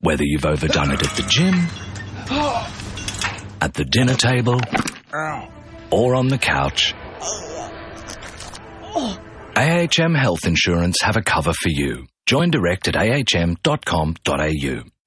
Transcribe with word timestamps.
Whether 0.00 0.22
you've 0.22 0.46
overdone 0.46 0.92
it 0.92 1.02
at 1.02 1.16
the 1.16 1.24
gym, 1.28 1.54
at 3.60 3.74
the 3.74 3.84
dinner 3.84 4.14
table, 4.14 4.60
or 5.90 6.14
on 6.14 6.28
the 6.28 6.38
couch, 6.38 6.94
AHM 9.56 10.16
Health 10.16 10.46
Insurance 10.46 10.98
have 11.02 11.16
a 11.16 11.22
cover 11.22 11.52
for 11.52 11.70
you. 11.70 12.06
Join 12.26 12.52
direct 12.52 12.86
at 12.86 12.94
ahm.com.au. 12.94 14.14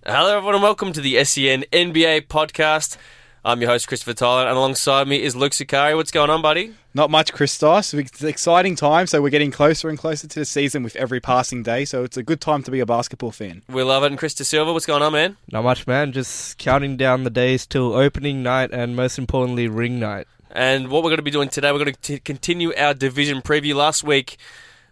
Hello, 0.06 0.36
everyone, 0.38 0.56
and 0.56 0.64
welcome 0.64 0.92
to 0.92 1.00
the 1.00 1.24
SEN 1.24 1.64
NBA 1.72 2.28
podcast. 2.28 2.98
I'm 3.46 3.62
your 3.62 3.70
host, 3.70 3.88
Christopher 3.88 4.14
Tyler, 4.14 4.50
and 4.50 4.58
alongside 4.58 5.08
me 5.08 5.24
is 5.24 5.38
Luke 5.38 5.54
Sakari. 5.54 5.96
What's 5.96 6.12
going 6.12 6.30
on, 6.30 6.42
buddy? 6.42 6.74
Not 6.94 7.10
much, 7.10 7.32
Christos. 7.32 7.94
It's 7.94 8.22
an 8.22 8.28
exciting 8.28 8.76
time, 8.76 9.08
so 9.08 9.22
we're 9.22 9.30
getting 9.30 9.52
closer 9.52 9.88
and 9.88 9.98
closer 9.98 10.28
to 10.28 10.40
the 10.40 10.46
season 10.46 10.84
with 10.84 10.98
every 10.98 11.22
passing 11.22 11.64
day, 11.64 11.86
so 11.86 12.04
it's 12.04 12.18
a 12.18 12.24
good 12.24 12.42
time 12.42 12.64
to 12.64 12.72
be 12.72 12.82
a 12.82 12.86
basketball 12.86 13.32
fan. 13.32 13.62
We 13.70 13.82
love 13.84 14.04
it. 14.04 14.08
And 14.08 14.18
Chris 14.18 14.34
De 14.34 14.44
Silva, 14.44 14.74
what's 14.74 14.86
going 14.86 15.02
on, 15.02 15.14
man? 15.14 15.38
Not 15.50 15.64
much, 15.64 15.88
man. 15.88 16.12
Just 16.12 16.58
counting 16.58 16.98
down 16.98 17.24
the 17.24 17.30
days 17.30 17.66
till 17.66 17.94
opening 17.94 18.44
night 18.44 18.72
and 18.74 18.94
most 18.94 19.18
importantly, 19.18 19.70
ring 19.70 20.00
night. 20.00 20.28
And 20.52 20.90
what 20.90 21.02
we're 21.02 21.12
going 21.12 21.18
to 21.18 21.24
be 21.24 21.32
doing 21.32 21.48
today, 21.48 21.72
we're 21.72 21.80
going 21.80 21.96
to 21.96 22.20
continue 22.20 22.74
our 22.76 22.94
division 22.94 23.42
preview. 23.42 23.74
Last 23.74 24.04
week, 24.04 24.36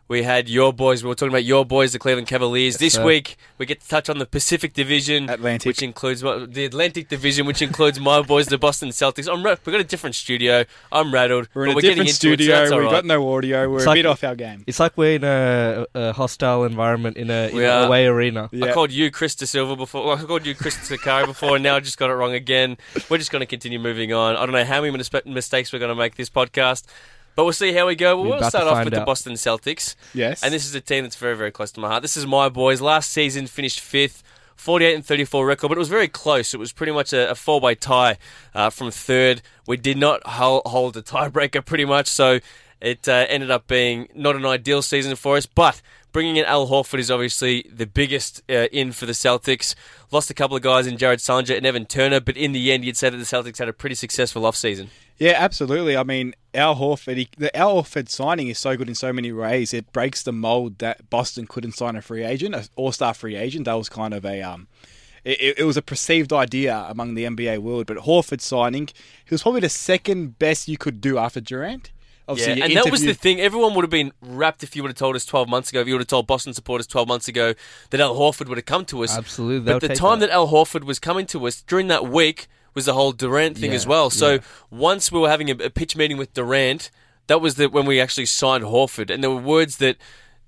we 0.09 0.23
had 0.23 0.49
your 0.49 0.73
boys. 0.73 1.03
We 1.03 1.07
were 1.09 1.15
talking 1.15 1.31
about 1.31 1.45
your 1.45 1.63
boys, 1.65 1.93
the 1.93 1.99
Cleveland 1.99 2.27
Cavaliers. 2.27 2.77
this 2.77 2.95
sir. 2.95 3.05
week, 3.05 3.37
we 3.59 3.65
get 3.65 3.79
to 3.79 3.87
touch 3.87 4.09
on 4.09 4.17
the 4.17 4.25
Pacific 4.25 4.73
Division, 4.73 5.29
Atlantic. 5.29 5.67
which 5.67 5.81
includes 5.83 6.23
what- 6.23 6.53
the 6.53 6.65
Atlantic 6.65 7.07
Division, 7.07 7.45
which 7.45 7.61
includes 7.61 7.99
my 7.99 8.21
boys, 8.33 8.47
the 8.47 8.57
Boston 8.57 8.89
Celtics. 8.89 9.31
I'm 9.31 9.43
we've 9.43 9.63
got 9.63 9.79
a 9.79 9.83
different 9.83 10.15
studio. 10.15 10.65
I'm 10.91 11.13
rattled. 11.13 11.47
We're 11.53 11.67
in 11.67 11.73
but 11.75 11.77
a 11.77 11.81
getting 11.87 12.03
different 12.05 12.23
into 12.23 12.43
it, 12.43 12.47
so 12.47 12.55
studio, 12.65 12.77
we've 12.77 12.85
right. 12.85 12.91
got 12.91 13.05
no 13.05 13.33
audio, 13.35 13.69
we're 13.69 13.77
It's 13.77 13.85
a 13.85 13.89
like- 13.89 13.97
bit 13.99 14.05
off 14.07 14.23
our 14.23 14.35
game. 14.35 14.63
It's 14.67 14.79
like 14.79 14.97
we're 14.97 15.15
in 15.15 15.23
a, 15.23 15.85
a 15.93 16.13
hostile 16.13 16.63
environment 16.63 17.15
in 17.15 17.29
a 17.29 17.49
in 17.49 17.55
We 17.55 17.65
away 17.65 18.07
arena. 18.07 18.49
I 18.61 18.71
called 18.71 18.91
you 18.91 19.11
Chris 19.11 19.35
De 19.35 19.45
Silva 19.45 19.75
before. 19.75 20.05
Well, 20.05 20.17
I 20.17 20.23
called 20.23 20.45
you 20.45 20.55
Chris 20.55 20.75
Sakari 20.75 21.27
before, 21.27 21.55
and 21.55 21.63
now 21.63 21.75
I 21.75 21.79
just 21.81 21.99
got 21.99 22.09
it 22.09 22.13
wrong 22.13 22.33
again. 22.33 22.77
We're 23.09 23.17
just 23.19 23.31
going 23.31 23.41
to 23.41 23.45
continue 23.45 23.77
moving 23.79 24.11
on. 24.11 24.35
I 24.35 24.39
don't 24.45 24.53
know 24.53 24.65
how 24.65 24.81
many 24.81 24.91
mistakes 25.25 25.71
we're 25.71 25.79
going 25.79 25.89
to 25.89 25.95
make 25.95 26.15
this 26.15 26.29
podcast, 26.29 26.85
but 27.39 27.45
we'll 27.45 27.53
see 27.53 27.71
how 27.71 27.87
we 27.87 27.95
go. 27.95 28.21
We're 28.21 28.31
we'll 28.31 28.49
start 28.49 28.67
off 28.67 28.83
with 28.83 28.93
the. 28.93 28.99
Boston 28.99 29.31
Celtics. 29.35 29.95
Yes. 30.13 30.43
And 30.43 30.53
this 30.53 30.65
is 30.65 30.75
a 30.75 30.81
team 30.81 31.05
that's 31.05 31.15
very, 31.15 31.37
very 31.37 31.51
close 31.51 31.71
to 31.71 31.79
my 31.79 31.87
heart. 31.87 32.01
This 32.01 32.17
is 32.17 32.27
my 32.27 32.49
boys. 32.49 32.81
Last 32.81 33.13
season 33.13 33.47
finished 33.47 33.79
fifth. 33.79 34.23
48 34.57 34.95
and 34.95 35.05
34 35.05 35.45
record, 35.45 35.69
but 35.69 35.77
it 35.77 35.79
was 35.79 35.87
very 35.87 36.09
close. 36.09 36.53
It 36.53 36.57
was 36.57 36.73
pretty 36.73 36.91
much 36.91 37.13
a, 37.13 37.31
a 37.31 37.35
four-way 37.35 37.75
tie 37.75 38.17
uh, 38.53 38.69
from 38.69 38.91
third. 38.91 39.41
We 39.65 39.77
did 39.77 39.97
not 39.97 40.21
hold, 40.27 40.63
hold 40.65 40.97
a 40.97 41.01
tiebreaker, 41.01 41.65
pretty 41.65 41.85
much, 41.85 42.07
so 42.07 42.41
it 42.81 43.07
uh, 43.07 43.25
ended 43.29 43.51
up 43.51 43.67
being 43.67 44.09
not 44.13 44.35
an 44.35 44.45
ideal 44.45 44.81
season 44.81 45.15
for 45.15 45.37
us. 45.37 45.45
But 45.45 45.81
bringing 46.11 46.35
in 46.35 46.43
Al 46.43 46.67
Horford 46.67 46.99
is 46.99 47.09
obviously 47.09 47.69
the 47.73 47.87
biggest 47.87 48.41
uh, 48.49 48.67
in 48.73 48.91
for 48.91 49.05
the 49.05 49.13
Celtics. 49.13 49.75
Lost 50.11 50.29
a 50.29 50.33
couple 50.33 50.57
of 50.57 50.61
guys 50.61 50.87
in 50.87 50.97
Jared 50.97 51.19
Sullinger 51.19 51.55
and 51.55 51.65
Evan 51.65 51.85
Turner, 51.85 52.19
but 52.19 52.35
in 52.35 52.51
the 52.51 52.69
end, 52.73 52.83
you'd 52.83 52.97
say 52.97 53.09
that 53.09 53.15
the 53.15 53.23
Celtics 53.23 53.59
had 53.59 53.69
a 53.69 53.73
pretty 53.73 53.95
successful 53.95 54.41
offseason. 54.41 54.89
Yeah, 55.19 55.33
absolutely. 55.35 55.97
I 55.97 56.03
mean, 56.03 56.33
Al 56.53 56.77
Horford, 56.77 57.17
he, 57.17 57.29
the 57.37 57.55
Al 57.55 57.83
Horford 57.83 58.07
signing 58.07 58.47
is 58.47 58.57
so 58.57 58.77
good 58.77 58.87
in 58.87 58.95
so 58.95 59.11
many 59.11 59.31
ways. 59.33 59.73
It 59.73 59.91
breaks 59.91 60.23
the 60.23 60.31
mold 60.31 60.79
that 60.79 61.09
Boston 61.09 61.45
couldn't 61.45 61.73
sign 61.73 61.97
a 61.97 62.01
free 62.01 62.23
agent, 62.23 62.55
an 62.55 62.63
all-star 62.77 63.13
free 63.13 63.35
agent. 63.35 63.65
That 63.65 63.73
was 63.73 63.89
kind 63.89 64.13
of 64.13 64.25
a 64.25 64.41
um, 64.41 64.67
it, 65.25 65.59
it 65.59 65.63
was 65.65 65.77
a 65.77 65.81
perceived 65.81 66.31
idea 66.31 66.85
among 66.87 67.15
the 67.15 67.25
NBA 67.25 67.59
world. 67.59 67.85
But 67.85 67.97
Horford 67.97 68.39
signing, 68.41 68.87
he 68.87 69.33
was 69.33 69.41
probably 69.41 69.61
the 69.61 69.69
second 69.69 70.39
best 70.39 70.69
you 70.69 70.77
could 70.77 71.01
do 71.01 71.17
after 71.17 71.41
Durant. 71.41 71.91
Yeah, 71.91 72.31
Obviously, 72.31 72.57
you 72.57 72.63
and 72.63 72.75
that 72.77 72.91
was 72.91 73.01
the 73.01 73.13
thing. 73.13 73.41
Everyone 73.41 73.73
would 73.73 73.83
have 73.83 73.89
been 73.89 74.13
wrapped 74.21 74.63
if 74.63 74.75
you 74.75 74.83
would 74.83 74.89
have 74.89 74.97
told 74.97 75.15
us 75.15 75.25
12 75.25 75.49
months 75.49 75.71
ago, 75.71 75.81
if 75.81 75.87
you 75.87 75.95
would 75.95 76.01
have 76.01 76.07
told 76.07 76.27
Boston 76.27 76.53
supporters 76.53 76.85
12 76.85 77.07
months 77.07 77.27
ago 77.27 77.55
that 77.89 77.99
Al 77.99 78.15
Horford 78.15 78.47
would 78.47 78.57
have 78.57 78.65
come 78.65 78.85
to 78.85 79.03
us. 79.03 79.17
Absolutely, 79.17 79.73
But 79.73 79.81
the 79.81 79.95
time 79.95 80.19
that. 80.19 80.27
that. 80.27 80.33
Al 80.33 80.47
Horford 80.47 80.83
was 80.83 80.99
coming 80.99 81.25
to 81.27 81.47
us 81.47 81.61
during 81.63 81.87
that 81.87 82.07
week 82.07 82.47
was 82.73 82.85
the 82.85 82.93
whole 82.93 83.11
Durant 83.11 83.57
thing 83.57 83.71
Yeah, 83.71 83.77
as 83.77 83.87
well. 83.87 84.09
So 84.09 84.33
yeah. 84.33 84.39
once 84.69 85.11
we 85.11 85.19
were 85.19 85.29
having 85.29 85.49
a, 85.49 85.65
a 85.65 85.69
pitch 85.69 85.95
meeting 85.95 86.17
with 86.17 86.33
Durant, 86.33 86.91
that 87.27 87.41
was 87.41 87.55
the, 87.55 87.69
when 87.69 87.85
we 87.85 87.99
actually 88.01 88.25
signed 88.25 88.63
Horford. 88.63 89.09
And 89.09 89.23
there 89.23 89.29
were 89.29 89.41
words 89.41 89.77
that 89.77 89.97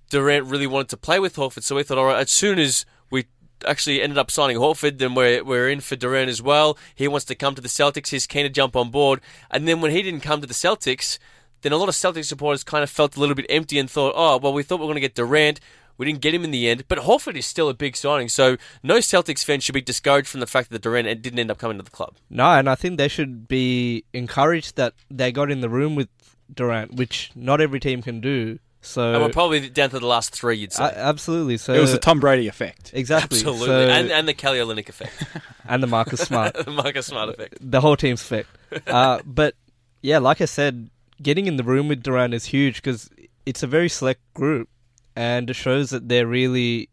Durant 0.10 0.48
really 0.48 0.68
wanted 0.68 0.90
to 0.90 0.98
play 0.98 1.20
with 1.20 1.36
Horford. 1.36 1.64
So 1.64 1.76
we 1.76 1.84
thought, 1.84 1.98
all 1.98 2.06
right, 2.06 2.20
as 2.20 2.32
soon 2.32 2.60
as 2.60 2.86
we 3.10 3.26
actually 3.68 4.02
ended 4.02 4.18
up 4.18 4.32
signing 4.32 4.58
Horford, 4.58 4.98
then 4.98 5.14
we're, 5.14 5.44
we're 5.44 5.70
in 5.70 5.80
for 5.82 5.96
Durant 5.96 6.30
as 6.30 6.42
well. 6.42 6.78
He 6.96 7.08
wants 7.08 7.26
to 7.26 7.36
come 7.36 7.56
to 7.56 7.62
the 7.62 7.68
Celtics. 7.68 8.10
He's 8.10 8.28
keen 8.28 8.44
to 8.44 8.50
jump 8.50 8.76
on 8.76 8.90
board. 8.90 9.22
And 9.50 9.68
then 9.68 9.82
when 9.82 9.92
he 9.92 10.02
didn't 10.02 10.22
come 10.22 10.42
to 10.42 10.48
the 10.48 10.54
Celtics, 10.54 11.20
then 11.62 11.72
a 11.72 11.78
lot 11.78 11.90
of 11.90 11.96
Celtics 11.96 12.26
supporters 12.26 12.64
kind 12.64 12.84
of 12.84 12.90
felt 12.90 13.16
a 13.16 13.20
little 13.20 13.36
bit 13.36 13.46
empty 13.50 13.78
and 13.78 13.90
thought, 13.90 14.14
oh, 14.16 14.38
well, 14.38 14.54
we 14.54 14.64
thought 14.64 14.80
we 14.80 14.86
were 14.86 14.94
going 14.94 14.96
to 14.96 15.02
get 15.02 15.16
Durant. 15.16 15.60
We 15.98 16.06
didn't 16.06 16.22
get 16.22 16.34
him 16.34 16.44
in 16.44 16.52
the 16.52 16.68
end, 16.70 16.86
but 16.88 17.00
Horford 17.00 17.36
is 17.36 17.46
still 17.46 17.70
a 17.70 17.74
big 17.74 17.96
signing. 17.96 18.30
So 18.30 18.58
no 18.84 18.96
Celtics 18.98 19.44
fan 19.44 19.60
should 19.60 19.74
be 19.74 19.82
discouraged 19.82 20.28
from 20.28 20.40
the 20.40 20.48
fact 20.48 20.70
that 20.72 20.82
Durant 20.82 21.08
didn't 21.22 21.40
end 21.40 21.52
up 21.52 21.58
coming 21.58 21.78
to 21.78 21.84
the 21.84 21.92
club. 21.92 22.16
No, 22.30 22.46
and 22.52 22.70
I 22.70 22.76
think 22.76 22.98
they 22.98 23.08
should 23.08 23.48
be 23.48 24.04
encouraged 24.14 24.76
that 24.78 24.94
they 25.10 25.32
got 25.32 25.52
in 25.52 25.62
the 25.62 25.70
room 25.70 25.96
with 25.96 26.10
Durant, 26.54 26.96
which 26.96 27.32
not 27.36 27.62
every 27.62 27.80
team 27.80 28.02
can 28.02 28.20
do. 28.22 28.60
So 28.84 29.14
And 29.14 29.22
we're 29.22 29.30
probably 29.30 29.70
down 29.70 29.92
to 29.92 30.00
the 30.00 30.08
last 30.08 30.34
three, 30.34 30.58
you'd 30.58 30.74
say. 30.74 30.84
A- 30.86 30.98
absolutely. 30.98 31.58
So 31.58 31.74
it 31.74 31.80
was 31.80 31.92
the 31.92 32.00
Tom 32.00 32.20
Brady 32.20 32.48
effect. 32.48 32.90
exactly. 32.96 33.38
Absolutely. 33.38 33.68
So- 33.68 33.88
and, 33.88 34.12
and 34.12 34.28
the 34.28 34.34
Kelly 34.34 34.58
Olynyk 34.58 34.90
effect. 34.90 35.24
and 35.68 35.84
the 35.84 35.88
Marcus 35.88 36.22
Smart. 36.22 36.56
the 36.66 36.72
Marcus 36.72 37.06
Smart 37.06 37.30
effect. 37.30 37.58
the 37.62 37.80
whole 37.80 37.96
team's 37.96 38.24
fit. 38.24 38.48
Uh, 38.88 39.20
but 39.26 39.54
yeah, 40.02 40.18
like 40.18 40.40
I 40.40 40.46
said, 40.46 40.90
getting 41.22 41.46
in 41.46 41.58
the 41.58 41.64
room 41.64 41.90
with 41.90 42.02
Durant 42.02 42.34
is 42.34 42.46
huge 42.46 42.78
because 42.78 43.10
it's 43.46 43.64
a 43.64 43.68
very 43.68 43.90
select 43.90 44.22
group, 44.34 44.70
and 45.16 45.50
it 45.50 45.54
shows 45.56 45.90
that 45.90 46.08
they're 46.10 46.28
really 46.28 46.90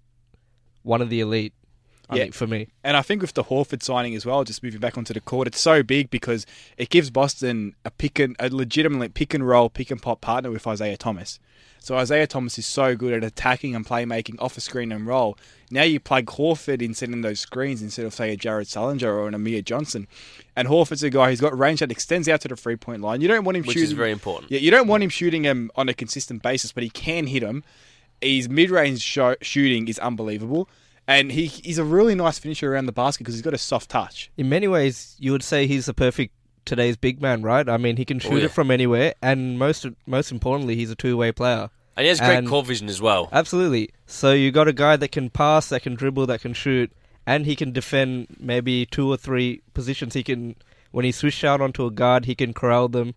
one 0.82 1.02
of 1.02 1.10
the 1.10 1.20
elite. 1.20 1.52
I 2.10 2.16
Yeah. 2.16 2.22
think 2.22 2.34
for 2.34 2.46
me, 2.46 2.68
And 2.82 2.96
I 2.96 3.02
think 3.02 3.20
with 3.20 3.34
the 3.34 3.44
Horford 3.44 3.82
signing 3.82 4.14
as 4.14 4.24
well, 4.24 4.42
just 4.42 4.62
moving 4.62 4.80
back 4.80 4.96
onto 4.96 5.12
the 5.12 5.20
court, 5.20 5.46
it's 5.46 5.60
so 5.60 5.82
big 5.82 6.08
because 6.08 6.46
it 6.78 6.88
gives 6.88 7.10
Boston 7.10 7.74
a 7.84 7.90
pick 7.90 8.18
and 8.18 8.34
a 8.40 8.48
legitimate 8.48 9.12
pick 9.12 9.34
and 9.34 9.46
roll, 9.46 9.68
pick 9.68 9.90
and 9.90 10.00
pop 10.00 10.22
partner 10.22 10.50
with 10.50 10.66
Isaiah 10.66 10.96
Thomas. 10.96 11.38
So 11.80 11.96
Isaiah 11.96 12.26
Thomas 12.26 12.58
is 12.58 12.64
so 12.66 12.96
good 12.96 13.12
at 13.12 13.22
attacking 13.22 13.74
and 13.74 13.86
playmaking 13.86 14.36
off 14.40 14.56
a 14.56 14.60
screen 14.62 14.90
and 14.90 15.06
roll. 15.06 15.36
Now 15.70 15.82
you 15.82 16.00
plug 16.00 16.24
Horford 16.26 16.80
in 16.80 16.94
setting 16.94 17.20
those 17.20 17.40
screens 17.40 17.82
instead 17.82 18.06
of 18.06 18.14
say 18.14 18.32
a 18.32 18.36
Jared 18.38 18.68
Sullinger 18.68 19.02
or 19.04 19.28
an 19.28 19.34
Amir 19.34 19.60
Johnson. 19.60 20.08
And 20.56 20.66
Horford's 20.68 21.02
a 21.02 21.10
guy 21.10 21.28
who's 21.28 21.42
got 21.42 21.56
range 21.58 21.80
that 21.80 21.92
extends 21.92 22.26
out 22.26 22.40
to 22.40 22.48
the 22.48 22.56
three 22.56 22.76
point 22.76 23.02
line. 23.02 23.20
You 23.20 23.28
don't 23.28 23.44
want 23.44 23.58
him 23.58 23.64
Which 23.64 23.74
shooting 23.74 23.84
is 23.84 23.92
very 23.92 24.12
important. 24.12 24.50
Yeah, 24.50 24.60
you 24.60 24.70
don't 24.70 24.88
want 24.88 25.02
him 25.02 25.10
shooting 25.10 25.44
him 25.44 25.70
on 25.76 25.90
a 25.90 25.94
consistent 25.94 26.42
basis, 26.42 26.72
but 26.72 26.82
he 26.82 26.88
can 26.90 27.26
hit 27.26 27.42
him. 27.42 27.64
His 28.20 28.48
mid-range 28.48 29.00
sho- 29.00 29.36
shooting 29.42 29.88
is 29.88 29.98
unbelievable, 29.98 30.68
and 31.06 31.30
he 31.32 31.46
he's 31.46 31.78
a 31.78 31.84
really 31.84 32.14
nice 32.14 32.38
finisher 32.38 32.72
around 32.72 32.86
the 32.86 32.92
basket 32.92 33.20
because 33.24 33.34
he's 33.34 33.42
got 33.42 33.54
a 33.54 33.58
soft 33.58 33.90
touch. 33.90 34.30
in 34.36 34.48
many 34.48 34.68
ways, 34.68 35.16
you 35.18 35.32
would 35.32 35.42
say 35.42 35.66
he's 35.66 35.86
the 35.86 35.94
perfect 35.94 36.34
today's 36.64 36.96
big 36.96 37.20
man, 37.22 37.42
right? 37.42 37.68
I 37.68 37.76
mean, 37.78 37.96
he 37.96 38.04
can 38.04 38.18
oh, 38.18 38.20
shoot 38.20 38.32
Oh, 38.32 38.36
yeah. 38.36 38.44
it 38.46 38.50
from 38.50 38.70
anywhere, 38.70 39.14
and 39.22 39.58
most 39.58 39.86
most 40.06 40.30
importantly, 40.32 40.76
he's 40.76 40.90
a 40.90 40.96
two 40.96 41.16
way 41.16 41.32
player. 41.32 41.70
And 41.96 42.04
he 42.04 42.08
has 42.10 42.20
great 42.20 42.36
And- 42.38 42.48
court 42.48 42.66
vision 42.66 42.88
as 42.88 43.00
well. 43.00 43.28
Absolutely. 43.32 43.90
So 44.06 44.32
you 44.32 44.52
got 44.52 44.68
a 44.68 44.72
guy 44.72 44.94
that 44.96 45.10
can 45.10 45.30
pass, 45.30 45.68
that 45.70 45.82
can 45.82 45.94
dribble, 45.96 46.26
that 46.26 46.40
can 46.42 46.52
shoot, 46.52 46.92
and 47.26 47.44
he 47.44 47.56
can 47.56 47.72
defend 47.72 48.36
maybe 48.38 48.86
two 48.86 49.10
or 49.10 49.16
three 49.16 49.62
positions. 49.74 50.14
He 50.14 50.22
can, 50.22 50.54
when 50.92 51.04
he 51.04 51.10
switched 51.10 51.42
out 51.42 51.60
onto 51.60 51.84
a 51.86 51.90
guard, 51.90 52.26
he 52.26 52.36
can 52.36 52.54
corral 52.54 52.88
them 52.88 53.16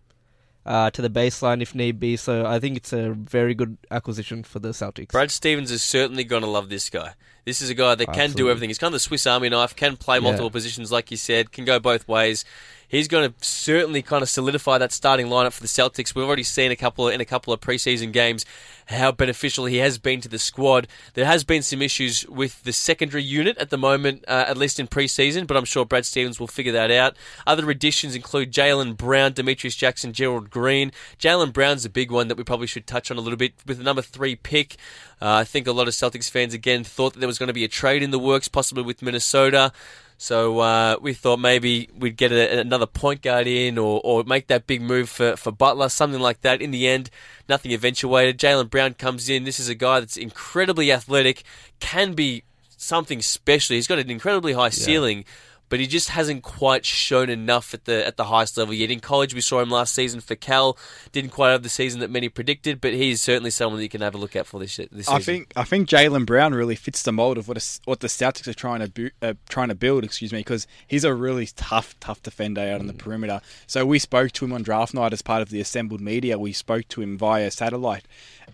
uh, 0.64 0.90
to 0.90 1.02
the 1.02 1.10
baseline 1.10 1.62
if 1.62 1.74
need 1.74 1.98
be. 1.98 2.16
So 2.16 2.46
I 2.46 2.58
think 2.58 2.76
it's 2.76 2.92
a 2.92 3.10
very 3.10 3.54
good 3.54 3.78
acquisition 3.90 4.42
for 4.42 4.58
the 4.58 4.70
Celtics. 4.70 5.08
Brad 5.08 5.30
Stevens 5.30 5.70
is 5.70 5.82
certainly 5.82 6.24
going 6.24 6.42
to 6.42 6.48
love 6.48 6.68
this 6.68 6.88
guy. 6.90 7.14
This 7.44 7.60
is 7.60 7.70
a 7.70 7.74
guy 7.74 7.94
that 7.96 8.12
can 8.12 8.32
do 8.32 8.48
everything. 8.50 8.70
He's 8.70 8.78
kind 8.78 8.90
of 8.90 8.92
the 8.94 9.00
Swiss 9.00 9.26
Army 9.26 9.48
knife, 9.48 9.74
can 9.74 9.96
play 9.96 10.20
multiple 10.20 10.46
Yeah. 10.46 10.52
positions, 10.52 10.92
like 10.92 11.10
you 11.10 11.16
said, 11.16 11.50
can 11.52 11.64
go 11.64 11.80
both 11.80 12.06
ways. 12.06 12.44
He's 12.86 13.08
going 13.08 13.30
to 13.30 13.34
certainly 13.40 14.02
kind 14.02 14.22
of 14.22 14.28
solidify 14.28 14.76
that 14.76 14.92
starting 14.92 15.28
lineup 15.28 15.54
for 15.54 15.62
the 15.62 15.66
Celtics. 15.66 16.14
We've 16.14 16.26
already 16.26 16.42
seen 16.42 16.70
a 16.70 16.76
couple 16.76 17.08
of, 17.08 17.14
in 17.14 17.22
a 17.22 17.24
couple 17.24 17.50
of 17.50 17.58
preseason 17.60 18.12
games 18.12 18.44
how 18.88 19.10
beneficial 19.12 19.64
he 19.64 19.78
has 19.78 19.96
been 19.96 20.20
to 20.20 20.28
the 20.28 20.38
squad. 20.38 20.86
There 21.14 21.24
has 21.24 21.42
been 21.42 21.62
some 21.62 21.80
issues 21.80 22.26
with 22.28 22.62
the 22.64 22.72
secondary 22.72 23.22
unit 23.22 23.56
at 23.56 23.70
the 23.70 23.78
moment, 23.78 24.26
uh, 24.28 24.44
at 24.46 24.58
least 24.58 24.78
in 24.78 24.88
preseason, 24.88 25.46
but 25.46 25.56
I'm 25.56 25.64
sure 25.64 25.86
Brad 25.86 26.04
Stevens 26.04 26.38
will 26.38 26.46
figure 26.48 26.72
that 26.72 26.90
out. 26.90 27.16
Other 27.46 27.70
additions 27.70 28.14
include 28.14 28.52
Jaylen 28.52 28.94
Brown, 28.94 29.32
Demetrius 29.32 29.74
Jackson, 29.74 30.12
Gerald 30.12 30.50
Green. 30.50 30.92
Jaylen 31.18 31.50
Brown's 31.54 31.86
a 31.86 31.90
big 31.90 32.10
one 32.10 32.28
that 32.28 32.36
we 32.36 32.44
probably 32.44 32.66
should 32.66 32.86
touch 32.86 33.10
on 33.10 33.16
a 33.16 33.22
little 33.22 33.38
bit 33.38 33.54
with 33.66 33.78
the 33.78 33.84
number 33.84 34.02
three 34.02 34.36
pick. 34.36 34.76
Uh, 35.22 35.36
I 35.36 35.44
think 35.44 35.68
a 35.68 35.72
lot 35.72 35.86
of 35.86 35.94
Celtics 35.94 36.28
fans 36.28 36.52
again 36.52 36.82
thought 36.82 37.12
that 37.12 37.20
there 37.20 37.28
was 37.28 37.38
going 37.38 37.46
to 37.46 37.52
be 37.52 37.62
a 37.62 37.68
trade 37.68 38.02
in 38.02 38.10
the 38.10 38.18
works, 38.18 38.48
possibly 38.48 38.82
with 38.82 39.02
Minnesota. 39.02 39.72
So 40.18 40.58
uh, 40.58 40.96
we 41.00 41.14
thought 41.14 41.38
maybe 41.38 41.88
we'd 41.96 42.16
get 42.16 42.32
a, 42.32 42.58
another 42.58 42.86
point 42.86 43.22
guard 43.22 43.46
in 43.46 43.78
or, 43.78 44.00
or 44.02 44.24
make 44.24 44.48
that 44.48 44.66
big 44.66 44.82
move 44.82 45.08
for, 45.08 45.36
for 45.36 45.52
Butler, 45.52 45.88
something 45.90 46.20
like 46.20 46.40
that. 46.40 46.60
In 46.60 46.72
the 46.72 46.88
end, 46.88 47.08
nothing 47.48 47.70
eventuated. 47.70 48.36
Jaylen 48.36 48.68
Brown 48.68 48.94
comes 48.94 49.28
in. 49.28 49.44
This 49.44 49.60
is 49.60 49.68
a 49.68 49.76
guy 49.76 50.00
that's 50.00 50.16
incredibly 50.16 50.90
athletic, 50.90 51.44
can 51.78 52.14
be 52.14 52.42
something 52.76 53.22
special. 53.22 53.74
He's 53.74 53.86
got 53.86 54.00
an 54.00 54.10
incredibly 54.10 54.54
high 54.54 54.70
ceiling 54.70 55.24
but 55.72 55.80
he 55.80 55.86
just 55.86 56.10
hasn't 56.10 56.42
quite 56.42 56.84
shown 56.84 57.30
enough 57.30 57.72
at 57.72 57.86
the 57.86 58.06
at 58.06 58.18
the 58.18 58.24
highest 58.24 58.58
level 58.58 58.74
yet. 58.74 58.90
In 58.90 59.00
college, 59.00 59.32
we 59.32 59.40
saw 59.40 59.58
him 59.58 59.70
last 59.70 59.94
season 59.94 60.20
for 60.20 60.34
Cal. 60.34 60.76
Didn't 61.12 61.30
quite 61.30 61.50
have 61.50 61.62
the 61.62 61.70
season 61.70 62.00
that 62.00 62.10
many 62.10 62.28
predicted, 62.28 62.78
but 62.78 62.92
he's 62.92 63.22
certainly 63.22 63.48
someone 63.48 63.78
that 63.78 63.82
you 63.82 63.88
can 63.88 64.02
have 64.02 64.14
a 64.14 64.18
look 64.18 64.36
at 64.36 64.46
for 64.46 64.60
this 64.60 64.76
this 64.76 65.06
season. 65.06 65.14
I 65.14 65.20
think 65.20 65.52
I 65.56 65.64
think 65.64 65.88
Jaylen 65.88 66.26
Brown 66.26 66.52
really 66.52 66.74
fits 66.76 67.02
the 67.02 67.10
mold 67.10 67.38
of 67.38 67.48
what 67.48 67.56
a, 67.56 67.80
what 67.86 68.00
the 68.00 68.08
Celtics 68.08 68.46
are 68.48 68.52
trying 68.52 68.80
to 68.80 68.90
bu- 68.90 69.10
uh, 69.22 69.32
trying 69.48 69.68
to 69.68 69.74
build. 69.74 70.04
Excuse 70.04 70.30
me, 70.30 70.40
because 70.40 70.66
he's 70.86 71.04
a 71.04 71.14
really 71.14 71.46
tough 71.56 71.98
tough 72.00 72.22
defender 72.22 72.60
out 72.60 72.80
on 72.80 72.86
the 72.86 72.92
perimeter. 72.92 73.40
So 73.66 73.86
we 73.86 73.98
spoke 73.98 74.32
to 74.32 74.44
him 74.44 74.52
on 74.52 74.62
draft 74.62 74.92
night 74.92 75.14
as 75.14 75.22
part 75.22 75.40
of 75.40 75.48
the 75.48 75.62
assembled 75.62 76.02
media. 76.02 76.38
We 76.38 76.52
spoke 76.52 76.86
to 76.88 77.00
him 77.00 77.16
via 77.16 77.50
satellite, 77.50 78.06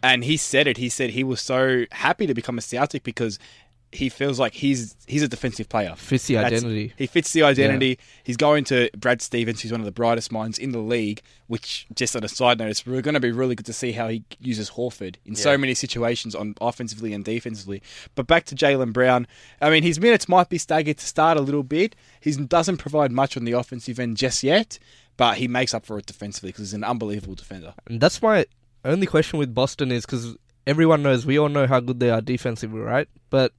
and 0.05 0.23
he 0.23 0.37
said 0.37 0.69
it. 0.69 0.76
He 0.76 0.88
said 0.88 1.11
he 1.11 1.25
was 1.25 1.41
so 1.41 1.87
happy 1.91 2.29
to 2.29 2.35
become 2.35 2.59
a 2.59 2.62
Celtic 2.62 3.03
because 3.03 3.41
he 3.90 4.08
feels 4.11 4.38
like 4.38 4.52
he's 4.52 4.94
he's 5.06 5.23
a 5.23 5.29
defensive 5.29 5.69
player. 5.69 5.94
Fits 5.96 6.26
the 6.26 6.35
That's- 6.35 6.52
identity. 6.62 6.93
He 6.96 7.06
fits 7.06 7.32
the 7.32 7.43
identity. 7.43 7.99
He's 8.23 8.37
going 8.37 8.64
to 8.64 8.90
Brad 8.96 9.23
Stevens, 9.23 9.62
who's 9.62 9.73
one 9.73 9.81
of 9.81 9.87
the 9.87 9.93
brightest 9.93 10.31
minds 10.31 10.58
in 10.58 10.73
the 10.73 10.79
league. 10.79 11.23
Which, 11.46 11.87
just 11.94 12.14
on 12.14 12.23
a 12.23 12.29
side 12.29 12.58
note, 12.58 12.69
it's 12.69 12.85
we're 12.85 13.00
going 13.00 13.14
to 13.14 13.20
be 13.20 13.32
really 13.32 13.55
good 13.55 13.64
to 13.67 13.73
see 13.73 13.93
how 13.93 14.08
he 14.08 14.23
uses 14.38 14.73
Horford 14.73 15.17
in 15.25 15.35
so 15.35 15.56
many 15.56 15.73
situations 15.73 16.35
on 16.35 16.55
offensively 16.61 17.14
and 17.14 17.25
defensively. 17.25 17.82
But 18.14 18.26
back 18.26 18.44
to 18.46 18.55
Jaylen 18.55 18.93
Brown. 18.93 19.26
I 19.62 19.70
mean, 19.70 19.82
his 19.82 19.99
minutes 19.99 20.29
might 20.29 20.50
be 20.50 20.58
staggered 20.58 20.99
to 20.99 21.06
start 21.06 21.38
a 21.38 21.41
little 21.41 21.62
bit. 21.62 21.96
He 22.20 22.32
doesn't 22.32 22.76
provide 22.76 23.12
much 23.12 23.34
on 23.38 23.44
the 23.44 23.52
offensive 23.52 23.99
end 23.99 24.19
just 24.19 24.43
yet, 24.43 24.79
but 25.17 25.38
he 25.38 25.49
makes 25.49 25.73
up 25.73 25.87
for 25.87 25.99
it 25.99 26.05
defensively 26.05 26.50
because 26.50 26.64
he's 26.67 26.75
an 26.75 26.84
unbelievable 26.84 27.34
defender. 27.34 27.73
And 27.87 27.99
that's 27.99 28.20
my 28.20 28.44
only 28.84 29.06
question 29.06 29.38
with 29.38 29.55
Boston 29.55 29.91
is 29.91 30.05
because 30.05 30.37
everyone 30.67 31.02
knows, 31.02 31.25
we 31.25 31.38
all 31.38 31.49
know 31.49 31.67
how 31.67 31.81
good 31.81 31.99
they 31.99 32.11
are 32.11 32.20
defensively, 32.20 32.81
right? 32.81 33.08
But 33.31 33.52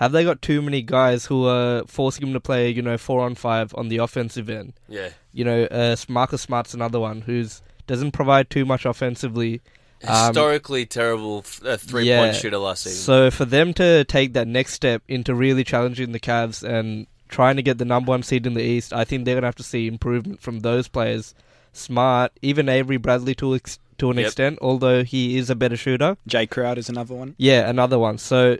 have 0.00 0.12
they 0.12 0.24
got 0.24 0.42
too 0.42 0.60
many 0.62 0.82
guys 0.82 1.26
who 1.26 1.46
are 1.46 1.82
forcing 1.86 2.22
them 2.24 2.32
to 2.32 2.40
play, 2.40 2.70
you 2.70 2.82
know, 2.82 2.98
four 2.98 3.20
on 3.20 3.34
five 3.36 3.72
on 3.76 3.88
the 3.88 3.98
offensive 3.98 4.50
end? 4.50 4.72
yeah. 4.88 5.10
You 5.32 5.44
know, 5.44 5.62
uh, 5.64 5.94
Marcus 6.08 6.42
Smart's 6.42 6.74
another 6.74 6.98
one 6.98 7.20
who's 7.20 7.62
doesn't 7.86 8.10
provide 8.10 8.50
too 8.50 8.64
much 8.64 8.84
offensively. 8.84 9.60
Um, 10.02 10.28
Historically 10.28 10.86
terrible 10.86 11.44
uh, 11.64 11.76
three 11.76 12.04
yeah, 12.08 12.18
point 12.20 12.34
shooter 12.36 12.58
last 12.58 12.82
season. 12.84 12.98
So 12.98 13.30
for 13.30 13.44
them 13.44 13.72
to 13.74 14.04
take 14.04 14.32
that 14.32 14.48
next 14.48 14.72
step 14.72 15.02
into 15.06 15.34
really 15.34 15.62
challenging 15.62 16.12
the 16.12 16.18
Cavs 16.18 16.62
and 16.68 17.06
trying 17.28 17.56
to 17.56 17.62
get 17.62 17.78
the 17.78 17.84
number 17.84 18.10
one 18.10 18.22
seed 18.24 18.46
in 18.46 18.54
the 18.54 18.62
East, 18.62 18.92
I 18.92 19.04
think 19.04 19.24
they're 19.24 19.34
gonna 19.36 19.46
have 19.46 19.54
to 19.56 19.62
see 19.62 19.86
improvement 19.86 20.40
from 20.40 20.60
those 20.60 20.88
players. 20.88 21.34
Smart, 21.72 22.32
even 22.42 22.68
Avery 22.68 22.96
Bradley 22.96 23.34
to 23.36 23.54
ex- 23.54 23.78
to 23.98 24.10
an 24.10 24.16
Yep. 24.16 24.26
extent, 24.26 24.58
although 24.62 25.04
he 25.04 25.36
is 25.38 25.50
a 25.50 25.54
better 25.54 25.76
shooter. 25.76 26.16
Jae 26.28 26.48
Crowder 26.50 26.80
is 26.80 26.88
another 26.88 27.14
one. 27.14 27.34
Yeah, 27.38 27.68
another 27.68 27.98
one. 27.98 28.18
So 28.18 28.56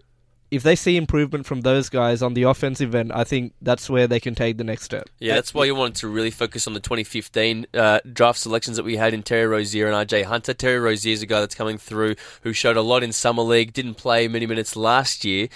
if 0.50 0.62
they 0.62 0.75
see 0.75 0.97
improvement 0.97 1.47
from 1.47 1.61
those 1.61 1.88
guys 1.88 2.23
on 2.23 2.35
the 2.35 2.43
offensive 2.43 2.94
end, 2.94 3.12
I 3.12 3.25
think 3.25 3.52
that's 3.62 3.88
where 3.88 4.06
they 4.06 4.19
can 4.19 4.35
take 4.35 4.58
the 4.58 4.64
next 4.64 4.85
step. 4.85 5.08
Yeah, 5.19 5.35
that's 5.37 5.55
why 5.55 5.64
you 5.64 5.75
wanted 5.75 5.97
to 5.97 6.08
really 6.08 6.31
focus 6.31 6.67
on 6.67 6.75
the 6.75 6.81
2015 6.81 7.67
uh, 7.73 8.00
draft 8.12 8.41
selections 8.41 8.76
that 8.76 8.82
we 8.82 8.97
had 8.97 9.14
in 9.14 9.23
Terry 9.23 9.47
Rozier 9.47 9.88
and 9.88 10.08
RJ 10.08 10.25
Hunter. 10.25 10.52
Terry 10.52 10.81
Rozier 10.81 11.12
is 11.12 11.23
a 11.23 11.26
guy 11.26 11.41
that's 11.41 11.55
coming 11.55 11.79
through 11.79 12.17
who 12.43 12.52
showed 12.52 12.76
a 12.76 12.82
lot 12.82 13.02
in 13.02 13.12
summer 13.12 13.43
league, 13.43 13.73
didn't 13.73 13.94
play 13.94 14.26
many 14.26 14.47
minutes 14.47 14.75
last 14.75 15.25
year, 15.25 15.49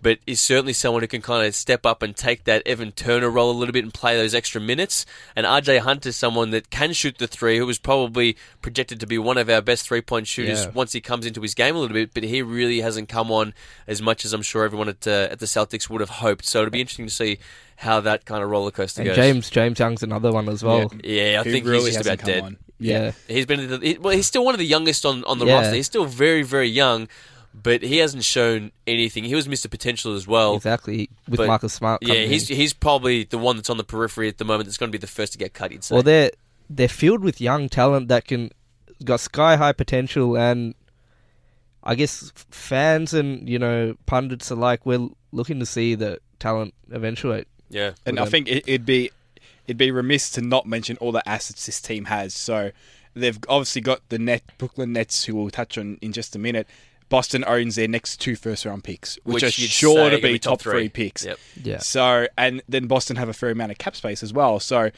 but 0.00 0.18
is 0.26 0.40
certainly 0.40 0.72
someone 0.72 1.02
who 1.02 1.08
can 1.08 1.20
kind 1.22 1.46
of 1.46 1.54
step 1.54 1.84
up 1.84 2.02
and 2.02 2.14
take 2.14 2.44
that 2.44 2.62
Evan 2.66 2.92
Turner 2.92 3.28
role 3.28 3.50
a 3.50 3.56
little 3.58 3.72
bit 3.72 3.82
and 3.84 3.92
play 3.92 4.16
those 4.16 4.34
extra 4.34 4.60
minutes. 4.60 5.04
And 5.34 5.44
RJ 5.46 5.80
Hunter 5.80 6.10
is 6.10 6.16
someone 6.16 6.50
that 6.50 6.70
can 6.70 6.92
shoot 6.92 7.18
the 7.18 7.26
three, 7.26 7.58
who 7.58 7.66
was 7.66 7.78
probably 7.78 8.36
projected 8.62 9.00
to 9.00 9.06
be 9.06 9.18
one 9.18 9.38
of 9.38 9.48
our 9.50 9.60
best 9.60 9.86
three 9.86 10.00
point 10.00 10.26
shooters 10.28 10.64
Yeah. 10.66 10.70
once 10.72 10.92
he 10.92 11.00
comes 11.00 11.26
into 11.26 11.40
his 11.40 11.54
game 11.54 11.74
a 11.74 11.78
little 11.80 11.94
bit, 11.94 12.14
but 12.14 12.22
he 12.22 12.42
really 12.42 12.80
hasn't 12.80 13.08
come 13.08 13.30
on 13.32 13.54
as 13.86 14.00
much 14.00 14.24
as 14.24 14.32
I'm 14.32 14.42
sure 14.42 14.64
everyone 14.64 14.88
at, 14.88 15.06
uh, 15.06 15.28
at 15.30 15.40
the 15.40 15.46
Celtics 15.46 15.90
would 15.90 16.00
have 16.00 16.10
hoped. 16.10 16.44
So 16.46 16.60
it'll 16.60 16.70
be 16.70 16.80
interesting 16.80 17.06
to 17.06 17.12
see 17.12 17.38
how 17.76 18.00
that 18.00 18.24
kind 18.24 18.42
of 18.42 18.50
roller 18.50 18.70
coaster 18.70 19.02
And 19.02 19.08
goes. 19.08 19.16
James 19.16 19.50
James 19.50 19.78
Young's 19.78 20.02
another 20.02 20.32
one 20.32 20.48
as 20.48 20.62
well. 20.62 20.90
Yeah, 21.02 21.40
I 21.40 21.44
Who 21.44 21.52
think 21.52 21.64
really 21.66 21.86
he's 21.86 21.94
just 21.94 22.08
hasn't 22.08 22.22
about 22.22 22.26
dead. 22.26 22.42
on. 22.42 22.56
Yeah. 22.80 23.12
He's 23.26 23.46
been 23.46 23.68
the, 23.68 23.78
he, 23.78 23.98
well. 23.98 24.14
He's 24.14 24.26
still 24.26 24.44
one 24.44 24.54
of 24.54 24.58
the 24.60 24.66
youngest 24.66 25.04
on, 25.04 25.24
on 25.24 25.38
the 25.40 25.46
Yeah. 25.46 25.54
roster. 25.58 25.74
He's 25.74 25.86
still 25.86 26.04
very 26.04 26.42
very 26.42 26.68
young, 26.68 27.08
but 27.62 27.82
he 27.82 27.98
hasn't 27.98 28.24
shown 28.24 28.72
anything. 28.86 29.24
He 29.24 29.34
was 29.34 29.48
Mr. 29.48 29.70
Potential 29.70 30.14
as 30.14 30.26
well. 30.26 30.54
Exactly. 30.56 31.10
With 31.28 31.38
but- 31.38 31.46
Marcus 31.46 31.72
Smart. 31.72 32.02
Yeah, 32.02 32.24
he's 32.24 32.50
in. 32.50 32.56
he's 32.56 32.72
probably 32.72 33.24
the 33.24 33.38
one 33.38 33.56
that's 33.56 33.70
on 33.70 33.76
the 33.76 33.84
periphery 33.84 34.28
at 34.28 34.38
the 34.38 34.44
moment. 34.44 34.66
That's 34.66 34.76
going 34.76 34.90
to 34.90 34.96
be 34.96 35.00
the 35.00 35.06
first 35.06 35.32
to 35.32 35.38
get 35.38 35.54
cut. 35.54 35.72
You'd 35.72 35.84
say. 35.84 35.94
Well, 35.94 36.02
they're 36.02 36.30
they're 36.70 36.88
filled 36.88 37.22
with 37.22 37.40
young 37.40 37.68
talent 37.68 38.08
that 38.08 38.26
can 38.26 38.50
got 39.04 39.20
sky 39.20 39.56
high 39.56 39.72
potential, 39.72 40.36
and 40.36 40.74
I 41.82 41.94
guess 41.94 42.32
fans 42.50 43.14
and 43.14 43.48
you 43.48 43.58
know 43.58 43.96
pundits 44.06 44.50
alike, 44.50 44.84
we're 44.84 45.08
looking 45.32 45.60
to 45.60 45.66
see 45.66 45.94
the 45.94 46.18
talent 46.38 46.74
eventuate. 46.90 47.46
yeah, 47.70 47.92
And 48.06 48.16
Well 48.16 48.22
I 48.22 48.26
done. 48.26 48.30
think 48.30 48.48
it, 48.48 48.64
it'd 48.68 48.86
be 48.86 49.10
it'd 49.66 49.76
be 49.78 49.90
remiss 49.90 50.30
to 50.30 50.40
not 50.40 50.66
mention 50.66 50.96
all 50.98 51.12
the 51.12 51.26
assets 51.28 51.66
this 51.66 51.80
team 51.80 52.06
has. 52.06 52.34
So 52.34 52.70
they've 53.14 53.38
obviously 53.48 53.82
got 53.82 54.00
the 54.08 54.18
net 54.18 54.42
Brooklyn 54.58 54.92
Nets, 54.92 55.24
who 55.24 55.34
we'll 55.36 55.50
touch 55.50 55.76
on 55.78 55.98
in 56.00 56.12
just 56.12 56.34
a 56.36 56.38
minute. 56.38 56.66
Boston 57.08 57.44
owns 57.46 57.76
their 57.76 57.88
next 57.88 58.18
two 58.20 58.36
first 58.36 58.64
round 58.64 58.84
picks, 58.84 59.18
which, 59.24 59.42
are 59.42 59.50
sure 59.50 60.10
to 60.10 60.16
could 60.16 60.22
be 60.22 60.38
top 60.38 60.60
three 60.60 60.88
picks. 60.88 61.24
Yep. 61.24 61.38
Yeah. 61.62 61.78
So, 61.78 62.26
and 62.36 62.62
then 62.68 62.86
Boston 62.86 63.16
have 63.16 63.28
a 63.28 63.32
fair 63.32 63.50
amount 63.50 63.72
of 63.72 63.78
cap 63.78 63.96
space 63.96 64.22
as 64.22 64.32
well. 64.32 64.60
So, 64.60 64.90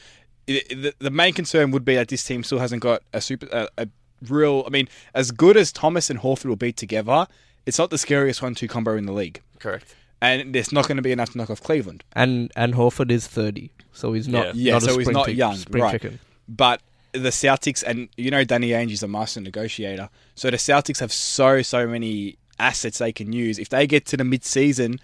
i 0.49 0.61
the, 0.69 0.93
the 0.99 1.11
main 1.11 1.33
concern 1.33 1.71
would 1.71 1.85
be 1.85 1.95
that 1.95 2.09
this 2.09 2.23
team 2.23 2.43
still 2.43 2.59
hasn't 2.59 2.81
got 2.81 3.03
a 3.13 3.21
super, 3.21 3.47
a, 3.51 3.67
a 3.77 3.87
real. 4.27 4.63
I 4.67 4.69
mean, 4.69 4.87
as 5.13 5.31
good 5.31 5.55
as 5.55 5.71
Thomas 5.71 6.09
and 6.09 6.19
Horford 6.19 6.45
will 6.45 6.55
be 6.55 6.73
together, 6.73 7.27
it's 7.65 7.77
not 7.77 7.89
the 7.89 7.97
scariest 7.97 8.41
one-two 8.41 8.67
combo 8.67 8.95
in 8.97 9.05
the 9.05 9.13
league, 9.13 9.41
Correct. 9.59 9.95
and 10.21 10.53
there's 10.53 10.71
not 10.71 10.87
going 10.87 10.97
to 10.97 11.03
be 11.03 11.11
enough 11.11 11.31
to 11.31 11.37
knock 11.37 11.49
off 11.49 11.61
Cleveland. 11.61 12.03
And 12.13 12.51
and 12.55 12.73
Horford 12.73 13.11
is 13.11 13.27
thirty, 13.27 13.71
so 13.93 14.13
he's 14.13 14.27
not. 14.27 14.55
Yeah, 14.55 14.73
not 14.73 14.83
a 14.83 14.85
so 14.85 14.97
he's 14.97 15.09
not 15.09 15.27
chick- 15.27 15.37
young, 15.37 15.55
Spring 15.55 15.83
right. 15.83 15.91
chicken. 15.91 16.19
But 16.47 16.81
the 17.13 17.29
Celtics, 17.29 17.83
and 17.85 18.09
you 18.17 18.31
know, 18.31 18.43
Danny 18.43 18.69
Ainge 18.69 18.91
is 18.91 19.03
a 19.03 19.07
master 19.07 19.41
negotiator. 19.41 20.09
So 20.35 20.49
the 20.49 20.57
Celtics 20.57 20.99
have 20.99 21.11
so 21.11 21.61
so 21.61 21.87
many 21.87 22.37
assets 22.59 22.97
they 22.97 23.11
can 23.11 23.33
use. 23.33 23.59
If 23.59 23.69
they 23.69 23.87
get 23.87 24.05
to 24.07 24.17
the 24.17 24.23
mid-season. 24.23 24.99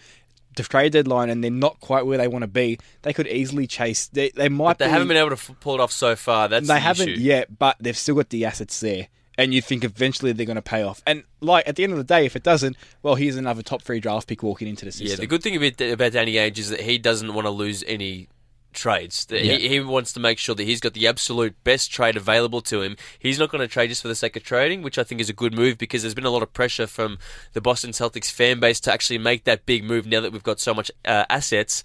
The 0.56 0.64
trade 0.64 0.92
deadline, 0.94 1.30
and 1.30 1.44
they're 1.44 1.52
not 1.52 1.80
quite 1.82 2.08
where 2.08 2.18
they 2.18 2.28
want 2.28 2.42
to 2.42 2.48
be. 2.48 2.80
They 3.04 3.14
could 3.14 3.28
easily 3.28 3.68
chase. 3.68 4.08
They, 4.08 4.32
they 4.32 4.50
might. 4.50 4.70
But 4.70 4.80
they 4.80 4.86
be, 4.86 4.92
haven't 4.92 5.08
been 5.08 5.18
able 5.18 5.30
to 5.30 5.34
f- 5.36 5.52
pull 5.60 5.76
it 5.76 5.80
off 5.80 5.92
so 5.92 6.16
far. 6.16 6.48
That's 6.48 6.68
they 6.68 6.74
the 6.74 6.80
haven't 6.80 7.10
issue. 7.10 7.22
yet, 7.22 7.60
but 7.60 7.76
they've 7.80 7.96
still 7.96 8.16
got 8.16 8.30
the 8.30 8.44
assets 8.44 8.80
there. 8.80 9.08
And 9.38 9.54
you 9.54 9.62
think 9.62 9.84
eventually 9.84 10.32
they're 10.32 10.48
going 10.48 10.56
to 10.56 10.64
pay 10.64 10.82
off. 10.82 11.04
And 11.06 11.26
like 11.42 11.68
at 11.68 11.76
the 11.76 11.84
end 11.84 11.94
of 11.94 12.00
the 12.00 12.04
day, 12.04 12.26
if 12.26 12.36
it 12.36 12.42
doesn't, 12.42 12.76
well, 13.04 13.14
here's 13.14 13.36
another 13.36 13.62
top 13.62 13.84
three 13.84 14.00
draft 14.00 14.28
pick 14.28 14.42
walking 14.42 14.68
into 14.68 14.84
the 14.84 14.92
system. 14.92 15.10
Yeah, 15.10 15.16
the 15.18 15.28
good 15.28 15.44
thing 15.44 15.56
about, 15.56 15.80
about 15.80 16.14
Danny 16.14 16.34
Ainge 16.34 16.58
is 16.58 16.72
that 16.72 16.82
he 16.82 16.98
doesn't 16.98 17.32
want 17.36 17.46
to 17.46 17.52
lose 17.52 17.84
any 17.86 18.28
trades. 18.78 19.28
Yeah. 19.30 19.40
He, 19.58 19.68
he 19.68 19.80
wants 19.82 20.14
to 20.14 20.20
make 20.22 20.38
sure 20.38 20.56
that 20.56 20.64
he's 20.64 20.80
got 20.80 20.94
the 20.94 21.06
absolute 21.08 21.62
best 21.66 21.92
trade 21.92 22.16
available 22.16 22.62
to 22.62 22.82
him. 22.82 22.96
He's 23.20 23.38
not 23.40 23.50
going 23.50 23.60
to 23.62 23.68
trade 23.68 23.90
just 23.90 24.02
for 24.02 24.08
the 24.08 24.16
sake 24.16 24.38
of 24.38 24.44
trading, 24.44 24.82
which 24.84 24.98
I 24.98 25.04
think 25.04 25.20
is 25.20 25.30
a 25.30 25.34
good 25.34 25.54
move 25.54 25.78
because 25.78 26.04
there's 26.04 26.14
been 26.16 26.26
a 26.26 26.30
lot 26.30 26.44
of 26.44 26.54
pressure 26.54 26.88
from 26.88 27.18
the 27.54 27.60
Boston 27.62 27.92
Celtics 27.92 28.32
fan 28.32 28.60
base 28.62 28.80
to 28.82 28.94
actually 28.94 29.18
make 29.18 29.44
that 29.44 29.66
big 29.66 29.84
move 29.84 30.06
now 30.06 30.22
that 30.22 30.32
we've 30.32 30.44
got 30.44 30.60
so 30.62 30.74
much 30.74 30.90
uh, 31.04 31.26
assets. 31.30 31.84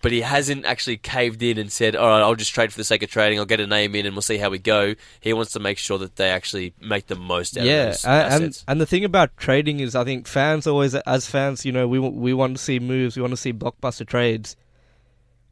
But 0.00 0.12
he 0.12 0.20
hasn't 0.20 0.64
actually 0.64 0.96
caved 0.96 1.42
in 1.42 1.58
and 1.58 1.72
said, 1.72 1.96
"All 1.96 2.06
right, 2.06 2.20
I'll 2.20 2.36
just 2.36 2.54
trade 2.54 2.70
for 2.70 2.78
the 2.78 2.84
sake 2.84 3.02
of 3.02 3.10
trading. 3.10 3.36
I'll 3.40 3.44
get 3.44 3.58
a 3.58 3.66
name 3.66 3.96
in, 3.96 4.06
and 4.06 4.14
we'll 4.14 4.22
see 4.22 4.38
how 4.38 4.48
we 4.48 4.60
go." 4.60 4.94
He 5.18 5.32
wants 5.32 5.50
to 5.54 5.58
make 5.58 5.76
sure 5.76 5.98
that 5.98 6.14
they 6.14 6.30
actually 6.30 6.72
make 6.80 7.08
the 7.08 7.16
most 7.16 7.58
out 7.58 7.64
Yeah, 7.66 7.86
of 7.86 7.92
those 7.94 8.04
and 8.04 8.32
assets. 8.44 8.64
and 8.68 8.80
the 8.80 8.86
thing 8.86 9.04
about 9.04 9.36
trading 9.36 9.80
is, 9.80 9.96
I 9.96 10.04
think 10.04 10.28
fans 10.28 10.68
always, 10.68 10.94
as 10.94 11.26
fans, 11.26 11.64
you 11.66 11.72
know, 11.72 11.88
we 11.88 11.98
we 11.98 12.32
want 12.32 12.56
to 12.58 12.62
see 12.62 12.78
moves, 12.78 13.16
we 13.16 13.22
want 13.22 13.32
to 13.32 13.36
see 13.36 13.52
blockbuster 13.52 14.06
trades. 14.06 14.54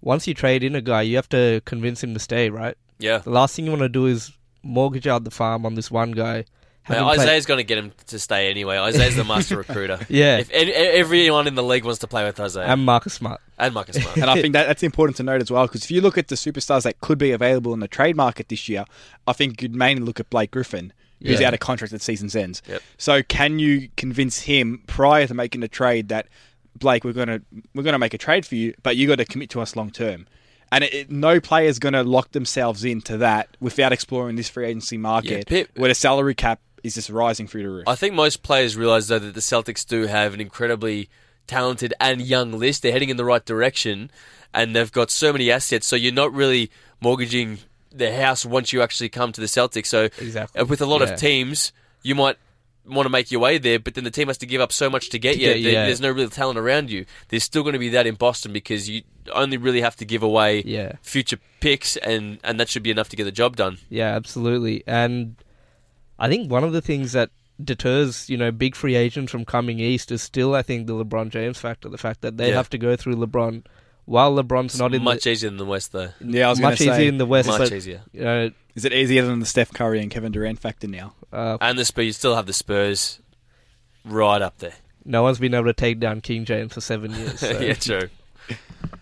Once 0.07 0.29
you 0.29 0.35
trade 0.35 0.63
in 0.63 0.77
a 0.77 0.81
guy, 0.81 1.03
you 1.03 1.17
have 1.17 1.29
to 1.29 1.61
convince 1.65 2.01
him 2.05 2.15
to 2.15 2.21
stay, 2.21 2.49
right? 2.49 2.77
yeah, 3.01 3.19
The 3.19 3.31
last 3.31 3.57
thing 3.57 3.65
you 3.65 3.73
want 3.73 3.83
to 3.83 3.89
do 3.89 4.07
is 4.07 4.31
mortgage 4.63 5.09
out 5.09 5.25
the 5.25 5.33
farm 5.33 5.67
on 5.67 5.75
this 5.75 5.91
one 5.91 6.13
guy. 6.13 6.45
have 6.85 6.97
Man, 6.97 6.99
him 7.01 7.09
Isaiah's 7.09 7.45
going 7.45 7.59
to 7.59 7.65
get 7.65 7.77
him 7.79 7.93
to 8.07 8.19
stay 8.21 8.49
anyway. 8.49 8.77
Isaiah's 8.79 9.17
the 9.17 9.25
master 9.25 9.57
recruiter. 9.57 9.99
Yeah. 10.09 10.39
If 10.39 10.49
everyone 10.51 11.49
in 11.49 11.57
the 11.57 11.63
league 11.65 11.85
wants 11.85 11.99
to 12.01 12.07
play 12.07 12.25
with 12.25 12.39
Isaiah 12.39 12.67
and 12.69 12.85
Marcus 12.85 13.15
Smart. 13.15 13.41
and 13.59 13.75
Marcus 13.75 13.97
Smart. 13.97 14.17
and 14.23 14.31
I 14.31 14.41
think 14.41 14.53
that 14.53 14.69
that's 14.69 14.83
important 14.91 15.17
to 15.17 15.25
note 15.25 15.43
as 15.43 15.51
well 15.51 15.67
because 15.67 15.83
if 15.85 15.91
you 15.91 16.01
look 16.01 16.17
at 16.17 16.29
the 16.29 16.37
superstars 16.37 16.85
that 16.85 17.01
could 17.01 17.19
be 17.19 17.33
available 17.33 17.75
in 17.75 17.81
the 17.81 17.89
trade 17.89 18.15
market 18.15 18.49
this 18.49 18.69
year, 18.69 18.85
I 19.27 19.33
think 19.33 19.61
you'd 19.61 19.75
mainly 19.75 20.05
look 20.05 20.21
at 20.21 20.31
Blake 20.31 20.53
Griffin, 20.53 20.93
who's 21.21 21.41
Yeah. 21.41 21.49
out 21.49 21.55
of 21.55 21.59
contract 21.61 21.93
at 21.93 22.01
season's 22.01 22.37
ends. 22.37 22.63
Yep. 22.69 22.83
So 22.97 23.23
can 23.25 23.59
you 23.59 23.89
convince 23.97 24.43
him 24.43 24.85
prior 24.87 25.27
to 25.27 25.35
making 25.35 25.63
the 25.63 25.69
trade 25.69 26.09
that 26.11 26.29
Blake, 26.79 27.05
we're 27.05 27.13
gonna 27.13 27.41
we're 27.75 27.83
gonna 27.83 27.99
make 27.99 28.15
a 28.15 28.19
trade 28.19 28.45
for 28.47 28.55
you, 28.55 28.75
but 28.83 28.97
you 28.97 29.07
got 29.09 29.17
to 29.17 29.25
commit 29.25 29.51
to 29.51 29.61
us 29.61 29.77
long 29.77 29.91
term. 29.91 30.27
And 30.73 30.83
it, 30.83 30.95
it, 30.95 31.11
no 31.11 31.39
player's 31.41 31.79
going 31.79 31.93
to 31.93 32.03
lock 32.03 32.33
themselves 32.33 32.85
into 32.85 33.19
that 33.19 33.49
without 33.61 33.93
exploring 33.93 34.35
this 34.35 34.49
free 34.49 34.67
agency 34.67 34.97
market, 34.99 35.47
Pip- 35.47 35.71
where 35.77 35.89
the 35.89 35.95
salary 35.95 36.35
cap 36.35 36.59
is 36.83 36.97
just 36.97 37.09
rising 37.09 37.47
through 37.47 37.63
the 37.63 37.69
roof. 37.71 37.85
I 37.87 37.95
think 37.95 38.15
most 38.15 38.43
players 38.43 38.77
realise 38.77 39.07
though 39.07 39.21
that 39.21 39.35
the 39.35 39.41
Celtics 39.41 39.87
do 39.87 40.07
have 40.07 40.35
an 40.35 40.41
incredibly 40.41 41.09
talented 41.47 41.95
and 42.01 42.21
young 42.21 42.51
list. 42.51 42.83
They're 42.83 42.91
heading 42.91 43.11
in 43.11 43.17
the 43.17 43.25
right 43.25 43.45
direction, 43.45 44.11
and 44.53 44.75
they've 44.75 44.91
got 44.91 45.13
so 45.13 45.33
many 45.33 45.53
assets. 45.53 45.87
So 45.87 45.95
you're 45.95 46.13
not 46.13 46.33
really 46.33 46.71
mortgaging 47.01 47.59
the 47.93 48.13
house 48.15 48.45
once 48.45 48.73
you 48.73 48.83
actually 48.83 49.09
come 49.09 49.31
to 49.33 49.41
the 49.41 49.47
Celtics. 49.47 49.87
So 49.87 50.05
Exactly. 50.19 50.61
uh, 50.61 50.65
with 50.65 50.81
a 50.81 50.87
lot 50.87 51.01
Yeah. 51.01 51.13
of 51.15 51.19
teams, 51.21 51.73
you 52.03 52.17
might 52.17 52.37
want 52.89 53.07
to 53.07 53.11
make 53.11 53.31
your 53.31 53.41
way 53.41 53.59
there, 53.59 53.79
but 53.79 53.95
then 53.95 54.05
the 54.05 54.11
team 54.11 54.29
has 54.29 54.39
to 54.39 54.47
give 54.47 54.61
up 54.61 54.73
so 54.73 54.89
much 54.89 55.09
to 55.11 55.19
get 55.19 55.35
To 55.35 55.39
you. 55.41 55.47
get 55.55 55.63
There- 55.63 55.73
yeah. 55.73 55.87
There's 55.87 56.01
no 56.01 56.11
real 56.11 56.29
talent 56.31 56.59
around 56.59 56.91
you. 56.91 57.05
There's 57.29 57.45
still 57.45 57.63
going 57.63 57.73
to 57.75 57.79
be 57.79 57.89
that 57.91 58.07
in 58.07 58.15
Boston 58.15 58.53
because 58.53 58.89
you 58.89 59.03
only 59.33 59.57
really 59.57 59.81
have 59.81 59.97
to 59.97 60.05
give 60.05 60.23
away 60.23 60.63
Yeah. 60.65 60.93
future 61.03 61.39
picks, 61.61 61.97
and, 61.97 62.39
and 62.45 62.61
that 62.61 62.69
should 62.69 62.83
be 62.83 62.91
enough 62.91 63.09
to 63.11 63.17
get 63.17 63.25
the 63.25 63.33
job 63.33 63.57
done. 63.57 63.79
Yeah, 63.89 64.15
absolutely. 64.15 64.85
And 64.87 65.37
I 66.19 66.29
think 66.29 66.51
one 66.51 66.65
of 66.65 66.73
the 66.73 66.81
things 66.81 67.13
that 67.13 67.31
deters, 67.63 68.29
you 68.31 68.37
know, 68.37 68.51
big 68.53 68.77
free 68.77 68.95
agents 68.95 69.33
from 69.33 69.45
coming 69.45 69.79
east 69.81 70.13
is 70.13 70.23
still, 70.23 70.55
I 70.55 70.63
think, 70.63 70.87
the 70.87 70.93
LeBron 70.95 71.31
James 71.31 71.59
factor. 71.59 71.89
The 71.89 71.99
fact 71.99 72.21
that 72.21 72.37
they 72.37 72.51
Yeah. 72.51 72.55
have 72.57 72.71
to 72.71 72.79
go 72.79 72.97
through 72.97 73.17
LeBron 73.17 73.65
while 74.05 74.35
LeBron's 74.37 74.75
It's 74.75 74.79
not 74.79 74.95
in 74.95 75.03
much 75.03 75.25
the, 75.25 75.31
easier 75.31 75.51
than 75.51 75.57
the 75.57 75.65
West, 75.65 75.93
though. 75.93 76.11
Yeah, 76.21 76.47
I 76.47 76.51
was 76.51 76.61
going 76.61 76.71
much 76.73 76.81
easier 76.83 76.95
say, 76.95 77.07
in 77.09 77.19
the 77.19 77.27
West. 77.27 77.49
Much 77.49 77.59
but, 77.59 77.73
easier. 77.73 78.03
You 78.13 78.21
know, 78.23 78.51
is 78.77 78.85
it 78.85 78.93
easier 78.93 79.25
than 79.27 79.41
the 79.41 79.47
Steph 79.47 79.73
Curry 79.73 80.01
and 80.01 80.11
Kevin 80.11 80.31
Durant 80.31 80.61
factor 80.61 80.87
now? 80.87 81.15
uh, 81.33 81.59
And 81.61 81.77
the 81.79 81.85
Spurs, 81.85 82.07
you 82.07 82.13
still 82.13 82.37
have 82.37 82.47
the 82.47 82.53
Spurs 82.53 83.19
right 84.05 84.41
up 84.41 84.59
there. 84.59 84.75
no 85.05 85.23
one's 85.25 85.39
been 85.41 85.55
able 85.55 85.65
to 85.65 85.73
take 85.73 85.99
down 85.99 86.21
King 86.21 86.45
James 86.45 86.73
for 86.75 86.81
seven 86.81 87.13
years. 87.13 87.41
So. 87.41 87.59
yeah, 87.61 87.75
true. 87.75 88.09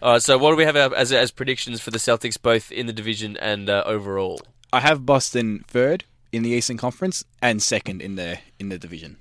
All 0.00 0.12
right, 0.12 0.22
so 0.22 0.38
what 0.38 0.50
do 0.50 0.56
we 0.56 0.64
have 0.64 0.76
as, 0.76 1.12
as 1.12 1.30
predictions 1.30 1.80
for 1.80 1.90
the 1.90 1.98
Celtics, 1.98 2.40
both 2.40 2.72
in 2.72 2.86
the 2.86 2.92
division 2.92 3.36
and 3.36 3.68
uh, 3.68 3.82
overall? 3.86 4.40
I 4.72 4.80
have 4.80 5.04
Boston 5.04 5.64
third 5.68 6.04
in 6.32 6.42
the 6.42 6.50
Eastern 6.50 6.76
Conference 6.78 7.24
and 7.42 7.62
second 7.62 8.00
in 8.02 8.16
the 8.16 8.38
in 8.58 8.68
the 8.70 8.78
division. 8.78 9.16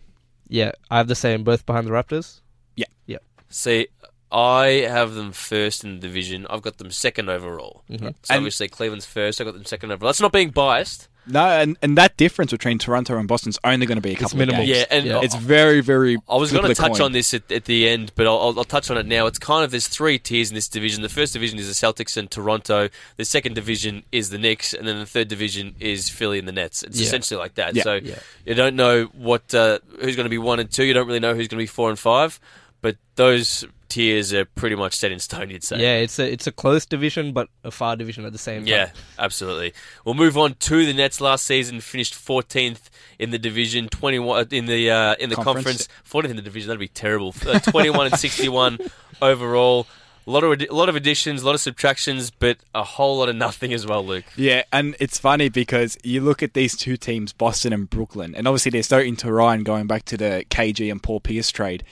yeah, 0.47 0.71
I 0.89 0.97
have 0.97 1.07
the 1.07 1.15
same, 1.15 1.43
both 1.43 1.65
behind 1.65 1.85
the 1.87 1.91
Raptors. 1.91 2.39
Yeah, 2.75 2.85
yeah. 3.05 3.17
See, 3.49 3.87
I 4.33 4.87
have 4.89 5.13
them 5.13 5.31
first 5.31 5.83
in 5.83 5.95
the 5.95 5.99
division. 5.99 6.47
I've 6.49 6.63
got 6.63 6.77
them 6.79 6.89
second 6.91 7.29
overall. 7.29 7.83
Mhm. 7.89 7.99
So 7.99 8.05
And- 8.07 8.37
obviously 8.37 8.67
Cleveland's 8.67 9.05
first. 9.05 9.39
I've 9.39 9.45
got 9.45 9.53
them 9.53 9.65
second 9.65 9.91
overall. 9.91 10.09
That's 10.09 10.21
not 10.21 10.31
being 10.31 10.49
biased. 10.49 11.07
No, 11.25 11.45
and, 11.47 11.77
and 11.81 11.97
that 11.97 12.17
difference 12.17 12.51
between 12.51 12.79
Toronto 12.79 13.17
and 13.17 13.29
Boston's 13.29 13.57
only 13.63 13.85
going 13.85 13.95
to 13.95 14.01
be 14.01 14.09
a 14.09 14.11
It's 14.11 14.21
couple 14.23 14.39
minimal. 14.39 14.61
of 14.63 14.67
games. 14.67 14.79
Yeah, 14.79 14.85
and 14.97 15.05
Yeah. 15.05 15.21
It's 15.23 15.35
very, 15.35 15.79
very. 15.79 16.17
I 16.27 16.35
was 16.35 16.51
going 16.51 16.65
to 16.67 16.75
touch 16.75 16.93
coin. 16.93 17.01
on 17.01 17.11
this 17.13 17.33
at, 17.33 17.49
at 17.49 17.63
the 17.63 17.87
end, 17.87 18.11
but 18.15 18.27
I'll, 18.27 18.37
I'll, 18.39 18.57
I'll 18.59 18.63
touch 18.65 18.91
on 18.91 18.97
it 18.97 19.05
now. 19.05 19.25
It's 19.27 19.39
kind 19.39 19.63
of 19.63 19.71
there's 19.71 19.87
three 19.87 20.19
tiers 20.19 20.49
in 20.49 20.55
this 20.55 20.67
division. 20.67 21.01
The 21.01 21.07
first 21.07 21.31
division 21.31 21.57
is 21.59 21.67
the 21.67 21.87
Celtics 21.87 22.17
and 22.17 22.29
Toronto. 22.29 22.89
The 23.15 23.23
second 23.23 23.53
division 23.53 24.03
is 24.11 24.31
the 24.31 24.37
Knicks, 24.37 24.73
and 24.73 24.85
then 24.85 24.99
the 24.99 25.05
third 25.05 25.29
division 25.29 25.75
is 25.79 26.09
Philly 26.09 26.39
and 26.39 26.47
the 26.47 26.51
Nets. 26.51 26.83
It's 26.83 26.99
Yeah. 26.99 27.05
essentially 27.07 27.37
like 27.39 27.55
that. 27.55 27.73
Yeah. 27.75 27.83
So 27.83 27.93
Yeah. 28.03 28.15
you 28.45 28.55
don't 28.55 28.75
know 28.75 29.05
what 29.13 29.53
uh, 29.55 29.79
who's 30.01 30.17
going 30.17 30.25
to 30.25 30.29
be 30.29 30.37
one 30.39 30.59
and 30.59 30.69
two. 30.69 30.83
You 30.83 30.93
don't 30.93 31.07
really 31.07 31.21
know 31.21 31.35
who's 31.35 31.47
going 31.47 31.59
to 31.59 31.63
be 31.63 31.67
four 31.67 31.89
and 31.89 31.97
five. 31.97 32.37
But 32.81 32.97
those 33.15 33.63
tiers 33.93 34.33
are 34.33 34.45
pretty 34.45 34.75
much 34.75 34.95
set 34.95 35.11
in 35.11 35.19
stone. 35.19 35.51
You'd 35.51 35.63
say. 35.63 35.79
Yeah, 35.79 35.97
it's 35.97 36.17
a 36.17 36.31
it's 36.31 36.47
a 36.47 36.51
close 36.51 36.85
division, 36.85 37.31
but 37.31 37.47
a 37.63 37.69
far 37.69 37.95
division 37.95 38.25
at 38.25 38.31
the 38.31 38.39
same 38.39 38.61
time. 38.61 38.67
Yeah, 38.67 38.89
absolutely. 39.19 39.73
We'll 40.03 40.15
move 40.15 40.35
on 40.35 40.55
to 40.55 40.85
the 40.85 40.93
Nets. 40.93 41.21
Last 41.21 41.45
season, 41.45 41.79
finished 41.79 42.15
14th 42.15 42.89
in 43.19 43.29
the 43.29 43.37
division, 43.37 43.87
21 43.89 44.47
in 44.51 44.65
the 44.65 44.89
uh, 44.89 45.15
in 45.19 45.29
the 45.29 45.35
Conference. 45.35 45.87
conference. 45.87 46.27
14th 46.27 46.29
in 46.31 46.35
the 46.37 46.41
division. 46.41 46.67
That'd 46.69 46.79
be 46.79 46.87
terrible. 46.87 47.35
Uh, 47.45 47.59
21 47.59 48.07
and 48.07 48.17
61 48.19 48.79
overall. 49.21 49.85
A 50.25 50.31
lot 50.31 50.43
of 50.45 50.59
a 50.59 50.73
lot 50.73 50.87
of 50.89 50.95
additions, 50.95 51.43
a 51.43 51.45
lot 51.45 51.53
of 51.53 51.59
subtractions, 51.61 52.31
but 52.31 52.57
a 52.73 52.83
whole 52.83 53.17
lot 53.17 53.27
of 53.29 53.35
nothing 53.35 53.73
as 53.73 53.85
well, 53.85 54.05
Luke. 54.05 54.23
Yeah, 54.37 54.63
and 54.71 54.95
it's 54.99 55.19
funny 55.19 55.49
because 55.49 55.97
you 56.01 56.21
look 56.21 56.41
at 56.41 56.53
these 56.53 56.77
two 56.77 56.95
teams, 56.95 57.33
Boston 57.33 57.73
and 57.73 57.89
Brooklyn, 57.89 58.33
and 58.33 58.47
obviously 58.47 58.71
they're 58.71 58.83
so 58.83 58.99
Ryan 59.29 59.63
going 59.63 59.85
back 59.85 60.05
to 60.05 60.17
the 60.17 60.45
KG 60.49 60.89
and 60.89 61.03
Paul 61.03 61.19
Pierce 61.19 61.51
trade. 61.51 61.83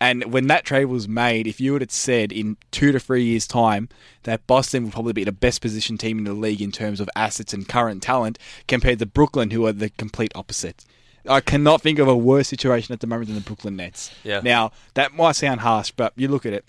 And 0.00 0.32
when 0.32 0.46
that 0.46 0.64
trade 0.64 0.84
was 0.86 1.08
made, 1.08 1.46
if 1.46 1.60
you 1.60 1.72
would 1.72 1.82
have 1.82 1.90
said 1.90 2.30
in 2.30 2.56
two 2.70 2.92
to 2.92 3.00
three 3.00 3.24
years' 3.24 3.48
time 3.48 3.88
that 4.22 4.46
Boston 4.46 4.84
would 4.84 4.92
probably 4.92 5.12
be 5.12 5.24
the 5.24 5.32
best 5.32 5.60
positioned 5.60 5.98
team 5.98 6.18
in 6.18 6.24
the 6.24 6.34
league 6.34 6.62
in 6.62 6.70
terms 6.70 7.00
of 7.00 7.10
assets 7.16 7.52
and 7.52 7.68
current 7.68 8.02
talent 8.02 8.38
compared 8.68 9.00
to 9.00 9.06
Brooklyn, 9.06 9.50
who 9.50 9.66
are 9.66 9.72
the 9.72 9.90
complete 9.90 10.32
opposite. 10.36 10.84
I 11.28 11.40
cannot 11.40 11.82
think 11.82 11.98
of 11.98 12.06
a 12.06 12.16
worse 12.16 12.48
situation 12.48 12.92
at 12.92 13.00
the 13.00 13.06
moment 13.08 13.26
than 13.26 13.34
the 13.34 13.42
Brooklyn 13.42 13.76
Nets. 13.76 14.12
Yeah. 14.22 14.40
Now, 14.40 14.70
that 14.94 15.14
might 15.14 15.32
sound 15.32 15.60
harsh, 15.60 15.90
but 15.90 16.12
you 16.16 16.28
look 16.28 16.46
at 16.46 16.52
it 16.52 16.64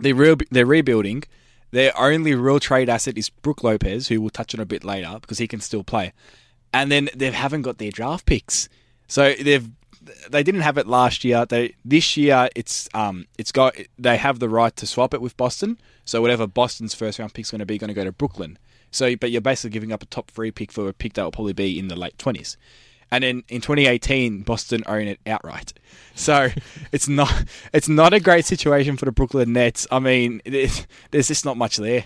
they're, 0.00 0.14
real, 0.14 0.36
they're 0.50 0.66
rebuilding. 0.66 1.24
Their 1.70 1.98
only 1.98 2.34
real 2.34 2.60
trade 2.60 2.88
asset 2.88 3.18
is 3.18 3.28
Brook 3.28 3.62
Lopez, 3.62 4.08
who 4.08 4.20
we'll 4.20 4.30
touch 4.30 4.54
on 4.54 4.60
a 4.60 4.66
bit 4.66 4.84
later 4.84 5.18
because 5.20 5.38
he 5.38 5.46
can 5.46 5.60
still 5.60 5.84
play. 5.84 6.12
And 6.72 6.90
then 6.90 7.08
they 7.14 7.30
haven't 7.30 7.62
got 7.62 7.78
their 7.78 7.90
draft 7.90 8.26
picks, 8.26 8.68
so 9.06 9.34
they've 9.34 9.68
they 10.30 10.42
didn't 10.42 10.62
have 10.62 10.78
it 10.78 10.86
last 10.86 11.24
year. 11.24 11.46
They 11.46 11.74
this 11.84 12.16
year 12.16 12.48
it's 12.54 12.88
um 12.94 13.26
it's 13.38 13.52
got 13.52 13.76
they 13.98 14.16
have 14.16 14.38
the 14.38 14.48
right 14.48 14.74
to 14.76 14.86
swap 14.86 15.14
it 15.14 15.20
with 15.20 15.36
Boston. 15.36 15.78
So 16.04 16.20
whatever 16.20 16.46
Boston's 16.46 16.94
first 16.94 17.18
round 17.18 17.34
pick's 17.34 17.50
going 17.50 17.60
to 17.60 17.66
be, 17.66 17.78
going 17.78 17.88
to 17.88 17.94
go 17.94 18.04
to 18.04 18.12
Brooklyn. 18.12 18.58
So, 18.90 19.14
but 19.16 19.30
you're 19.30 19.42
basically 19.42 19.70
giving 19.70 19.92
up 19.92 20.02
a 20.02 20.06
top 20.06 20.30
three 20.30 20.50
pick 20.50 20.72
for 20.72 20.88
a 20.88 20.92
pick 20.92 21.14
that 21.14 21.22
will 21.22 21.32
probably 21.32 21.52
be 21.52 21.78
in 21.78 21.88
the 21.88 21.96
late 21.96 22.18
twenties. 22.18 22.56
And 23.10 23.24
then 23.24 23.42
in 23.48 23.62
2018, 23.62 24.42
Boston 24.42 24.82
own 24.86 25.08
it 25.08 25.20
outright. 25.26 25.72
So 26.14 26.50
it's 26.92 27.08
not 27.08 27.32
it's 27.72 27.88
not 27.88 28.12
a 28.12 28.20
great 28.20 28.44
situation 28.44 28.96
for 28.96 29.04
the 29.04 29.12
Brooklyn 29.12 29.52
Nets. 29.52 29.86
I 29.90 29.98
mean, 29.98 30.42
there's 30.44 31.28
just 31.28 31.44
not 31.44 31.56
much 31.56 31.76
there. 31.76 32.04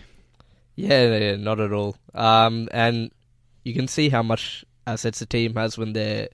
Yeah, 0.74 1.16
yeah, 1.16 1.36
not 1.36 1.60
at 1.60 1.72
all. 1.72 1.96
Um, 2.14 2.68
and 2.72 3.10
you 3.64 3.74
can 3.74 3.88
see 3.88 4.08
how 4.08 4.22
much 4.22 4.64
assets 4.86 5.18
the 5.18 5.26
team 5.26 5.54
has 5.54 5.76
when 5.76 5.92
their 5.92 6.28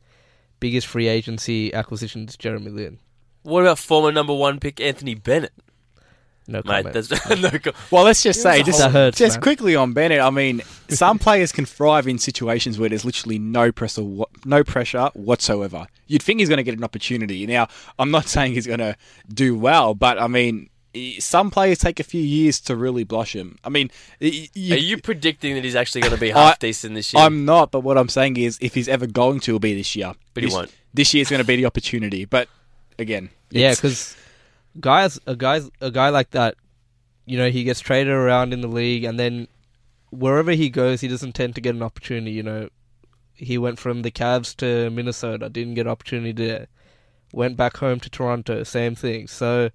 biggest 0.61 0.87
free 0.87 1.09
agency 1.09 1.73
acquisition 1.75 2.27
is 2.29 2.37
Jeremy 2.37 2.71
Lin. 2.71 2.99
What 3.43 3.63
about 3.63 3.79
former 3.79 4.13
number 4.13 4.35
one 4.35 4.59
pick 4.61 4.81
Anthony 4.81 5.15
Bennett? 5.15 5.53
No 6.51 6.63
Mate, 6.65 6.85
comment. 6.85 6.95
that's 6.95 7.11
no. 7.43 7.51
co- 7.51 7.73
Well, 7.91 8.05
let's 8.05 8.23
just 8.23 8.41
say, 8.41 8.63
just, 8.63 8.79
That 8.79 8.91
hurts, 8.91 9.19
just 9.19 9.37
man. 9.37 9.43
quickly 9.43 9.77
on 9.77 9.93
Bennett. 9.93 10.21
I 10.21 10.31
mean, 10.31 10.63
some 10.89 11.19
players 11.27 11.53
can 11.53 11.67
thrive 11.67 12.09
in 12.09 12.19
situations 12.19 12.79
where 12.79 12.89
there's 12.89 13.05
literally 13.05 13.39
no 13.39 13.71
pressure, 13.71 14.03
no 14.47 14.65
pressure 14.65 15.11
whatsoever. 15.13 15.87
You'd 16.07 16.23
think 16.23 16.41
he's 16.41 16.49
going 16.49 16.57
to 16.57 16.63
get 16.63 16.75
an 16.77 16.85
opportunity. 16.85 17.47
Now, 17.47 17.69
I'm 17.99 18.11
not 18.11 18.27
saying 18.29 18.55
he's 18.55 18.67
going 18.67 18.79
to 18.79 18.97
do 19.33 19.59
well, 19.59 19.95
but 19.95 20.19
I 20.19 20.27
mean, 20.27 20.71
i- 20.78 20.78
some 21.19 21.51
players 21.51 21.79
take 21.79 22.01
a 22.01 22.05
few 22.05 22.21
years 22.23 22.61
to 22.63 22.75
really 22.77 23.05
blossom. 23.05 23.59
I 23.63 23.69
mean, 23.69 23.91
y- 24.21 24.49
y- 24.57 24.75
Are 24.75 24.79
you 24.79 24.99
predicting 24.99 25.55
that 25.55 25.65
he's 25.65 25.77
actually 25.77 26.01
going 26.01 26.15
to 26.15 26.21
be 26.21 26.31
half 26.31 26.59
decent 26.59 26.95
this 26.95 27.13
year? 27.13 27.23
I'm 27.23 27.45
not, 27.45 27.71
but 27.71 27.81
what 27.81 27.99
I'm 27.99 28.09
saying 28.09 28.37
is, 28.37 28.59
if 28.61 28.75
he's 28.75 28.89
ever 28.89 29.07
going 29.07 29.41
to, 29.41 29.53
it'll 29.53 29.61
be 29.61 29.75
this 29.75 29.95
year. 29.95 30.15
But 30.35 30.43
he 30.43 30.49
this, 30.49 30.55
won't. 30.55 30.75
This 30.95 31.15
year's 31.15 31.29
going 31.31 31.43
to 31.43 31.47
be 31.47 31.57
the 31.57 31.67
opportunity. 31.67 32.25
But 32.25 32.49
again, 32.99 33.31
Yeah, 33.51 33.75
because 33.75 34.17
guys, 34.81 35.19
a 35.27 35.37
guys, 35.37 35.71
a 35.81 35.91
guy 35.91 36.09
like 36.09 36.31
that, 36.31 36.55
you 37.27 37.37
know, 37.37 37.51
he 37.51 37.65
gets 37.65 37.81
traded 37.81 38.13
around 38.13 38.53
in 38.53 38.63
the 38.63 38.69
league, 38.69 39.05
and 39.05 39.19
then 39.19 39.49
wherever 40.11 40.53
he 40.53 40.71
goes, 40.71 41.01
he 41.03 41.09
doesn't 41.09 41.33
tend 41.35 41.55
to 41.57 41.61
get 41.61 41.75
an 41.75 41.83
opportunity. 41.83 42.33
You 42.33 42.43
know, 42.43 42.69
he 43.35 43.59
went 43.59 43.79
from 43.79 44.03
the 44.03 44.11
Cavs 44.11 44.57
to 44.57 44.89
Minnesota, 44.91 45.49
didn't 45.51 45.75
get 45.75 45.87
opportunity 45.87 46.33
there. 46.33 46.67
Went 47.33 47.59
back 47.59 47.77
home 47.77 48.01
to 48.01 48.09
Toronto, 48.09 48.63
same 48.63 48.95
thing. 48.95 49.27
So, 49.29 49.69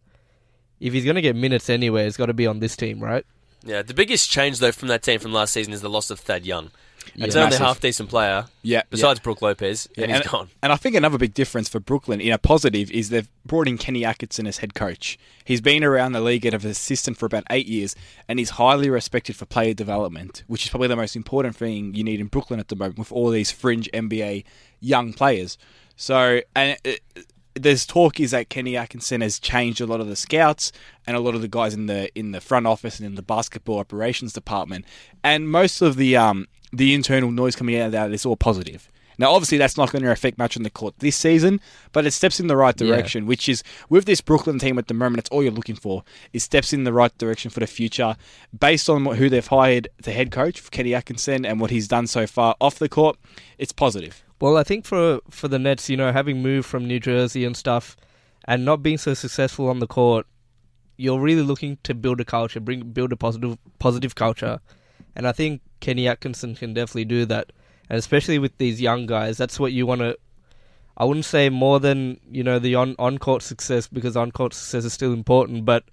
if 0.83 0.93
he's 0.93 1.05
gonna 1.05 1.21
get 1.21 1.35
minutes 1.35 1.69
anyway, 1.69 2.05
it's 2.05 2.17
got 2.17 2.27
to 2.27 2.33
be 2.33 2.45
on 2.45 2.59
this 2.59 2.75
team, 2.75 2.99
right? 2.99 3.25
yeah, 3.65 3.81
the 3.81 3.93
biggest 3.93 4.29
change 4.29 4.59
though 4.59 4.71
from 4.71 4.89
that 4.89 5.03
team 5.03 5.19
from 5.19 5.33
last 5.33 5.53
season 5.53 5.73
is 5.73 5.81
the 5.81 5.89
loss 5.89 6.09
of 6.09 6.19
Thad 6.19 6.45
Young. 6.45 6.71
Yeah. 7.15 7.25
It's 7.25 7.35
only 7.35 7.55
a 7.55 7.59
half 7.59 7.81
decent 7.81 8.09
player 8.09 8.45
yeah, 8.61 8.83
besides 8.89 9.19
Brook 9.19 9.41
Lopez, 9.41 9.89
and 9.97 10.09
Yeah, 10.09 10.17
he's 10.19 10.27
gone. 10.27 10.49
And 10.61 10.71
I 10.71 10.77
think 10.77 10.95
another 10.95 11.17
big 11.17 11.33
difference 11.33 11.67
for 11.67 11.79
Brooklyn 11.81 12.21
in 12.21 12.31
a 12.31 12.37
positive 12.37 12.89
is 12.91 13.09
they've 13.09 13.29
brought 13.45 13.67
in 13.67 13.77
Kenny 13.77 14.05
Atkinson 14.05 14.47
as 14.47 14.59
head 14.59 14.73
coach. 14.73 15.19
He's 15.43 15.59
been 15.59 15.83
around 15.83 16.13
the 16.13 16.21
league 16.21 16.45
as 16.45 16.63
an 16.63 16.71
assistant 16.71 17.17
for 17.17 17.25
about 17.25 17.43
eight 17.49 17.67
years, 17.67 17.93
and 18.29 18.39
he's 18.39 18.51
highly 18.51 18.89
respected 18.89 19.35
for 19.35 19.45
player 19.45 19.73
development, 19.73 20.43
which 20.47 20.63
is 20.63 20.69
probably 20.69 20.87
the 20.87 20.95
most 20.95 21.15
important 21.15 21.57
thing 21.57 21.93
you 21.93 22.05
need 22.05 22.21
in 22.21 22.27
Brooklyn 22.27 22.59
at 22.59 22.69
the 22.69 22.75
moment 22.75 22.97
with 22.97 23.11
all 23.11 23.29
these 23.29 23.51
fringe 23.51 23.89
NBA 23.93 24.45
young 24.79 25.11
players. 25.11 25.57
So, 25.97 26.39
and 26.55 26.77
it, 26.85 27.01
there's 27.55 27.85
talk 27.85 28.19
is 28.19 28.31
that 28.31 28.49
Kenny 28.49 28.75
Atkinson 28.75 29.21
has 29.21 29.39
changed 29.39 29.81
a 29.81 29.85
lot 29.85 30.01
of 30.01 30.07
the 30.07 30.15
scouts 30.15 30.71
and 31.05 31.15
a 31.15 31.19
lot 31.19 31.35
of 31.35 31.41
the 31.41 31.47
guys 31.47 31.73
in 31.73 31.85
the 31.85 32.13
in 32.17 32.31
the 32.31 32.41
front 32.41 32.67
office 32.67 32.99
and 32.99 33.05
in 33.05 33.15
the 33.15 33.21
basketball 33.21 33.79
operations 33.79 34.33
department, 34.33 34.85
and 35.23 35.49
most 35.49 35.81
of 35.81 35.95
the 35.95 36.15
um 36.15 36.47
the 36.71 36.93
internal 36.93 37.31
noise 37.31 37.55
coming 37.55 37.79
out 37.79 37.87
of 37.87 37.91
that 37.91 38.11
is 38.11 38.25
all 38.25 38.35
positive. 38.35 38.89
Now, 39.17 39.31
obviously, 39.31 39.57
that's 39.57 39.77
not 39.77 39.91
going 39.91 40.03
to 40.03 40.11
affect 40.11 40.37
much 40.37 40.57
on 40.57 40.63
the 40.63 40.69
court 40.69 40.95
this 40.99 41.15
season, 41.15 41.59
but 41.91 42.05
it 42.05 42.11
steps 42.11 42.39
in 42.39 42.47
the 42.47 42.57
right 42.57 42.79
Yeah. 42.79 42.87
direction, 42.87 43.25
which 43.25 43.47
is 43.47 43.63
with 43.89 44.05
this 44.05 44.21
Brooklyn 44.21 44.59
team 44.59 44.77
at 44.79 44.87
the 44.87 44.93
moment. 44.93 45.19
It's 45.19 45.29
all 45.29 45.43
you're 45.43 45.51
looking 45.51 45.75
for. 45.75 46.03
It 46.31 46.39
steps 46.41 46.73
in 46.73 46.83
the 46.83 46.93
right 46.93 47.15
direction 47.17 47.51
for 47.51 47.59
the 47.59 47.67
future, 47.67 48.15
based 48.57 48.89
on 48.89 49.03
what- 49.03 49.17
who 49.17 49.29
they've 49.29 49.45
hired, 49.45 49.87
the 50.01 50.11
head 50.11 50.31
coach 50.31 50.69
Kenny 50.71 50.93
Atkinson, 50.93 51.45
and 51.45 51.59
what 51.59 51.71
he's 51.71 51.87
done 51.87 52.07
so 52.07 52.25
far 52.27 52.55
off 52.59 52.79
the 52.79 52.89
court. 52.89 53.17
It's 53.57 53.71
positive. 53.71 54.23
Well, 54.41 54.57
I 54.57 54.63
think 54.63 54.85
for 54.85 55.19
for 55.29 55.47
the 55.47 55.59
Nets, 55.59 55.89
you 55.89 55.95
know, 55.97 56.11
having 56.11 56.41
moved 56.41 56.67
from 56.67 56.85
New 56.85 56.99
Jersey 56.99 57.45
and 57.45 57.55
stuff, 57.55 57.95
and 58.45 58.65
not 58.65 58.83
being 58.83 58.97
so 58.97 59.13
successful 59.13 59.69
on 59.69 59.79
the 59.79 59.87
court, 59.87 60.25
you're 60.97 61.19
really 61.19 61.41
looking 61.41 61.77
to 61.83 61.93
build 61.93 62.19
a 62.19 62.25
culture, 62.25 62.59
bring 62.59 62.81
build 62.91 63.13
a 63.13 63.15
positive 63.15 63.57
positive 63.79 64.15
culture, 64.15 64.59
and 65.15 65.27
I 65.27 65.31
think 65.31 65.61
Kenny 65.79 66.07
Atkinson 66.07 66.55
can 66.55 66.73
definitely 66.73 67.05
do 67.05 67.25
that, 67.25 67.51
and 67.89 67.99
especially 67.99 68.39
with 68.39 68.57
these 68.57 68.81
young 68.81 69.05
guys, 69.05 69.37
that's 69.37 69.59
what 69.59 69.73
you 69.73 69.85
want 69.85 70.01
to. 70.01 70.17
I 70.95 71.05
wouldn't 71.05 71.25
say 71.25 71.49
more 71.49 71.79
than 71.79 72.19
you 72.29 72.43
know 72.43 72.59
the 72.59 72.75
on 72.75 72.95
on 72.99 73.17
court 73.17 73.41
success 73.41 73.87
because 73.87 74.15
on 74.15 74.31
court 74.31 74.53
success 74.53 74.85
is 74.85 74.93
still 74.93 75.13
important. 75.13 75.65
But 75.65 75.85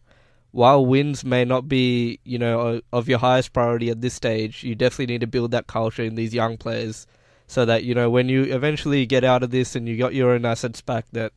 while 0.52 0.84
wins 0.84 1.24
may 1.24 1.44
not 1.44 1.68
be 1.68 2.20
you 2.24 2.38
know 2.38 2.80
of 2.92 3.08
your 3.08 3.18
highest 3.18 3.52
priority 3.52 3.90
at 3.90 4.00
this 4.00 4.14
stage, 4.14 4.62
you 4.62 4.74
definitely 4.74 5.06
need 5.06 5.22
to 5.22 5.26
build 5.26 5.50
that 5.52 5.66
culture 5.66 6.02
in 6.02 6.14
these 6.14 6.34
young 6.34 6.56
players 6.56 7.06
so 7.46 7.64
that 7.64 7.84
you 7.84 7.94
know 7.94 8.10
when 8.10 8.28
you 8.28 8.44
eventually 8.44 9.06
get 9.06 9.24
out 9.24 9.42
of 9.42 9.50
this 9.50 9.74
and 9.74 9.88
you 9.88 9.96
got 9.96 10.14
your 10.14 10.32
own 10.32 10.44
assets 10.44 10.80
back, 10.80 11.06
that 11.12 11.32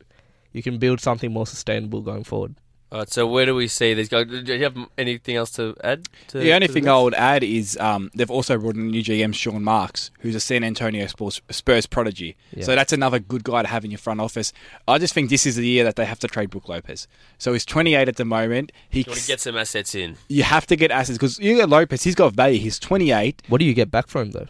you 0.52 0.62
can 0.62 0.78
build 0.78 1.00
something 1.00 1.32
more 1.32 1.46
sustainable 1.46 2.00
going 2.00 2.24
forward. 2.24 2.54
All 2.94 3.00
right, 3.00 3.10
so 3.10 3.26
where 3.26 3.44
do 3.44 3.56
we 3.56 3.66
see 3.66 3.92
these 3.92 4.08
guys? 4.08 4.28
Do 4.28 4.54
you 4.54 4.62
have 4.62 4.76
anything 4.96 5.34
else 5.34 5.50
to 5.56 5.74
add? 5.82 6.08
To, 6.28 6.38
The 6.38 6.52
only 6.52 6.68
to 6.68 6.72
thing 6.72 6.84
this? 6.84 6.90
I 6.92 7.00
would 7.00 7.14
add 7.14 7.42
is 7.42 7.76
um, 7.78 8.08
they've 8.14 8.30
also 8.30 8.56
brought 8.56 8.76
in 8.76 8.86
new 8.92 9.02
GM, 9.02 9.34
Sean 9.34 9.64
Marks, 9.64 10.12
who's 10.20 10.36
a 10.36 10.38
San 10.40 10.62
Antonio 10.62 11.08
Spurs, 11.08 11.42
Spurs 11.50 11.86
prodigy. 11.86 12.36
Yeah. 12.52 12.62
So 12.62 12.76
that's 12.76 12.92
another 12.92 13.18
good 13.18 13.42
guy 13.42 13.62
to 13.62 13.68
have 13.68 13.84
in 13.84 13.90
your 13.90 13.98
front 13.98 14.20
office. 14.20 14.52
I 14.86 14.98
just 14.98 15.12
think 15.12 15.28
this 15.28 15.44
is 15.44 15.56
the 15.56 15.66
year 15.66 15.82
that 15.82 15.96
they 15.96 16.04
have 16.04 16.20
to 16.20 16.28
trade 16.28 16.50
Brook 16.50 16.68
Lopez. 16.68 17.08
So 17.38 17.52
he's 17.52 17.64
28 17.64 18.06
at 18.06 18.14
the 18.14 18.24
moment. 18.24 18.70
He 18.88 19.00
You 19.00 19.06
want 19.08 19.18
to 19.22 19.26
get 19.26 19.40
some 19.40 19.56
assets 19.56 19.96
in. 19.96 20.16
you 20.28 20.44
have 20.44 20.64
to 20.68 20.76
get 20.76 20.92
assets 20.92 21.18
because 21.18 21.40
you 21.40 21.56
get 21.56 21.68
Lopez. 21.68 22.04
He's 22.04 22.14
got 22.14 22.32
value. 22.34 22.60
He's 22.60 22.78
28. 22.78 23.42
What 23.48 23.58
do 23.58 23.64
you 23.64 23.74
get 23.74 23.90
back 23.90 24.06
from 24.06 24.26
him 24.26 24.30
though? 24.30 24.46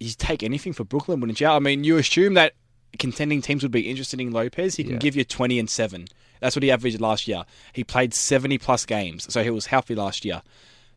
You 0.00 0.10
take 0.10 0.42
anything 0.42 0.74
for 0.74 0.84
Brooklyn, 0.84 1.20
wouldn't 1.20 1.40
you? 1.40 1.46
I 1.46 1.60
mean, 1.60 1.82
you 1.82 1.96
assume 1.96 2.34
that 2.34 2.52
contending 2.98 3.42
teams 3.42 3.62
would 3.62 3.72
be 3.72 3.88
interested 3.90 4.20
in 4.20 4.30
Lopez. 4.32 4.76
He 4.76 4.84
can 4.84 4.94
Yeah. 4.94 4.98
give 4.98 5.16
you 5.16 5.24
20 5.24 5.58
and 5.58 5.68
seven. 5.68 6.08
That's 6.40 6.54
what 6.56 6.62
he 6.62 6.70
averaged 6.70 7.00
last 7.00 7.26
year. 7.28 7.44
He 7.72 7.82
played 7.84 8.12
70 8.14 8.58
plus 8.58 8.84
games, 8.86 9.32
so 9.32 9.42
he 9.42 9.50
was 9.50 9.66
healthy 9.66 9.94
last 9.94 10.24
year. 10.24 10.42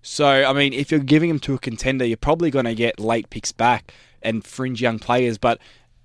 So, 0.01 0.27
I 0.27 0.53
mean, 0.53 0.74
if 0.74 0.91
you're 0.91 1.00
giving 1.01 1.29
him 1.29 1.39
to 1.39 1.53
a 1.53 1.60
contender, 1.60 2.05
you're 2.05 2.17
probably 2.17 2.51
going 2.51 2.65
to 2.65 2.75
get 2.75 3.00
late 3.00 3.29
picks 3.29 3.51
back 3.51 3.93
and 4.22 4.46
fringe 4.46 4.81
young 4.81 5.00
players. 5.00 5.38
But 5.38 5.60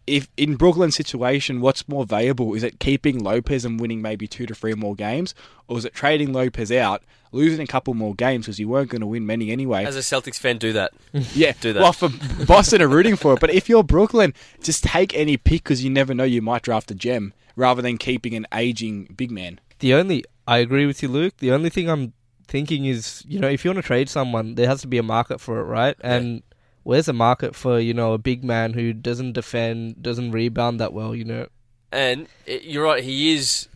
if 0.06 0.28
in 0.36 0.56
Brooklyn's 0.56 0.94
situation, 0.96 1.60
what's 1.60 1.88
more 1.88 2.04
valuable? 2.04 2.54
Is 2.54 2.62
it 2.62 2.80
keeping 2.80 3.22
Lopez 3.22 3.64
and 3.64 3.80
winning 3.80 4.02
maybe 4.02 4.26
two 4.26 4.46
to 4.46 4.54
three 4.54 4.74
more 4.74 4.94
games, 4.94 5.34
or 5.68 5.78
is 5.78 5.84
it 5.84 5.94
trading 5.94 6.32
Lopez 6.32 6.70
out, 6.70 7.02
losing 7.32 7.60
a 7.60 7.66
couple 7.66 7.94
more 7.94 8.14
games 8.14 8.46
because 8.46 8.58
you 8.58 8.68
weren't 8.68 8.90
going 8.90 9.00
to 9.00 9.06
win 9.06 9.26
many 9.26 9.50
anyway? 9.50 9.84
As 9.84 9.96
a 9.96 10.00
Celtics 10.00 10.38
fan, 10.38 10.58
do 10.58 10.72
that. 10.72 10.92
yeah, 11.34 11.52
do 11.60 11.72
that. 11.72 11.80
Well, 11.80 11.92
for 11.92 12.10
Boston 12.46 12.82
are 12.82 12.88
rooting 12.88 13.16
for 13.16 13.34
it, 13.34 13.40
but 13.40 13.50
if 13.50 13.68
you're 13.68 13.84
Brooklyn, 13.84 14.34
just 14.62 14.84
take 14.84 15.14
any 15.14 15.36
pick 15.36 15.64
because 15.64 15.82
you 15.82 15.90
never 15.90 16.14
know 16.14 16.24
you 16.24 16.42
might 16.42 16.62
draft 16.62 16.90
a 16.90 16.94
gem 16.94 17.32
rather 17.56 17.80
than 17.80 17.98
keeping 17.98 18.34
an 18.34 18.46
aging 18.52 19.04
big 19.16 19.30
man. 19.30 19.60
The 19.78 19.94
only 19.94 20.24
I 20.46 20.58
agree 20.58 20.86
with 20.86 21.02
you, 21.02 21.08
Luke. 21.08 21.38
The 21.38 21.52
only 21.52 21.70
thing 21.70 21.88
I'm 21.88 22.12
thinking 22.46 22.84
is, 22.84 23.24
you 23.26 23.40
know, 23.40 23.48
if 23.48 23.64
you 23.64 23.70
want 23.70 23.78
to 23.78 23.86
trade 23.86 24.08
someone, 24.08 24.54
there 24.54 24.68
has 24.68 24.82
to 24.82 24.86
be 24.86 24.98
a 24.98 25.02
market 25.02 25.40
for 25.40 25.60
it, 25.60 25.64
right? 25.64 25.96
And 26.00 26.42
where's 26.84 27.08
a 27.08 27.12
market 27.12 27.56
for, 27.56 27.80
you 27.80 27.92
know, 27.92 28.12
a 28.12 28.18
big 28.18 28.44
man 28.44 28.72
who 28.72 28.92
doesn't 28.92 29.32
defend, 29.32 30.02
doesn't 30.02 30.30
rebound 30.30 30.78
that 30.80 30.92
well, 30.92 31.14
you 31.14 31.24
know? 31.24 31.48
And 31.90 32.28
you're 32.46 32.84
right, 32.84 33.02
he 33.02 33.34
is 33.34 33.68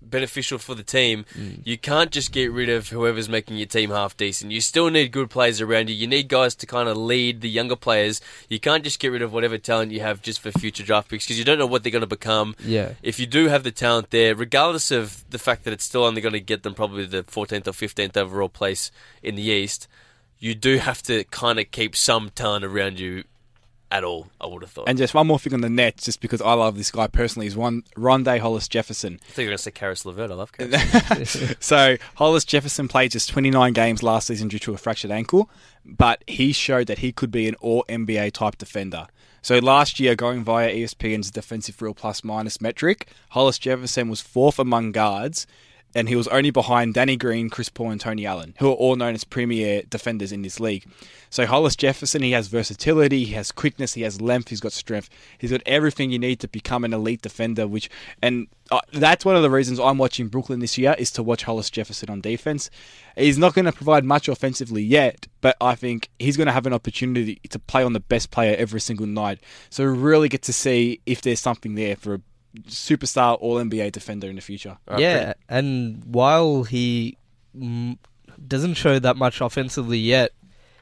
beneficial 0.00 0.58
for 0.58 0.76
the 0.76 0.82
team. 0.84 1.24
Mm. 1.34 1.62
You 1.64 1.78
can't 1.78 2.12
just 2.12 2.30
get 2.30 2.52
rid 2.52 2.68
of 2.68 2.90
whoever's 2.90 3.28
making 3.28 3.56
your 3.56 3.66
team 3.66 3.90
half 3.90 4.16
decent. 4.16 4.52
You 4.52 4.60
still 4.60 4.90
need 4.90 5.10
good 5.10 5.30
players 5.30 5.60
around 5.60 5.88
you. 5.88 5.96
You 5.96 6.06
need 6.06 6.28
guys 6.28 6.54
to 6.56 6.66
kind 6.66 6.88
of 6.88 6.96
lead 6.96 7.40
the 7.40 7.48
younger 7.48 7.74
players. 7.74 8.20
You 8.48 8.60
can't 8.60 8.84
just 8.84 9.00
get 9.00 9.08
rid 9.08 9.22
of 9.22 9.32
whatever 9.32 9.58
talent 9.58 9.90
you 9.90 10.00
have 10.00 10.22
just 10.22 10.40
for 10.40 10.52
future 10.52 10.84
draft 10.84 11.08
picks 11.08 11.24
because 11.24 11.38
you 11.38 11.44
don't 11.44 11.58
know 11.58 11.66
what 11.66 11.82
they're 11.82 11.90
going 11.90 12.02
to 12.02 12.06
become. 12.06 12.54
Yeah. 12.62 12.92
If 13.02 13.18
you 13.18 13.26
do 13.26 13.48
have 13.48 13.64
the 13.64 13.72
talent 13.72 14.10
there, 14.10 14.36
regardless 14.36 14.90
of 14.90 15.24
the 15.30 15.38
fact 15.38 15.64
that 15.64 15.72
it's 15.72 15.84
still 15.84 16.04
only 16.04 16.20
going 16.20 16.34
to 16.34 16.40
get 16.40 16.62
them 16.62 16.74
probably 16.74 17.06
the 17.06 17.24
14th 17.24 17.66
or 17.66 17.72
15th 17.72 18.16
overall 18.16 18.50
place 18.50 18.92
in 19.22 19.34
the 19.34 19.42
East, 19.42 19.88
you 20.42 20.56
do 20.56 20.78
have 20.78 21.02
to 21.04 21.22
kind 21.24 21.60
of 21.60 21.70
keep 21.70 21.94
some 21.94 22.28
talent 22.30 22.64
around 22.64 22.98
you 22.98 23.22
at 23.92 24.02
all, 24.02 24.26
I 24.40 24.46
would 24.48 24.62
have 24.62 24.72
thought. 24.72 24.88
And 24.88 24.98
just 24.98 25.14
one 25.14 25.28
more 25.28 25.38
thing 25.38 25.54
on 25.54 25.60
the 25.60 25.68
Nets, 25.68 26.04
just 26.04 26.20
because 26.20 26.40
I 26.40 26.54
love 26.54 26.76
this 26.76 26.90
guy 26.90 27.06
personally, 27.06 27.46
is 27.46 27.54
one 27.54 27.82
Rondae 27.94 28.40
Hollis 28.40 28.66
Jefferson. 28.66 29.20
I 29.22 29.24
think 29.26 29.36
you're 29.36 29.46
going 29.46 29.58
to 29.58 29.62
say 29.62 29.70
Caris 29.70 30.04
LeVert. 30.04 30.32
I 30.32 30.34
love 30.34 30.50
Caris. 30.58 31.54
so 31.60 31.96
Hollis 32.16 32.44
Jefferson 32.44 32.88
played 32.88 33.12
just 33.12 33.28
29 33.30 33.72
games 33.72 34.02
last 34.02 34.26
season 34.26 34.48
due 34.48 34.58
to 34.60 34.74
a 34.74 34.78
fractured 34.78 35.12
ankle, 35.12 35.48
but 35.84 36.24
he 36.26 36.52
showed 36.52 36.88
that 36.88 36.98
he 36.98 37.12
could 37.12 37.30
be 37.30 37.46
an 37.46 37.54
All 37.60 37.84
NBA 37.88 38.32
type 38.32 38.58
defender. 38.58 39.06
So 39.42 39.58
last 39.58 40.00
year, 40.00 40.16
going 40.16 40.42
via 40.42 40.74
ESPN's 40.74 41.30
defensive 41.30 41.80
real 41.80 41.94
plus 41.94 42.24
minus 42.24 42.60
metric, 42.60 43.08
Hollis 43.30 43.58
Jefferson 43.60 44.08
was 44.08 44.20
fourth 44.20 44.58
among 44.58 44.90
guards, 44.90 45.46
and 45.94 46.08
he 46.08 46.16
was 46.16 46.28
only 46.28 46.50
behind 46.50 46.94
Danny 46.94 47.16
Green, 47.16 47.50
Chris 47.50 47.68
Paul, 47.68 47.90
and 47.90 48.00
Tony 48.00 48.26
Allen, 48.26 48.54
who 48.58 48.70
are 48.70 48.74
all 48.74 48.96
known 48.96 49.14
as 49.14 49.24
premier 49.24 49.82
defenders 49.82 50.32
in 50.32 50.42
this 50.42 50.60
league. 50.60 50.84
So 51.30 51.46
Hollis 51.46 51.76
Jefferson, 51.76 52.22
he 52.22 52.32
has 52.32 52.48
versatility, 52.48 53.24
he 53.24 53.34
has 53.34 53.52
quickness, 53.52 53.94
he 53.94 54.02
has 54.02 54.20
length, 54.20 54.48
he's 54.48 54.60
got 54.60 54.72
strength, 54.72 55.08
he's 55.38 55.50
got 55.50 55.62
everything 55.66 56.10
you 56.10 56.18
need 56.18 56.40
to 56.40 56.48
become 56.48 56.84
an 56.84 56.92
elite 56.92 57.22
defender. 57.22 57.66
Which 57.66 57.90
and 58.22 58.48
uh, 58.70 58.80
that's 58.92 59.24
one 59.24 59.36
of 59.36 59.42
the 59.42 59.50
reasons 59.50 59.78
I'm 59.78 59.98
watching 59.98 60.28
Brooklyn 60.28 60.60
this 60.60 60.78
year 60.78 60.94
is 60.98 61.10
to 61.12 61.22
watch 61.22 61.44
Hollis 61.44 61.70
Jefferson 61.70 62.10
on 62.10 62.20
defense. 62.20 62.70
He's 63.16 63.38
not 63.38 63.54
going 63.54 63.66
to 63.66 63.72
provide 63.72 64.04
much 64.04 64.28
offensively 64.28 64.82
yet, 64.82 65.26
but 65.40 65.56
I 65.60 65.74
think 65.74 66.08
he's 66.18 66.36
going 66.36 66.46
to 66.46 66.52
have 66.52 66.66
an 66.66 66.72
opportunity 66.72 67.40
to 67.50 67.58
play 67.58 67.82
on 67.82 67.92
the 67.92 68.00
best 68.00 68.30
player 68.30 68.56
every 68.58 68.80
single 68.80 69.06
night. 69.06 69.40
So 69.68 69.84
really 69.84 70.28
get 70.28 70.42
to 70.42 70.52
see 70.52 71.00
if 71.04 71.20
there's 71.20 71.40
something 71.40 71.74
there 71.74 71.96
for 71.96 72.20
superstar 72.68 73.38
All 73.40 73.56
NBA 73.56 73.92
defender 73.92 74.28
in 74.28 74.36
the 74.36 74.42
future. 74.42 74.78
yeah, 74.98 75.34
and 75.48 76.02
while 76.04 76.64
he 76.64 77.16
mm, 77.56 77.96
doesn't 78.46 78.74
show 78.74 78.98
that 78.98 79.16
much 79.16 79.40
offensively 79.40 79.98
yet, 79.98 80.32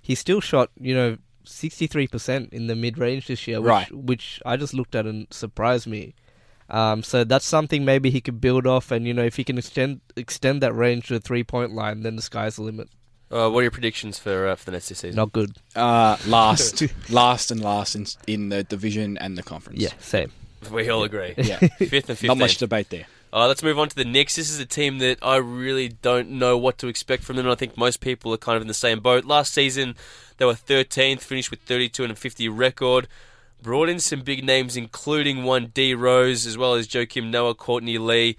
he 0.02 0.14
still 0.14 0.40
shot, 0.40 0.70
you 0.80 0.94
know, 0.94 1.16
63% 1.44 2.52
in 2.52 2.66
the 2.66 2.74
mid 2.76 2.98
range 2.98 3.26
this 3.26 3.46
year, 3.46 3.60
which, 3.60 3.68
Right. 3.68 3.92
which 3.92 4.40
I 4.46 4.56
just 4.56 4.74
looked 4.74 4.94
at 4.94 5.06
and 5.06 5.26
surprised 5.30 5.86
me. 5.86 6.14
Um, 6.68 7.02
so 7.02 7.24
that's 7.24 7.46
something 7.46 7.84
maybe 7.84 8.10
he 8.10 8.20
could 8.20 8.40
build 8.40 8.64
off, 8.66 8.92
and 8.92 9.04
you 9.06 9.12
know, 9.12 9.24
if 9.24 9.36
he 9.36 9.42
can 9.42 9.58
extend 9.58 10.00
extend 10.16 10.60
that 10.62 10.72
range 10.72 11.08
to 11.08 11.14
the 11.14 11.20
three 11.20 11.42
point 11.42 11.72
line, 11.72 12.02
then 12.02 12.14
the 12.14 12.22
sky's 12.22 12.56
the 12.56 12.62
limit. 12.62 12.88
Uh, 13.28 13.48
what 13.50 13.60
are 13.60 13.62
your 13.62 13.70
predictions 13.72 14.20
for 14.20 14.46
uh, 14.46 14.54
for 14.54 14.66
the 14.66 14.72
next 14.72 14.84
season? 14.86 15.14
Not 15.16 15.32
good. 15.32 15.56
Uh, 15.74 16.16
last, 16.28 16.84
last, 17.10 17.50
and 17.50 17.60
last 17.60 17.96
in, 17.96 18.06
in 18.28 18.48
the 18.50 18.62
division 18.62 19.18
and 19.18 19.36
the 19.36 19.42
conference. 19.42 19.80
Yeah, 19.80 19.90
same. 19.98 20.30
We 20.70 20.88
all 20.88 21.04
agree. 21.04 21.34
yeah. 21.36 21.58
Fifth 21.78 22.10
and 22.10 22.22
Not 22.24 22.38
much 22.38 22.58
debate 22.58 22.90
there. 22.90 23.06
Uh, 23.32 23.46
let's 23.46 23.62
move 23.62 23.78
on 23.78 23.88
to 23.88 23.94
the 23.94 24.04
Knicks. 24.04 24.34
This 24.36 24.50
is 24.50 24.58
a 24.58 24.66
team 24.66 24.98
that 24.98 25.18
I 25.22 25.36
really 25.36 25.88
don't 25.88 26.30
know 26.30 26.58
what 26.58 26.78
to 26.78 26.88
expect 26.88 27.22
from 27.22 27.36
them. 27.36 27.46
and 27.46 27.52
I 27.52 27.54
think 27.54 27.76
most 27.76 28.00
people 28.00 28.34
are 28.34 28.38
kind 28.38 28.56
of 28.56 28.62
in 28.62 28.68
the 28.68 28.74
same 28.74 28.98
boat. 29.00 29.24
Last 29.24 29.54
season, 29.54 29.94
they 30.38 30.44
were 30.44 30.54
13th, 30.54 31.20
finished 31.20 31.50
with 31.50 31.60
32 31.60 32.02
and 32.02 32.12
a 32.12 32.16
50 32.16 32.48
record. 32.48 33.06
Brought 33.62 33.88
in 33.88 34.00
some 34.00 34.22
big 34.22 34.42
names, 34.42 34.76
including 34.76 35.44
one 35.44 35.66
D 35.66 35.94
Rose, 35.94 36.46
as 36.46 36.58
well 36.58 36.74
as 36.74 36.88
Joakim 36.88 37.30
Noah, 37.30 37.54
Courtney 37.54 37.98
Lee, 37.98 38.36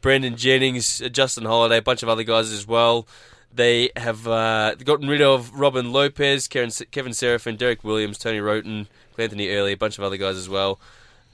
Brandon 0.00 0.36
Jennings, 0.36 1.02
Justin 1.10 1.44
Holiday, 1.44 1.78
a 1.78 1.82
bunch 1.82 2.02
of 2.02 2.08
other 2.08 2.22
guys 2.22 2.50
as 2.50 2.66
well. 2.66 3.06
They 3.52 3.90
have 3.96 4.28
uh, 4.28 4.76
gotten 4.76 5.08
rid 5.08 5.22
of 5.22 5.52
Robin 5.52 5.92
Lopez, 5.92 6.46
Kevin 6.46 6.70
Seraphin, 6.70 7.58
Derrick 7.58 7.82
Williams, 7.82 8.16
Tony 8.16 8.38
Wroten, 8.38 8.86
Anthony 9.18 9.50
Early, 9.50 9.72
a 9.72 9.76
bunch 9.76 9.98
of 9.98 10.04
other 10.04 10.16
guys 10.16 10.36
as 10.36 10.48
well. 10.48 10.78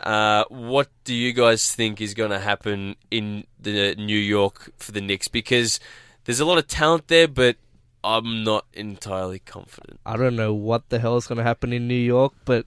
Uh, 0.01 0.45
what 0.49 0.89
do 1.05 1.15
you 1.15 1.33
guys 1.33 1.75
think 1.75 2.01
is 2.01 2.15
going 2.15 2.31
to 2.31 2.39
happen 2.39 2.97
in 3.11 3.47
the 3.59 3.95
New 3.97 4.19
York 4.19 4.71
for 4.79 4.93
the 4.93 5.01
Knicks? 5.01 5.29
Because 5.29 5.81
there's 6.25 6.41
a 6.41 6.45
lot 6.45 6.59
of 6.59 6.67
talent 6.67 7.09
there, 7.09 7.29
but 7.29 7.57
I'm 8.05 8.45
not 8.45 8.67
entirely 8.73 9.39
confident. 9.39 10.01
I 10.05 10.17
don't 10.17 10.37
know 10.37 10.53
what 10.55 10.89
the 10.91 10.99
hell 10.99 11.17
is 11.17 11.27
going 11.27 11.39
to 11.39 11.45
happen 11.45 11.73
in 11.73 11.89
New 11.89 11.95
York, 11.95 12.35
but 12.45 12.67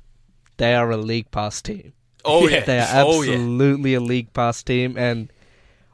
they 0.57 0.75
are 0.75 0.89
a 0.91 0.97
league 0.97 1.29
pass 1.31 1.61
team. 1.61 1.93
Oh 2.25 2.47
yeah, 2.47 2.65
They 2.65 2.79
are 2.79 2.87
oh 3.05 3.21
yeah. 3.21 3.33
absolutely 3.33 3.93
a 3.93 4.01
league 4.01 4.33
pass 4.33 4.61
team, 4.63 4.97
and 4.97 5.31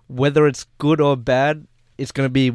whether 0.08 0.48
it's 0.48 0.66
good 0.78 1.02
or 1.02 1.16
bad, 1.16 1.68
it's 1.98 2.12
going 2.12 2.26
to 2.26 2.32
be 2.32 2.54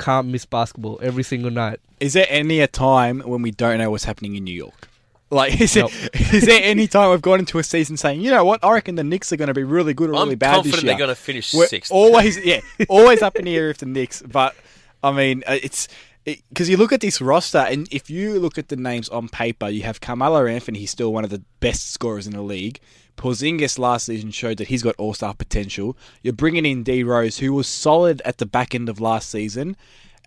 can't 0.00 0.26
miss 0.28 0.44
basketball 0.44 0.98
every 1.02 1.22
single 1.22 1.50
night. 1.50 1.78
Is 2.00 2.14
there 2.14 2.26
any 2.28 2.60
a 2.60 2.66
time 2.66 3.20
when 3.20 3.42
we 3.42 3.50
don't 3.52 3.78
know 3.78 3.90
what's 3.90 4.04
happening 4.04 4.34
in 4.34 4.44
New 4.44 4.54
York? 4.54 4.88
Like, 5.34 5.60
is, 5.60 5.76
Nope. 5.76 5.90
it, 6.14 6.34
is 6.34 6.46
there 6.46 6.60
any 6.62 6.86
time 6.86 7.10
we've 7.10 7.20
gone 7.20 7.40
into 7.40 7.58
a 7.58 7.62
season 7.62 7.96
saying, 7.96 8.20
you 8.20 8.30
know 8.30 8.44
what, 8.44 8.64
I 8.64 8.72
reckon 8.72 8.94
the 8.94 9.04
Knicks 9.04 9.32
are 9.32 9.36
going 9.36 9.48
to 9.48 9.54
be 9.54 9.64
really 9.64 9.92
good 9.92 10.08
or 10.10 10.12
really 10.12 10.32
I'm 10.32 10.38
bad 10.38 10.54
confident 10.54 10.74
this 10.76 10.82
year? 10.84 10.90
they're 10.92 10.98
going 10.98 11.08
to 11.08 11.14
finish 11.20 11.52
We're 11.52 11.66
sixth. 11.66 11.92
always, 11.92 12.38
yeah, 12.44 12.60
always 12.88 13.20
up 13.20 13.36
in 13.36 13.44
the 13.44 13.56
air 13.56 13.68
with 13.68 13.78
the 13.78 13.86
Knicks. 13.86 14.22
But 14.22 14.54
I 15.02 15.12
mean, 15.12 15.42
uh, 15.46 15.58
it's 15.62 15.88
because 16.24 16.70
you 16.70 16.78
look 16.78 16.92
at 16.92 17.00
this 17.02 17.20
roster, 17.20 17.58
and 17.58 17.86
if 17.90 18.08
you 18.08 18.38
look 18.38 18.56
at 18.56 18.68
the 18.68 18.76
names 18.76 19.10
on 19.10 19.28
paper, 19.28 19.68
you 19.68 19.82
have 19.82 20.00
Carmelo 20.00 20.46
Anthony. 20.46 20.78
He's 20.78 20.90
still 20.90 21.12
one 21.12 21.22
of 21.24 21.30
the 21.30 21.42
best 21.60 21.90
scorers 21.92 22.26
in 22.26 22.32
the 22.32 22.40
league. 22.42 22.80
Porzingis 23.16 23.78
last 23.78 24.06
season 24.06 24.30
showed 24.30 24.56
that 24.56 24.68
he's 24.68 24.82
got 24.82 24.94
all 24.96 25.14
star 25.14 25.34
potential. 25.34 25.96
You're 26.22 26.32
bringing 26.32 26.64
in 26.64 26.82
D 26.82 27.04
Rose, 27.04 27.38
who 27.38 27.52
was 27.52 27.68
solid 27.68 28.22
at 28.24 28.38
the 28.38 28.46
back 28.46 28.74
end 28.74 28.88
of 28.88 29.00
last 29.00 29.28
season, 29.30 29.76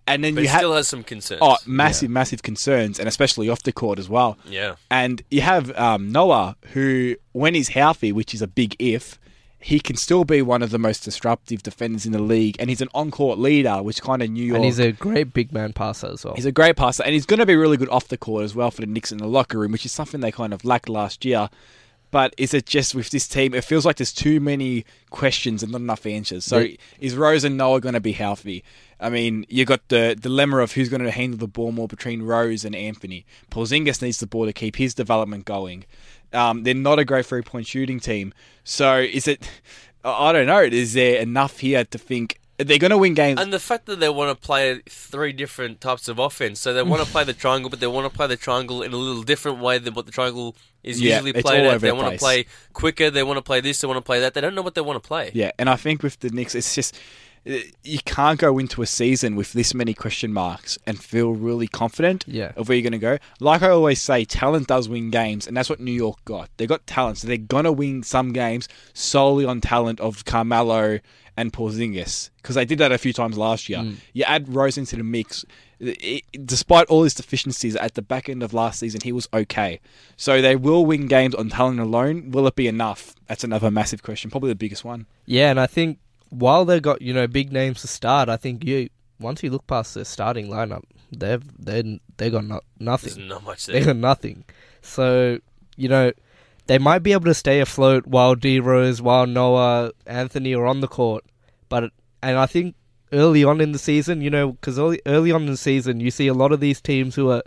and 0.08 0.24
then 0.24 0.34
but 0.36 0.41
you 0.41 0.48
he 0.48 0.52
have 0.52 0.60
still 0.62 0.74
has 0.74 0.88
some 0.88 1.04
concerns. 1.04 1.39
oh 1.43 1.58
massive, 1.65 2.10
massive 2.10 2.41
concerns, 2.43 3.00
and 3.00 3.08
especially 3.08 3.50
off 3.50 3.63
the 3.63 3.72
court 3.72 4.00
as 4.00 4.10
well. 4.10 4.38
yeah. 4.48 4.76
And 4.89 5.22
you 5.30 5.41
have 5.41 5.78
um, 5.78 6.12
Noah, 6.12 6.56
who, 6.74 7.15
when 7.34 7.54
he's 7.54 7.70
healthy, 7.70 8.12
which 8.12 8.34
is 8.34 8.41
a 8.41 8.48
big 8.48 8.76
if, 8.80 9.20
he 9.60 9.80
can 9.80 9.96
still 9.96 10.24
be 10.24 10.41
one 10.41 10.62
of 10.62 10.70
the 10.70 10.78
most 10.80 11.04
disruptive 11.04 11.63
defenders 11.63 12.06
in 12.06 12.12
the 12.12 12.22
league, 12.22 12.56
and 12.60 12.70
he's 12.70 12.80
an 12.82 12.89
on-court 12.93 13.38
leader, 13.39 13.82
which 13.84 14.02
kind 14.02 14.22
of 14.22 14.30
New 14.30 14.43
York. 14.43 14.56
And 14.58 14.65
he's 14.65 14.80
a 14.80 14.91
great 14.91 15.34
big 15.34 15.52
man 15.52 15.74
passer 15.74 16.08
as 16.08 16.24
well. 16.24 16.36
he's 16.36 16.46
a 16.46 16.52
great 16.52 16.76
passer, 16.76 17.04
and 17.04 17.13
he's 17.13 17.26
going 17.26 17.39
to 17.39 17.46
be 17.46 17.56
really 17.56 17.76
good 17.76 17.89
off 17.89 18.08
the 18.08 18.17
court 18.17 18.43
as 18.43 18.56
well 18.56 18.72
for 18.72 18.82
the 18.82 18.88
Knicks 18.88 19.12
in 19.12 19.17
the 19.17 19.28
locker 19.28 19.58
room, 19.60 19.72
which 19.72 19.86
is 19.86 19.91
something 19.91 20.22
they 20.22 20.32
kind 20.32 20.54
of 20.54 20.63
lacked 20.63 20.88
last 20.89 21.26
year. 21.26 21.50
But 22.10 22.34
is 22.38 22.54
it 22.54 22.65
just 22.65 22.96
with 22.96 23.10
this 23.10 23.28
team? 23.28 23.54
It 23.54 23.65
feels 23.65 23.86
like 23.86 23.98
there's 23.98 24.13
too 24.13 24.39
many 24.39 24.86
questions 25.10 25.62
and 25.62 25.74
not 25.74 25.82
enough 25.82 26.06
answers. 26.06 26.46
So 26.46 26.60
Yeah. 26.60 26.78
is 27.00 27.15
Rose 27.15 27.43
and 27.43 27.58
Noah 27.58 27.82
going 27.82 27.96
to 27.96 28.00
be 28.00 28.13
healthy? 28.13 28.63
I 29.00 29.10
mean, 29.10 29.46
you 29.48 29.66
got 29.66 29.88
the 29.90 30.16
dilemma 30.20 30.60
of 30.60 30.74
who's 30.74 30.90
going 30.90 31.04
to 31.04 31.12
handle 31.12 31.38
the 31.38 31.48
ball 31.48 31.72
more 31.72 31.88
between 31.88 32.24
Rose 32.24 32.66
and 32.66 32.76
Anthony. 32.76 33.26
Porzingis 33.52 34.02
needs 34.02 34.20
the 34.20 34.28
ball 34.28 34.46
to 34.46 34.54
keep 34.54 34.78
his 34.78 34.94
development 34.94 35.46
going. 35.46 35.86
Um, 36.34 36.64
they're 36.64 36.74
not 36.74 37.00
a 37.00 37.06
great 37.06 37.26
three 37.26 37.42
point 37.42 37.68
shooting 37.68 38.00
team. 38.00 38.34
So 38.64 38.98
is 38.98 39.28
it? 39.28 39.50
I 40.04 40.32
don't 40.32 40.48
know. 40.48 40.62
Is 40.62 40.94
there 40.94 41.20
enough 41.20 41.60
here 41.60 41.84
to 41.84 41.98
think 41.98 42.40
they're 42.58 42.80
going 42.80 42.92
to 42.92 42.98
win 42.98 43.14
games? 43.14 43.40
And 43.40 43.54
the 43.54 43.60
fact 43.60 43.86
that 43.86 44.00
they 44.00 44.10
want 44.10 44.38
to 44.38 44.46
play 44.46 44.82
three 44.90 45.32
different 45.32 45.80
types 45.80 46.08
of 46.08 46.18
offense, 46.18 46.60
so 46.60 46.74
they 46.74 46.84
want 46.84 47.04
to 47.04 47.12
play 47.12 47.24
the 47.24 47.34
triangle, 47.34 47.70
but 47.70 47.80
they 47.80 47.88
want 47.88 48.12
to 48.12 48.16
play 48.16 48.28
the 48.28 48.38
triangle 48.38 48.82
in 48.82 48.94
a 48.94 48.98
little 48.98 49.24
different 49.24 49.60
way 49.60 49.78
than 49.78 49.94
what 49.94 50.06
the 50.06 50.12
triangle 50.12 50.56
is 50.84 51.02
Yeah, 51.02 51.16
usually 51.16 51.34
played 51.34 51.66
at. 51.66 51.82
They 51.82 51.90
the 51.90 51.96
want 51.96 52.14
to 52.14 52.20
play 52.20 52.46
quicker. 52.74 53.10
They 53.10 53.24
want 53.24 53.38
to 53.38 53.44
play 53.44 53.62
this. 53.62 53.82
They 53.82 53.88
want 53.88 53.98
to 53.98 54.02
play 54.02 54.20
that. 54.22 54.34
They 54.34 54.42
don't 54.42 54.56
know 54.56 54.62
what 54.62 54.76
they 54.76 54.82
want 54.82 55.02
to 55.02 55.08
play. 55.08 55.32
Yeah, 55.34 55.52
and 55.60 55.70
I 55.70 55.76
think 55.76 56.04
with 56.04 56.20
the 56.20 56.30
Knicks, 56.30 56.56
it's 56.56 56.74
just 56.74 56.98
you 57.84 58.00
can't 58.06 58.40
go 58.40 58.58
into 58.60 58.82
a 58.82 58.86
season 58.86 59.36
with 59.36 59.54
this 59.54 59.74
many 59.74 59.94
question 59.94 60.34
marks 60.34 60.78
and 60.86 61.02
feel 61.02 61.32
really 61.34 61.68
confident 61.68 62.26
Yeah. 62.28 62.52
of 62.56 62.68
where 62.68 62.78
you're 62.78 62.84
going 62.84 62.92
to 62.92 62.98
go. 62.98 63.18
Like 63.40 63.62
I 63.62 63.70
always 63.70 64.02
say, 64.02 64.26
talent 64.26 64.68
does 64.68 64.90
win 64.90 65.10
games, 65.10 65.48
and 65.48 65.56
that's 65.56 65.70
what 65.70 65.80
New 65.80 65.92
York 65.92 66.24
got. 66.26 66.50
They 66.58 66.68
got 66.68 66.86
talent, 66.88 67.20
so 67.20 67.28
they're 67.28 67.38
gonna 67.38 67.72
win 67.72 68.04
some 68.04 68.34
games 68.34 68.68
solely 68.94 69.46
on 69.46 69.62
talent 69.62 70.00
of 70.00 70.26
Carmelo 70.26 71.00
and 71.38 71.54
Porzingis 71.54 72.30
because 72.42 72.56
they 72.56 72.66
did 72.66 72.80
that 72.80 72.92
a 72.92 72.98
few 72.98 73.14
times 73.14 73.38
last 73.38 73.70
year. 73.70 73.80
Mm. 73.80 73.98
You 74.14 74.24
add 74.24 74.54
Rose 74.54 74.78
into 74.78 74.96
the 74.96 75.04
mix. 75.04 75.46
it- 75.80 76.24
despite 76.44 76.88
all 76.88 77.04
his 77.04 77.14
deficiencies 77.14 77.76
at 77.76 77.94
the 77.94 78.02
back 78.02 78.28
end 78.30 78.42
of 78.42 78.52
last 78.52 78.80
season, 78.80 79.00
he 79.04 79.12
was 79.12 79.28
okay. 79.32 79.80
So 80.16 80.42
they 80.42 80.56
will 80.56 80.84
win 80.88 81.06
games 81.06 81.36
on 81.36 81.50
talent 81.50 81.80
alone. 81.80 82.32
Will 82.32 82.48
it 82.48 82.56
be 82.56 82.68
enough? 82.68 83.14
That's 83.28 83.44
another 83.44 83.70
massive 83.70 84.02
question. 84.02 84.32
Probably 84.32 84.50
the 84.50 84.56
biggest 84.56 84.84
one. 84.84 85.06
Yeah, 85.28 85.52
and 85.52 85.60
I 85.60 85.68
think 85.68 86.00
while 86.30 86.66
they've 86.66 86.82
got 86.82 87.02
you 87.02 87.13
know 87.13 87.28
big 87.28 87.52
names 87.52 87.82
to 87.82 87.88
start, 87.88 88.30
I 88.30 88.38
think 88.38 88.63
you 88.63 88.90
once 89.20 89.44
you 89.44 89.50
look 89.50 89.68
past 89.68 89.96
their 89.96 90.06
starting 90.06 90.48
lineup, 90.48 90.84
they've 91.12 91.44
they 91.63 92.00
they 92.18 92.30
got 92.30 92.46
no, 92.46 92.62
nothing. 92.80 93.16
There's 93.16 93.30
not 93.30 93.44
much 93.44 93.66
They 93.66 93.84
got 93.84 93.96
nothing. 93.96 94.46
So 94.82 95.40
you 95.76 95.90
know 95.90 96.12
they 96.68 96.78
might 96.78 97.00
be 97.00 97.13
able 97.13 97.26
to 97.26 97.34
stay 97.34 97.60
afloat 97.60 98.06
while 98.06 98.36
D 98.36 98.60
Rose, 98.60 99.02
while 99.02 99.26
Noah, 99.26 99.92
Anthony 100.06 100.54
are 100.54 100.66
on 100.66 100.82
the 100.82 100.88
court, 100.88 101.24
but 101.70 101.92
and 102.22 102.38
I 102.38 102.46
think 102.46 102.76
early 103.13 103.44
on 103.44 103.62
in 103.62 103.72
the 103.72 103.80
season, 103.80 104.22
you 104.22 104.30
know, 104.30 104.52
because 104.52 104.78
early 104.78 105.02
early 105.06 105.32
on 105.32 105.44
in 105.44 105.52
the 105.52 105.58
season, 105.58 106.00
you 106.00 106.12
see 106.12 106.28
a 106.28 106.34
lot 106.34 106.52
of 106.52 106.60
these 106.60 106.82
teams 106.82 107.16
who 107.16 107.32
are 107.32 107.44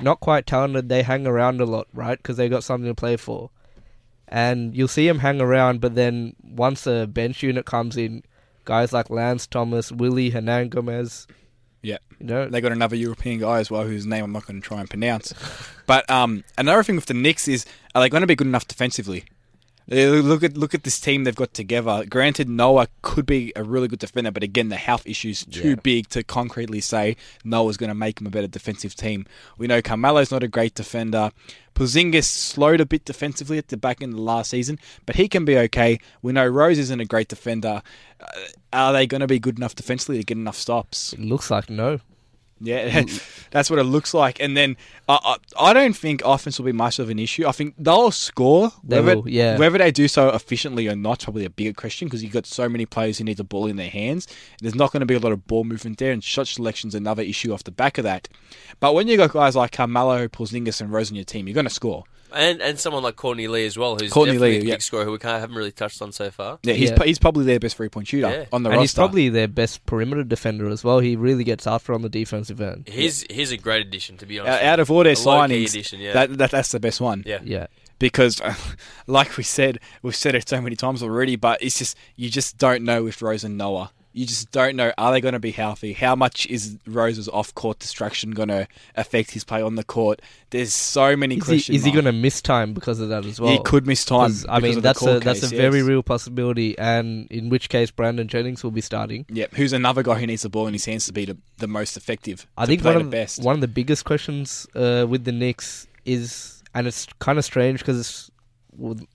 not 0.00 0.20
quite 0.20 0.46
talented. 0.46 0.88
They 0.88 1.02
hang 1.02 1.26
around 1.26 1.60
a 1.60 1.64
lot, 1.64 1.86
right? 1.94 2.18
Because 2.18 2.36
they 2.36 2.48
got 2.48 2.64
something 2.64 2.88
to 2.88 2.94
play 2.94 3.16
for, 3.16 3.50
and 4.28 4.74
you'll 4.76 4.88
see 4.88 5.06
them 5.06 5.18
hang 5.20 5.40
around. 5.40 5.80
But 5.80 5.94
then 5.94 6.34
once 6.42 6.86
a 6.86 7.06
bench 7.06 7.42
unit 7.42 7.66
comes 7.66 7.96
in, 7.96 8.22
guys 8.64 8.92
like 8.92 9.10
Lance 9.10 9.46
Thomas, 9.46 9.92
Willy 9.92 10.30
Hernangomez, 10.32 11.26
Yeah. 11.82 11.98
you 12.18 12.26
know, 12.26 12.48
They 12.48 12.60
got 12.60 12.72
another 12.72 12.96
European 12.96 13.40
guy 13.40 13.60
as 13.60 13.70
well, 13.70 13.84
whose 13.84 14.06
name 14.06 14.24
I'm 14.24 14.32
not 14.32 14.46
going 14.46 14.60
to 14.60 14.66
try 14.66 14.80
and 14.80 14.90
pronounce. 14.90 15.32
But 15.86 16.08
um, 16.10 16.42
another 16.58 16.82
thing 16.82 16.96
with 16.96 17.06
the 17.06 17.14
Knicks 17.14 17.46
is, 17.46 17.64
are 17.94 18.02
they 18.02 18.08
going 18.08 18.22
to 18.22 18.26
be 18.26 18.34
good 18.34 18.48
enough 18.48 18.66
defensively? 18.66 19.24
Look 19.88 20.42
at 20.42 20.56
look 20.56 20.74
at 20.74 20.82
this 20.82 20.98
team 20.98 21.22
they've 21.22 21.34
got 21.34 21.54
together. 21.54 22.04
Granted, 22.10 22.48
Noah 22.48 22.88
could 23.02 23.24
be 23.24 23.52
a 23.54 23.62
really 23.62 23.86
good 23.86 24.00
defender, 24.00 24.32
but 24.32 24.42
again, 24.42 24.68
the 24.68 24.76
health 24.76 25.06
issues 25.06 25.44
too 25.44 25.70
Yeah. 25.70 25.74
big 25.76 26.08
to 26.08 26.24
concretely 26.24 26.80
say 26.80 27.16
Noah's 27.44 27.76
going 27.76 27.90
to 27.90 27.94
make 27.94 28.20
him 28.20 28.26
a 28.26 28.30
better 28.30 28.48
defensive 28.48 28.96
team. 28.96 29.26
We 29.58 29.68
know 29.68 29.80
Carmelo's 29.80 30.32
not 30.32 30.42
a 30.42 30.48
great 30.48 30.74
defender. 30.74 31.30
Porzingis 31.76 32.24
slowed 32.24 32.80
a 32.80 32.86
bit 32.86 33.04
defensively 33.04 33.58
at 33.58 33.68
the 33.68 33.76
back 33.76 34.02
end 34.02 34.14
of 34.14 34.16
the 34.16 34.22
last 34.24 34.50
season, 34.50 34.78
but 35.04 35.16
he 35.16 35.28
can 35.28 35.44
be 35.44 35.56
okay. 35.58 35.98
We 36.20 36.32
know 36.32 36.46
Rose 36.46 36.78
isn't 36.78 37.00
a 37.00 37.04
great 37.04 37.28
defender. 37.28 37.82
Uh, 38.20 38.26
are 38.72 38.92
they 38.92 39.06
going 39.06 39.20
to 39.20 39.26
be 39.26 39.38
good 39.38 39.58
enough 39.58 39.74
defensively 39.76 40.16
to 40.18 40.24
get 40.24 40.38
enough 40.38 40.56
stops? 40.56 41.12
it 41.12 41.20
looks 41.20 41.50
like 41.50 41.68
no. 41.70 42.00
Yeah, 42.58 43.04
that's 43.50 43.68
what 43.68 43.78
it 43.78 43.84
looks 43.84 44.14
like. 44.14 44.40
And 44.40 44.56
then 44.56 44.76
uh, 45.08 45.18
I, 45.22 45.36
I 45.58 45.72
don't 45.72 45.94
think 45.94 46.22
offense 46.24 46.58
will 46.58 46.66
be 46.66 46.72
much 46.72 46.98
of 46.98 47.10
an 47.10 47.18
issue. 47.18 47.46
I 47.46 47.52
think 47.52 47.74
they'll 47.78 48.10
score. 48.10 48.72
They 48.82 49.00
whether, 49.00 49.20
will, 49.20 49.28
yeah. 49.28 49.58
Whether 49.58 49.78
they 49.78 49.90
do 49.90 50.08
so 50.08 50.30
efficiently 50.30 50.88
or 50.88 50.96
not, 50.96 51.22
probably 51.22 51.44
a 51.44 51.50
bigger 51.50 51.74
question 51.74 52.08
because 52.08 52.22
you've 52.22 52.32
got 52.32 52.46
so 52.46 52.68
many 52.68 52.86
players 52.86 53.18
who 53.18 53.24
need 53.24 53.36
the 53.36 53.44
ball 53.44 53.66
in 53.66 53.76
their 53.76 53.90
hands. 53.90 54.26
There's 54.60 54.74
not 54.74 54.92
going 54.92 55.00
to 55.00 55.06
be 55.06 55.14
a 55.14 55.18
lot 55.18 55.32
of 55.32 55.46
ball 55.46 55.64
movement 55.64 55.98
there, 55.98 56.12
and 56.12 56.24
shot 56.24 56.46
selection's 56.48 56.94
another 56.94 57.22
issue 57.22 57.52
off 57.52 57.64
the 57.64 57.70
back 57.70 57.98
of 57.98 58.04
that. 58.04 58.28
But 58.80 58.94
when 58.94 59.06
you've 59.06 59.18
got 59.18 59.32
guys 59.32 59.54
like 59.56 59.72
Carmelo, 59.72 60.28
Porzingis, 60.28 60.80
and 60.80 60.90
Rose 60.90 61.10
on 61.10 61.16
your 61.16 61.24
team, 61.24 61.46
you're 61.46 61.54
going 61.54 61.66
to 61.66 61.70
score. 61.70 62.04
And 62.32 62.60
and 62.60 62.78
someone 62.78 63.02
like 63.02 63.16
Courtney 63.16 63.48
Lee 63.48 63.66
as 63.66 63.78
well, 63.78 63.96
who's 63.96 64.12
Courtney 64.12 64.34
definitely 64.34 64.58
Lee, 64.60 64.64
a 64.64 64.68
yeah. 64.68 64.74
big 64.74 64.82
scorer 64.82 65.04
who 65.04 65.12
we 65.12 65.18
can't, 65.18 65.40
haven't 65.40 65.56
really 65.56 65.72
touched 65.72 66.02
on 66.02 66.12
so 66.12 66.30
far. 66.30 66.58
Yeah, 66.62 66.74
he's 66.74 66.90
Yeah. 66.90 67.04
he's 67.04 67.18
probably 67.18 67.44
their 67.44 67.60
best 67.60 67.76
three 67.76 67.88
point 67.88 68.08
shooter 68.08 68.28
Yeah. 68.28 68.44
on 68.52 68.62
the 68.62 68.70
and 68.70 68.78
roster. 68.78 68.80
he's 68.80 68.94
probably 68.94 69.28
their 69.28 69.48
best 69.48 69.84
perimeter 69.86 70.24
defender 70.24 70.68
as 70.68 70.82
well. 70.84 70.98
He 71.00 71.16
really 71.16 71.44
gets 71.44 71.66
after 71.66 71.92
on 71.94 72.02
the 72.02 72.08
defensive 72.08 72.60
end. 72.60 72.88
He's 72.88 73.24
he's 73.30 73.52
a 73.52 73.56
great 73.56 73.86
addition, 73.86 74.16
to 74.18 74.26
be 74.26 74.40
out 74.40 74.46
honest. 74.48 74.62
out 74.64 74.80
of 74.80 74.90
all 74.90 75.04
their 75.04 75.14
signings, 75.14 75.70
addition, 75.70 76.00
yeah. 76.00 76.12
that, 76.12 76.38
that 76.38 76.50
that's 76.50 76.72
the 76.72 76.80
best 76.80 77.00
one. 77.00 77.22
yeah. 77.26 77.38
Yeah, 77.44 77.66
because 77.98 78.40
like 79.06 79.36
we 79.36 79.42
said 79.44 79.78
we've 80.02 80.16
said 80.16 80.34
it 80.34 80.48
so 80.48 80.60
many 80.60 80.76
times 80.76 81.02
already 81.02 81.36
but 81.36 81.62
it's 81.62 81.78
just 81.78 81.96
you 82.16 82.28
just 82.28 82.58
don't 82.58 82.82
know 82.84 83.04
with 83.04 83.20
Rose 83.22 83.44
and 83.44 83.56
Noah 83.56 83.90
you 84.16 84.24
just 84.24 84.50
don't 84.50 84.76
know 84.76 84.92
are 84.96 85.12
they 85.12 85.20
going 85.20 85.34
to 85.34 85.38
be 85.38 85.50
healthy 85.50 85.92
how 85.92 86.16
much 86.16 86.46
is 86.46 86.78
Rose's 86.86 87.28
off 87.28 87.54
court 87.54 87.78
distraction 87.78 88.30
going 88.30 88.48
to 88.48 88.66
affect 88.96 89.32
his 89.32 89.44
play 89.44 89.60
on 89.60 89.74
the 89.74 89.84
court 89.84 90.22
there's 90.50 90.72
so 90.72 91.14
many 91.14 91.36
is 91.36 91.44
questions 91.44 91.74
he, 91.74 91.76
is 91.76 91.84
he 91.84 91.92
going 91.92 92.06
to 92.06 92.12
miss 92.12 92.40
time 92.40 92.72
because 92.72 92.98
of 92.98 93.10
that 93.10 93.26
as 93.26 93.40
well? 93.40 93.52
he 93.52 93.62
could 93.62 93.86
miss 93.86 94.04
time 94.04 94.32
I 94.48 94.60
mean, 94.60 94.80
that's 94.80 95.04
a 95.06 95.20
that's 95.20 95.40
case, 95.40 95.52
a 95.52 95.56
very 95.56 95.78
yes. 95.78 95.86
real 95.86 96.02
possibility, 96.02 96.78
and 96.78 97.30
in 97.30 97.50
which 97.50 97.68
case 97.68 97.90
Brandon 97.90 98.26
Jennings 98.26 98.64
will 98.64 98.70
be 98.70 98.80
starting. 98.80 99.26
yeah 99.28 99.46
who's 99.54 99.72
another 99.72 100.02
guy 100.02 100.14
who 100.18 100.26
needs 100.26 100.42
the 100.42 100.48
ball 100.48 100.66
in 100.66 100.72
his 100.72 100.84
hands 100.86 101.06
to 101.06 101.12
be 101.12 101.26
the, 101.26 101.36
the 101.58 101.68
most 101.68 101.96
effective 101.96 102.46
I 102.56 102.66
think 102.66 102.82
one 102.82 102.94
the 102.94 103.00
of 103.00 103.10
best 103.10 103.42
one 103.42 103.54
of 103.54 103.60
the 103.60 103.68
biggest 103.68 104.04
questions 104.04 104.66
uh, 104.74 105.06
with 105.08 105.24
the 105.24 105.32
Knicks 105.32 105.86
is, 106.06 106.62
and 106.74 106.86
it's 106.86 107.06
kind 107.18 107.38
of 107.38 107.44
strange 107.44 107.80
because 107.80 108.00
it's 108.00 108.30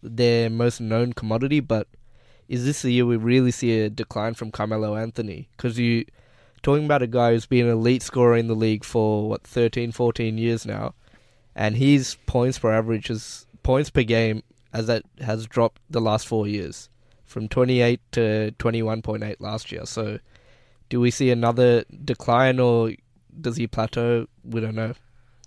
their 0.03 0.49
most 0.49 0.81
known 0.81 1.13
commodity, 1.13 1.59
but 1.59 1.87
is 2.51 2.65
this 2.65 2.81
the 2.81 2.91
year 2.91 3.05
we 3.05 3.15
really 3.15 3.49
see 3.49 3.79
a 3.79 3.89
decline 3.89 4.33
from 4.33 4.51
Carmelo 4.51 4.97
Anthony? 4.97 5.47
Because 5.55 5.79
you 5.79 6.03
talking 6.61 6.83
about 6.83 7.01
a 7.01 7.07
guy 7.07 7.31
who's 7.31 7.45
been 7.45 7.65
an 7.65 7.71
elite 7.71 8.03
scorer 8.03 8.35
in 8.35 8.47
the 8.47 8.55
league 8.55 8.83
for 8.83 9.29
what 9.29 9.47
13, 9.47 9.93
14 9.93 10.37
years 10.37 10.65
now, 10.65 10.93
and 11.55 11.77
his 11.77 12.17
points 12.25 12.59
per 12.59 12.73
average 12.73 13.09
is 13.09 13.47
points 13.63 13.89
per 13.89 14.03
game 14.03 14.43
as 14.73 14.87
that 14.87 15.03
has 15.21 15.47
dropped 15.47 15.81
the 15.89 16.01
last 16.01 16.27
four 16.27 16.45
years 16.45 16.89
from 17.23 17.47
28 17.47 18.01
to 18.11 18.53
21.8 18.59 19.35
last 19.39 19.71
year. 19.71 19.85
So, 19.85 20.19
do 20.89 20.99
we 20.99 21.09
see 21.09 21.31
another 21.31 21.85
decline 22.03 22.59
or 22.59 22.91
does 23.39 23.55
he 23.55 23.65
plateau? 23.65 24.27
We 24.43 24.59
don't 24.59 24.75
know. 24.75 24.93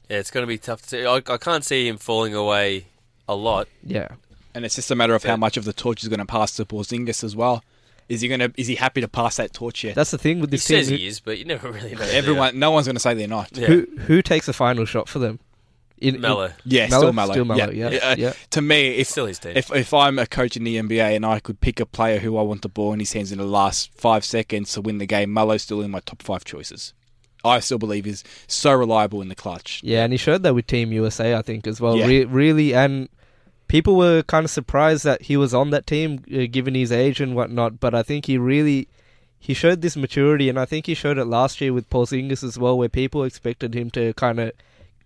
Yeah, 0.09 0.21
it's 0.21 0.31
going 0.31 0.45
to 0.45 0.49
be 0.49 0.57
tough 0.57 0.81
to 0.81 0.89
see. 0.89 1.05
I, 1.05 1.17
I 1.17 1.37
can't 1.37 1.67
see 1.67 1.87
him 1.87 1.99
falling 1.99 2.35
away 2.35 2.87
a 3.29 3.35
lot. 3.35 3.69
Yeah, 3.83 4.09
and 4.55 4.65
it's 4.65 4.75
just 4.77 4.91
a 4.91 4.95
matter 4.95 5.15
of 5.15 5.25
how 5.25 5.37
much 5.37 5.57
of 5.57 5.65
the 5.65 5.73
torch 5.73 6.03
is 6.03 6.09
going 6.09 6.21
to 6.21 6.27
pass 6.27 6.53
to 6.57 6.65
Porzingis 6.65 7.25
as 7.25 7.35
well 7.37 7.63
is 8.09 8.21
he 8.21 8.29
going 8.29 8.41
to 8.41 8.53
is 8.57 8.67
he 8.67 8.75
happy 8.75 9.01
to 9.01 9.09
pass 9.09 9.37
that 9.37 9.53
torch 9.53 9.83
yet 9.85 9.95
that's 9.95 10.11
the 10.11 10.19
thing 10.19 10.41
with 10.41 10.51
He 10.51 10.57
this 10.57 10.65
team. 10.67 10.77
He 10.79 10.83
says 10.85 10.89
he 10.91 11.07
is, 11.07 11.21
but 11.21 11.39
you 11.39 11.45
never 11.45 11.71
really 11.73 11.95
know. 11.95 12.03
everyone 12.03 12.59
no 12.59 12.71
one's 12.71 12.87
going 12.87 12.97
to 12.97 13.01
say 13.01 13.15
they're 13.15 13.27
not 13.29 13.51
Yeah. 13.57 13.67
who 13.67 13.87
who 14.07 14.23
takes 14.23 14.47
the 14.47 14.53
final 14.53 14.85
shot 14.85 15.09
for 15.09 15.19
them? 15.19 15.41
In, 15.99 16.17
in- 16.17 16.21
Melo. 16.21 16.51
Yeah, 16.67 16.89
Melo? 16.89 17.01
still 17.03 17.13
Melo. 17.15 17.33
Still 17.33 17.45
Melo, 17.47 17.71
yeah, 17.71 17.87
Uh, 17.87 18.15
yeah. 18.19 18.33
To 18.51 18.61
me, 18.61 18.89
It's 18.91 19.09
if, 19.09 19.13
still 19.13 19.27
his 19.27 19.39
team. 19.39 19.53
if 19.57 19.73
if 19.73 19.95
I'm 19.95 20.19
a 20.19 20.27
coach 20.27 20.57
in 20.57 20.65
the 20.65 20.77
NBA 20.77 21.15
and 21.17 21.25
I 21.25 21.39
could 21.41 21.61
pick 21.61 21.81
a 21.81 21.87
player 21.87 22.19
who 22.19 22.37
I 22.37 22.43
want 22.43 22.61
the 22.63 22.69
ball 22.69 22.93
in 22.93 22.99
his 23.01 23.13
hands 23.15 23.33
in 23.33 23.39
the 23.39 23.45
last 23.47 23.91
five 23.95 24.25
seconds 24.25 24.73
to 24.75 24.81
win 24.83 24.99
the 24.99 25.07
game, 25.07 25.33
Melo's 25.33 25.63
still 25.63 25.81
in 25.81 25.91
my 25.91 26.01
top 26.01 26.21
five 26.23 26.45
choices. 26.45 26.93
I 27.45 27.61
still 27.61 27.79
believe 27.79 28.07
he's 28.07 28.25
so 28.49 28.73
reliable 28.75 29.23
in 29.23 29.29
the 29.29 29.35
clutch. 29.35 29.81
Yeah, 29.85 30.03
and 30.05 30.13
he 30.13 30.17
showed 30.17 30.43
that 30.43 30.55
with 30.55 30.67
Team 30.67 30.93
USA, 30.93 31.37
I 31.37 31.43
think, 31.43 31.67
as 31.67 31.81
well. 31.81 31.97
Yeah. 31.97 32.07
Re- 32.07 32.25
really, 32.25 32.75
and 32.75 33.09
people 33.69 33.97
were 33.97 34.23
kind 34.23 34.45
of 34.45 34.51
surprised 34.51 35.05
that 35.05 35.23
he 35.23 35.37
was 35.37 35.55
on 35.55 35.71
that 35.71 35.87
team, 35.87 36.23
uh, 36.33 36.47
given 36.51 36.75
his 36.75 36.93
age 36.93 37.21
and 37.21 37.35
whatnot. 37.35 37.81
But 37.81 37.95
I 37.95 38.03
think 38.03 38.27
he 38.27 38.39
really 38.39 38.89
he 39.39 39.53
showed 39.53 39.83
this 39.83 39.97
maturity, 39.97 40.49
and 40.49 40.59
I 40.59 40.65
think 40.65 40.87
he 40.87 40.95
showed 40.95 41.19
it 41.19 41.27
last 41.27 41.61
year 41.61 41.73
with 41.73 41.91
Paul 41.91 42.07
Porzingis 42.07 42.43
as 42.43 42.59
well, 42.59 42.79
where 42.79 42.89
people 42.89 43.25
expected 43.25 43.75
him 43.75 43.91
to 43.91 44.15
kind 44.15 44.41
of 44.41 44.53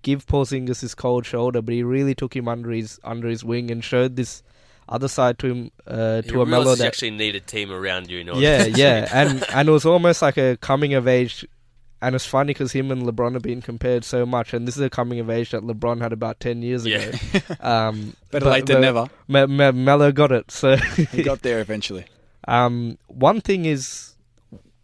give 0.02 0.26
Paul 0.26 0.44
Porzingis 0.44 0.80
his 0.80 0.94
cold 0.94 1.26
shoulder, 1.26 1.60
but 1.60 1.74
he 1.74 1.82
really 1.82 2.14
took 2.14 2.36
him 2.36 2.46
under 2.46 2.70
his 2.70 3.00
under 3.02 3.28
his 3.28 3.44
wing 3.44 3.70
and 3.70 3.82
showed 3.82 4.16
this 4.16 4.42
other 4.88 5.08
side 5.08 5.38
to 5.40 5.46
him 5.48 5.70
uh, 5.86 6.22
to 6.22 6.40
a 6.40 6.46
mellow 6.46 6.74
that 6.74 6.86
actually 6.86 7.10
need 7.10 7.34
a 7.34 7.40
team 7.40 7.70
around 7.70 8.10
you. 8.10 8.20
In 8.20 8.28
order 8.28 8.40
yeah, 8.40 8.64
yeah, 8.64 9.08
and 9.12 9.44
and 9.52 9.68
it 9.68 9.72
was 9.72 9.84
almost 9.84 10.22
like 10.22 10.36
a 10.36 10.56
coming 10.58 10.94
of 10.94 11.06
age. 11.08 11.46
And 12.00 12.14
it's 12.14 12.24
funny 12.26 12.50
because 12.54 12.70
him 12.72 12.90
and 12.92 13.02
LeBron 13.02 13.32
have 13.32 13.42
been 13.42 13.60
compared 13.60 14.04
so 14.04 14.24
much, 14.24 14.54
and 14.54 14.68
this 14.68 14.76
is 14.76 14.82
a 14.82 14.88
coming 14.90 15.18
of 15.18 15.28
age 15.28 15.50
that 15.50 15.62
LeBron 15.62 16.00
had 16.00 16.12
about 16.12 16.38
ten 16.38 16.62
years 16.62 16.84
ago. 16.84 17.10
Yeah. 17.32 17.40
Um, 17.60 18.14
Better 18.30 18.44
but- 18.44 18.52
late 18.52 18.66
than 18.66 18.80
never. 18.82 19.08
Me- 19.26 19.46
Me- 19.46 19.72
Melo 19.72 20.12
got 20.12 20.30
it. 20.30 20.50
So, 20.50 20.76
He 21.12 21.22
got 21.24 21.42
there 21.42 21.58
eventually. 21.60 22.04
um, 22.48 22.98
one 23.08 23.40
thing 23.40 23.64
is, 23.64 24.14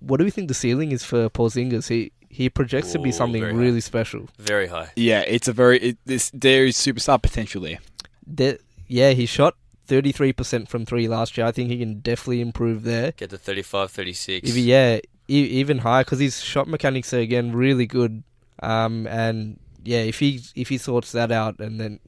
what 0.01 0.17
do 0.19 0.25
we 0.25 0.31
think 0.31 0.49
the 0.49 0.55
ceiling 0.55 0.91
is 0.93 1.05
for 1.05 1.31
Porzingis? 1.31 1.89
He 1.89 2.11
he 2.29 2.51
projects 2.51 2.91
to 2.93 2.99
be 2.99 3.13
something 3.13 3.41
very 3.43 3.55
really 3.55 3.81
special. 3.81 4.29
Very 4.39 4.67
high. 4.67 4.91
Yeah, 4.97 5.21
it's 5.21 5.47
a 5.47 5.53
very 5.53 5.79
it, 5.79 5.99
this 6.05 6.31
there 6.35 6.67
is 6.67 6.77
superstar 6.77 7.23
potential 7.23 7.63
there. 7.63 7.79
There, 8.27 8.59
yeah, 8.89 9.11
he 9.11 9.25
shot 9.27 9.55
33% 9.89 10.67
from 10.69 10.85
three 10.85 11.07
last 11.07 11.37
year. 11.39 11.47
I 11.47 11.53
think 11.53 11.71
he 11.71 11.79
can 11.79 12.01
definitely 12.01 12.41
improve 12.41 12.83
there. 12.83 13.13
Get 13.13 13.31
to 13.31 13.39
35, 13.39 13.91
36. 13.91 14.49
If 14.49 14.57
he- 14.57 14.63
yeah, 14.63 14.99
e- 15.29 15.35
even 15.61 15.79
higher 15.79 16.05
because 16.05 16.19
his 16.21 16.41
shot 16.43 16.69
mechanics 16.69 17.13
are 17.15 17.19
again 17.21 17.53
really 17.53 17.87
good. 17.87 18.23
Um, 18.63 19.07
and 19.07 19.59
yeah, 19.85 19.99
if 20.03 20.19
he 20.19 20.41
if 20.55 20.69
he 20.69 20.79
sorts 20.79 21.13
that 21.13 21.31
out, 21.33 21.59
and 21.59 21.81
then 21.81 22.01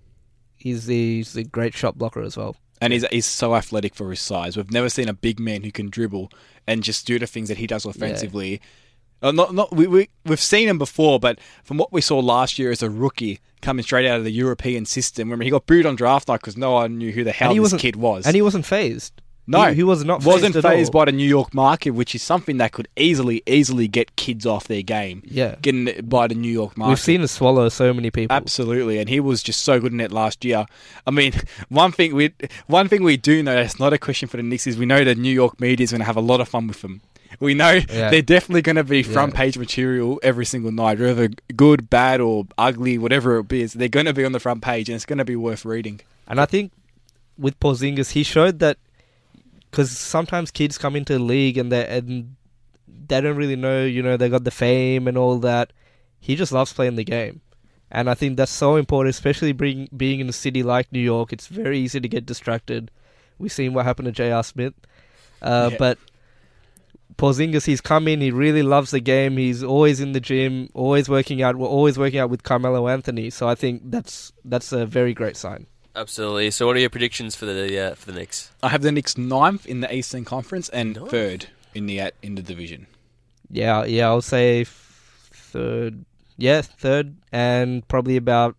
he's 0.57 0.87
the, 0.87 1.17
he's 1.17 1.37
a 1.37 1.45
great 1.45 1.75
shot 1.75 1.99
blocker 1.99 2.23
as 2.23 2.37
well. 2.37 2.57
and 2.81 2.93
he's, 2.93 3.07
he's 3.09 3.27
so 3.27 3.55
athletic 3.55 3.95
for 3.95 4.11
his 4.11 4.21
size. 4.21 4.57
We've 4.57 4.71
never 4.71 4.89
seen 4.89 5.09
a 5.09 5.15
big 5.15 5.39
man 5.41 5.63
who 5.65 5.73
can 5.73 5.89
dribble 5.91 6.31
and 6.67 6.83
just 6.83 7.07
do 7.07 7.19
the 7.19 7.27
things 7.27 7.49
that 7.49 7.59
he 7.59 7.67
does 7.67 7.85
offensively. 7.85 8.61
Uh, 9.23 9.33
not, 9.33 9.55
not 9.55 9.75
we, 9.75 9.87
we 9.87 10.09
we've 10.27 10.41
seen 10.41 10.69
him 10.69 10.77
before, 10.79 11.19
but 11.19 11.39
from 11.65 11.79
what 11.79 11.91
we 11.93 12.01
saw 12.03 12.19
last 12.19 12.59
year 12.59 12.71
as 12.71 12.83
a 12.83 12.91
rookie 12.91 13.41
coming 13.63 13.83
straight 13.83 14.07
out 14.07 14.19
of 14.19 14.25
the 14.25 14.31
European 14.31 14.85
system, 14.85 15.29
remember 15.29 15.45
he 15.45 15.51
got 15.51 15.65
booed 15.67 15.87
on 15.87 15.97
draft 15.97 16.29
night 16.29 16.41
because 16.41 16.57
no 16.57 16.73
one 16.73 16.99
knew 16.99 17.13
who 17.13 17.25
the 17.25 17.33
hell 17.33 17.53
he 17.53 17.59
this 17.59 17.75
kid 17.81 17.97
was. 17.97 18.27
and 18.27 18.35
he 18.37 18.43
wasn't 18.43 18.67
phased. 18.67 19.21
No, 19.47 19.65
he, 19.69 19.77
he 19.77 19.83
was 19.83 20.05
not 20.05 20.25
wasn't 20.25 20.55
phased, 20.55 20.65
at 20.67 20.71
phased 20.73 20.95
all. 20.95 21.01
by 21.01 21.05
the 21.07 21.13
New 21.13 21.29
York 21.29 21.55
market, 21.55 21.91
which 21.91 22.15
is 22.15 22.23
something 22.23 22.57
that 22.59 22.73
could 22.73 22.89
easily 22.97 23.43
easily 23.47 23.89
get 23.89 24.17
kids 24.17 24.45
off 24.47 24.67
their 24.69 24.83
game. 24.83 25.23
Yeah. 25.25 25.55
getting 25.63 25.89
it 25.89 26.09
by 26.09 26.27
the 26.27 26.35
New 26.35 26.51
York 26.53 26.77
market. 26.77 26.91
We've 26.91 27.01
seen 27.01 27.21
it 27.21 27.29
swallow 27.29 27.69
so 27.69 27.93
many 27.95 28.11
people. 28.11 28.35
Absolutely, 28.35 28.99
and 28.99 29.09
he 29.09 29.21
was 29.21 29.43
just 29.43 29.63
so 29.63 29.79
good 29.81 29.93
in 29.93 30.01
it 30.01 30.11
last 30.13 30.45
year. 30.45 30.67
I 31.07 31.11
mean, 31.11 31.33
one 31.69 31.93
thing 31.93 32.15
we 32.15 32.33
one 32.67 32.89
thing 32.89 33.03
we 33.03 33.17
do 33.17 33.43
know 33.43 33.55
that's 33.55 33.79
not 33.79 33.93
a 33.93 33.99
question 33.99 34.29
for 34.29 34.37
the 34.37 34.43
Knicks 34.43 34.67
is 34.67 34.77
we 34.77 34.87
know 34.87 35.05
the 35.05 35.15
New 35.15 35.33
York 35.33 35.61
media 35.61 35.85
is 35.85 35.91
going 35.93 36.01
to 36.01 36.05
have 36.07 36.17
a 36.17 36.21
lot 36.21 36.41
of 36.41 36.49
fun 36.49 36.67
with 36.67 36.83
them. 36.83 37.01
We 37.39 37.55
know 37.55 37.73
Yeah. 37.73 38.11
they're 38.11 38.23
definitely 38.23 38.63
going 38.63 38.77
to 38.77 38.85
be 38.85 39.03
front 39.03 39.35
Yeah. 39.35 39.39
page 39.41 39.59
material 39.59 40.19
every 40.23 40.47
single 40.47 40.73
night, 40.73 40.99
whether 40.99 41.29
good, 41.55 41.91
bad, 41.91 42.21
or 42.21 42.47
ugly, 42.57 42.97
whatever 42.99 43.39
it 43.41 43.53
is. 43.53 43.75
They're 43.75 43.89
going 43.89 44.07
to 44.07 44.15
be 44.15 44.25
on 44.25 44.33
the 44.33 44.41
front 44.41 44.63
page, 44.63 44.89
and 44.89 44.97
it's 44.97 45.05
going 45.05 45.19
to 45.19 45.25
be 45.25 45.37
worth 45.37 45.65
reading. 45.65 46.01
And 46.27 46.41
I 46.41 46.47
think 46.47 46.73
with 47.37 47.59
Porzingis, 47.61 48.13
he 48.13 48.23
showed 48.23 48.59
that 48.61 48.79
because 49.71 49.91
sometimes 49.91 50.51
kids 50.51 50.79
come 50.79 50.97
into 50.97 51.15
the 51.15 51.19
league 51.19 51.59
and 51.59 51.71
they 51.73 51.87
and 51.87 52.37
they 53.09 53.21
don't 53.21 53.37
really 53.37 53.57
know, 53.57 53.85
you 53.85 54.03
know, 54.03 54.17
they 54.17 54.29
got 54.29 54.45
the 54.45 54.51
fame 54.51 55.07
and 55.09 55.17
all 55.19 55.39
that. 55.39 55.73
He 56.19 56.35
just 56.37 56.53
loves 56.53 56.73
playing 56.73 56.97
the 56.97 57.05
game, 57.05 57.41
and 57.91 58.11
I 58.11 58.15
think 58.15 58.37
that's 58.37 58.51
so 58.53 58.77
important, 58.77 59.15
especially 59.15 59.53
being 59.53 59.89
being 59.97 60.21
in 60.21 60.29
a 60.29 60.33
city 60.33 60.63
like 60.63 60.91
New 60.93 61.01
York. 61.01 61.33
It's 61.33 61.47
very 61.47 61.79
easy 61.79 62.01
to 62.01 62.09
get 62.09 62.27
distracted. 62.27 62.91
We've 63.39 63.53
seen 63.53 63.75
what 63.75 63.85
happened 63.85 64.07
to 64.07 64.13
J.R. 64.13 64.43
Smith, 64.43 64.75
uh, 65.43 65.69
Yeah. 65.73 65.79
but. 65.79 65.99
Porzingis, 67.19 67.65
he's 67.65 67.81
come 67.81 68.09
in. 68.09 68.21
He 68.21 68.31
really 68.31 68.63
loves 68.63 68.91
the 68.91 69.01
game. 69.01 69.39
He's 69.39 69.63
always 69.63 70.01
in 70.01 70.13
the 70.13 70.21
gym, 70.21 70.69
always 70.75 71.09
working 71.09 71.41
out. 71.41 71.57
We're 71.57 71.67
always 71.67 71.99
working 71.99 72.19
out 72.21 72.29
with 72.29 72.43
Carmelo 72.43 72.89
Anthony. 72.89 73.31
So 73.31 73.49
I 73.49 73.55
think 73.55 73.81
that's 73.87 74.33
that's 74.45 74.71
a 74.73 74.85
very 74.85 75.15
great 75.15 75.35
sign. 75.35 75.67
Absolutely. 75.97 76.51
So, 76.51 76.67
what 76.67 76.77
are 76.77 76.81
your 76.81 76.91
predictions 76.91 77.35
for 77.35 77.47
the 77.47 77.79
uh, 77.79 77.95
for 77.95 78.13
the 78.13 78.19
Knicks? 78.19 78.51
I 78.63 78.69
have 78.69 78.83
the 78.83 78.93
Knicks 78.93 79.17
ninth 79.17 79.67
in 79.67 79.81
the 79.81 79.93
Eastern 79.93 80.25
Conference 80.25 80.69
and 80.69 80.95
Ninth? 80.97 81.11
third 81.11 81.47
in 81.75 81.87
the 81.87 82.13
in 82.23 82.35
the 82.35 82.43
division. 82.43 82.87
Yeah, 83.51 83.85
yeah, 83.85 84.07
I'll 84.07 84.21
say 84.23 84.63
f- 84.63 85.31
third. 85.33 86.05
Yeah, 86.37 86.61
third, 86.61 87.17
and 87.33 87.87
probably 87.89 88.17
about 88.17 88.57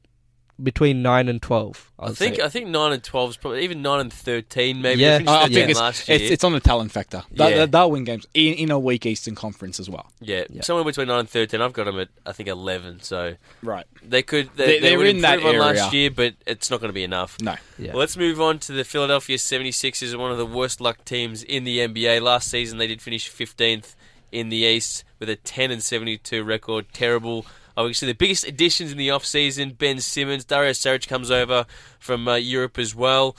between 0.62 1.02
nine 1.02 1.30
and 1.30 1.42
twelve. 1.42 1.92
I 2.00 2.08
I'd 2.08 2.18
think 2.18 2.36
say. 2.38 2.42
I 2.44 2.50
think 2.50 2.68
nine 2.68 2.92
and 2.92 3.04
twelve 3.04 3.32
is 3.32 3.38
probably 3.38 3.64
even 3.64 3.82
nine 3.82 4.00
and 4.00 4.12
thirteen 4.14 4.82
maybe. 4.82 5.02
Yeah. 5.02 5.20
They 5.20 5.26
finished 5.26 5.30
I, 5.38 5.44
I 5.44 5.48
think 5.50 5.70
it's, 5.70 5.80
last 5.80 6.10
it's 6.10 6.24
year. 6.24 6.34
it's 6.34 6.44
on 6.44 6.54
the 6.54 6.60
talent 6.60 6.92
factor. 6.92 7.24
They, 7.32 7.56
Yeah. 7.56 7.66
They'll 7.66 7.92
win 7.92 8.04
games 8.04 8.26
in, 8.34 8.54
in 8.56 8.72
a 8.72 8.80
weak 8.80 9.06
Eastern 9.06 9.36
Conference 9.36 9.80
as 9.80 9.90
well. 9.90 10.08
yeah, 10.20 10.46
Yeah. 10.50 10.62
somewhere 10.64 10.84
between 10.86 11.08
nine 11.08 11.20
and 11.22 11.30
thirteen. 11.30 11.62
I've 11.62 11.74
got 11.74 11.86
them 11.86 12.00
at 12.00 12.10
I 12.26 12.32
think 12.32 12.50
eleven. 12.50 13.02
So 13.02 13.36
Right. 13.62 13.86
they 14.04 14.24
could 14.24 14.50
they, 14.56 14.66
They- 14.66 14.80
they, 14.80 14.90
they're 14.96 15.06
in 15.06 15.22
that 15.22 15.36
improve 15.40 15.56
on 15.62 15.76
last 15.76 15.94
year, 15.94 16.10
but 16.12 16.34
it's 16.46 16.70
not 16.72 16.80
going 16.80 16.90
to 16.90 16.94
be 16.94 17.04
enough. 17.04 17.38
No. 17.42 17.56
yeah. 17.78 17.92
Well, 17.92 18.00
let's 18.00 18.18
move 18.18 18.40
on 18.42 18.60
to 18.60 18.72
the 18.72 18.84
Philadelphia 18.84 19.38
76ers, 19.38 20.16
one 20.18 20.32
of 20.32 20.38
the 20.38 20.46
worst 20.46 20.82
luck 20.82 21.06
teams 21.06 21.44
in 21.44 21.64
the 21.64 21.80
NBA. 21.80 22.22
Last 22.22 22.50
season, 22.50 22.78
they 22.78 22.88
did 22.88 23.02
finish 23.02 23.30
15th 23.32 23.96
in 24.32 24.50
the 24.50 24.58
East 24.58 25.04
with 25.20 25.30
a 25.30 25.36
10 25.36 25.72
and 25.72 25.82
72 25.82 26.44
record. 26.44 26.86
Terrible. 26.94 27.46
Obviously, 27.78 28.08
the 28.08 28.14
biggest 28.16 28.46
additions 28.46 28.92
in 28.92 28.98
the 28.98 29.08
offseason 29.10 29.78
Ben 29.78 30.00
Simmons, 30.02 30.44
Dario 30.44 30.72
Saric 30.72 31.08
comes 31.08 31.30
over 31.32 31.66
from 32.00 32.28
uh, 32.28 32.36
Europe 32.36 32.78
as 32.80 32.94
well. 32.96 33.38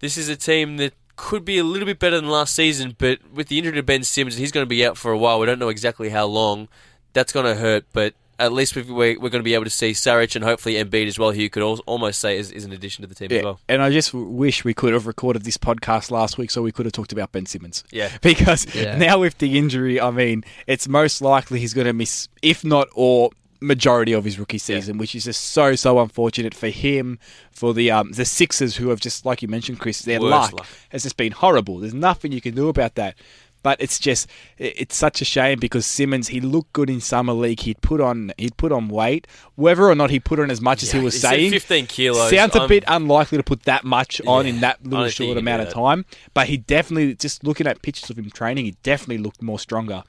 This 0.00 0.16
is 0.18 0.28
a 0.28 0.36
team 0.36 0.76
that 0.76 0.92
could 1.16 1.44
be 1.44 1.58
a 1.58 1.64
little 1.64 1.86
bit 1.86 1.98
better 1.98 2.16
than 2.20 2.28
last 2.28 2.54
season, 2.54 2.94
but 2.98 3.18
with 3.32 3.48
the 3.48 3.58
injury 3.58 3.72
to 3.74 3.82
Ben 3.82 4.02
Simmons, 4.04 4.36
he's 4.36 4.52
going 4.52 4.64
to 4.64 4.68
be 4.68 4.84
out 4.84 4.96
for 4.96 5.10
a 5.12 5.18
while. 5.18 5.38
We 5.40 5.46
don't 5.46 5.58
know 5.58 5.68
exactly 5.68 6.10
how 6.10 6.26
long. 6.26 6.68
That's 7.14 7.32
going 7.32 7.46
to 7.46 7.54
hurt, 7.54 7.84
but 7.92 8.14
at 8.38 8.52
least 8.52 8.74
we've, 8.74 8.88
we're, 8.90 9.20
we're 9.20 9.28
going 9.28 9.40
to 9.40 9.42
be 9.42 9.54
able 9.54 9.64
to 9.64 9.70
see 9.70 9.92
Saric 9.92 10.34
and 10.34 10.42
hopefully 10.44 10.74
Embiid 10.74 11.06
as 11.06 11.18
well, 11.18 11.30
who 11.30 11.40
you 11.40 11.50
could 11.50 11.62
almost 11.86 12.18
say 12.20 12.38
is, 12.38 12.50
is 12.50 12.64
an 12.64 12.72
addition 12.72 13.02
to 13.02 13.06
the 13.08 13.14
team 13.14 13.30
as 13.30 13.44
well. 13.44 13.60
and 13.68 13.82
I 13.82 13.90
just 13.90 14.12
wish 14.14 14.64
we 14.64 14.74
could 14.74 14.94
have 14.94 15.06
recorded 15.06 15.44
this 15.44 15.58
podcast 15.58 16.10
last 16.10 16.38
week 16.38 16.50
so 16.50 16.62
we 16.62 16.72
could 16.72 16.86
have 16.86 16.92
talked 16.94 17.12
about 17.12 17.30
Ben 17.32 17.46
Simmons. 17.46 17.84
Yeah. 17.90 18.08
Because 18.22 18.74
Yeah. 18.74 18.96
now 18.96 19.18
with 19.18 19.38
the 19.38 19.56
injury, 19.58 20.00
I 20.00 20.10
mean, 20.10 20.42
it's 20.66 20.88
most 20.88 21.20
likely 21.22 21.60
he's 21.60 21.74
going 21.74 21.86
to 21.86 21.92
miss, 21.92 22.28
if 22.40 22.64
not 22.64 22.88
all, 22.94 23.32
majority 23.62 24.12
of 24.12 24.24
his 24.24 24.38
rookie 24.38 24.58
season, 24.58 24.98
which 24.98 25.14
is 25.14 25.24
just 25.24 25.42
so 25.44 25.74
so 25.74 26.00
unfortunate 26.00 26.54
for 26.54 26.68
him, 26.68 27.18
for 27.50 27.72
the 27.72 27.90
um 27.90 28.12
the 28.12 28.24
Sixers 28.24 28.76
who 28.76 28.88
have 28.90 29.00
just 29.00 29.24
like 29.24 29.40
you 29.42 29.48
mentioned, 29.48 29.80
Chris, 29.80 30.02
their 30.02 30.20
luck, 30.20 30.52
luck. 30.52 30.66
has 30.90 31.04
just 31.04 31.16
been 31.16 31.32
horrible. 31.32 31.78
There's 31.78 31.94
nothing 31.94 32.32
you 32.32 32.40
can 32.40 32.54
do 32.54 32.68
about 32.68 32.96
that. 32.96 33.16
But 33.64 33.80
it's 33.80 34.00
just 34.00 34.26
it's 34.58 34.96
such 34.96 35.22
a 35.22 35.24
shame 35.24 35.60
because 35.60 35.86
Simmons 35.86 36.26
he 36.26 36.40
looked 36.40 36.72
good 36.72 36.90
in 36.90 37.00
summer 37.00 37.32
league. 37.32 37.60
He'd 37.60 37.80
put 37.80 38.00
on 38.00 38.32
he'd 38.36 38.56
put 38.56 38.72
on 38.72 38.88
weight, 38.88 39.28
whether 39.54 39.84
or 39.88 39.94
not 39.94 40.10
he 40.10 40.18
put 40.18 40.40
on 40.40 40.50
as 40.50 40.60
much 40.60 40.82
as 40.82 40.90
he 40.90 40.98
was 40.98 41.20
saying. 41.20 41.52
15 41.52 41.86
kilos. 41.86 42.28
Sounds 42.30 42.56
a 42.56 42.60
I'm- 42.60 42.68
bit 42.68 42.82
unlikely 42.88 43.38
to 43.38 43.44
put 43.44 43.62
that 43.62 43.84
much 43.84 44.20
on 44.26 44.46
in 44.46 44.60
that 44.62 44.84
little 44.84 45.08
short 45.08 45.38
amount 45.38 45.62
of 45.62 45.68
time. 45.72 46.04
But 46.34 46.48
he 46.48 46.56
definitely, 46.56 47.14
just 47.14 47.44
looking 47.44 47.68
at 47.68 47.82
pictures 47.82 48.10
of 48.10 48.18
him 48.18 48.30
training, 48.30 48.64
he 48.64 48.74
definitely 48.82 49.18
looked 49.18 49.40
more 49.40 49.60
stronger. 49.60 50.02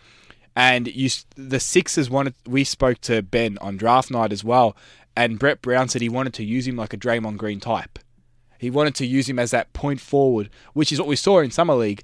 And 0.55 0.87
you, 0.87 1.09
the 1.35 1.59
Sixers 1.59 2.09
wanted. 2.09 2.35
We 2.45 2.63
spoke 2.63 2.99
to 3.01 3.21
Ben 3.23 3.57
on 3.59 3.75
draft 3.77 4.11
night 4.11 4.31
as 4.31 4.43
well, 4.43 4.75
and 5.15 5.39
Brett 5.39 5.61
Brown 5.61 5.89
said 5.89 6.01
he 6.03 6.09
wanted 6.09 6.33
to 6.35 6.43
use 6.43 6.67
him 6.67 6.75
like 6.75 6.93
a 6.93 6.97
Draymond 6.97 7.37
Green 7.37 7.59
type. 7.59 7.97
He 8.59 8.69
wanted 8.69 8.95
to 8.95 9.05
use 9.05 9.27
him 9.27 9.39
as 9.39 9.51
that 9.51 9.73
point 9.73 9.99
forward, 9.99 10.49
which 10.73 10.91
is 10.91 10.99
what 10.99 11.07
we 11.07 11.15
saw 11.15 11.39
in 11.39 11.49
summer 11.51 11.73
league. 11.73 12.03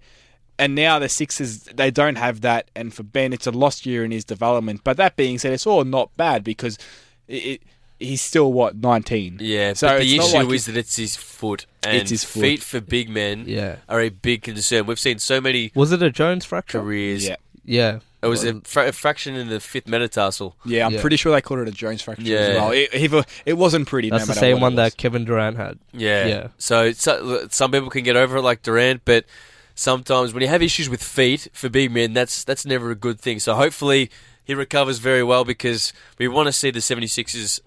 And 0.58 0.76
now 0.76 1.00
the 1.00 1.08
Sixers 1.08 1.64
they 1.66 1.92
don't 1.92 2.18
have 2.18 2.42
that, 2.42 2.70
and 2.76 2.94
for 2.94 3.04
Ben 3.04 3.34
it's 3.34 3.48
a 3.48 3.52
lost 3.52 3.86
year 3.86 4.04
in 4.04 4.12
his 4.12 4.26
development. 4.26 4.82
But 4.84 4.98
that 4.98 5.16
being 5.16 5.38
said, 5.38 5.54
it's 5.54 5.68
all 5.68 5.84
not 5.86 6.16
bad 6.18 6.44
because 6.44 6.78
it, 7.28 7.34
it, 7.46 7.62
he's 8.00 8.22
still 8.22 8.52
what 8.52 8.76
nineteen. 8.76 9.38
Yeah, 9.40 9.74
so 9.74 9.88
but 9.90 10.00
the 10.02 10.18
issue 10.18 10.38
like 10.38 10.50
is 10.50 10.66
that 10.66 10.76
it's 10.76 10.96
his 10.98 11.16
foot. 11.16 11.66
And 11.84 11.96
It's 11.98 12.10
his 12.10 12.24
foot. 12.26 12.42
feet 12.42 12.62
for 12.64 12.82
big 12.82 13.10
men 13.10 13.46
Yeah. 13.48 13.78
are 13.88 14.02
a 14.02 14.10
big 14.10 14.42
concern. 14.42 14.86
We've 14.88 15.00
seen 15.00 15.20
so 15.20 15.40
many 15.40 15.72
Was 15.76 15.92
it 15.94 16.02
a 16.04 16.10
Jones 16.10 16.44
fracture? 16.46 16.82
careers. 16.82 17.26
Yeah. 17.28 17.36
Yeah. 17.64 18.00
It 18.22 18.28
was 18.28 18.44
a, 18.44 18.60
fra- 18.62 18.90
a 18.90 18.92
fraction 18.92 19.36
in 19.36 19.48
the 19.48 19.60
fifth 19.62 19.88
metatarsal. 19.88 20.56
Yeah, 20.66 20.86
I'm 20.86 20.94
Yeah. 20.94 21.02
pretty 21.02 21.16
sure 21.16 21.32
they 21.32 21.42
called 21.42 21.62
it 21.62 21.68
a 21.70 21.72
Jones 21.72 22.02
fracture 22.02 22.24
Yeah. 22.24 22.38
as 22.38 22.58
well. 22.58 22.72
It, 22.72 22.90
it, 22.94 23.26
it 23.46 23.54
wasn't 23.54 23.88
pretty. 23.88 24.10
That's 24.10 24.24
no 24.24 24.26
the 24.26 24.30
matter 24.32 24.40
same 24.40 24.54
what 24.56 24.62
one 24.62 24.74
it 24.74 24.76
that. 24.78 24.98
Kevin 24.98 25.24
Durant 25.26 25.56
had. 25.58 25.80
Yeah. 25.94 26.26
Yeah. 26.28 26.48
So, 26.58 26.92
so 26.92 27.48
some 27.50 27.72
people 27.72 27.90
can 27.90 28.04
get 28.04 28.18
over 28.18 28.38
it 28.38 28.42
like 28.42 28.62
Durant, 28.62 29.04
but 29.06 29.24
sometimes 29.76 30.34
when 30.34 30.42
you 30.42 30.50
have 30.50 30.62
issues 30.62 30.90
with 30.90 31.02
feet 31.02 31.48
for 31.54 31.70
big 31.70 31.92
men, 31.92 32.14
that's 32.14 32.44
that's 32.44 32.66
never 32.66 32.92
a 32.92 32.96
good 32.96 33.20
thing. 33.20 33.40
So 33.40 33.56
hopefully 33.56 34.10
he 34.44 34.54
recovers 34.54 35.00
very 35.00 35.24
well 35.24 35.46
because 35.46 35.94
we 36.18 36.28
want 36.28 36.48
to 36.48 36.52
see 36.54 36.72
the 36.72 36.80
76ers 36.80 37.60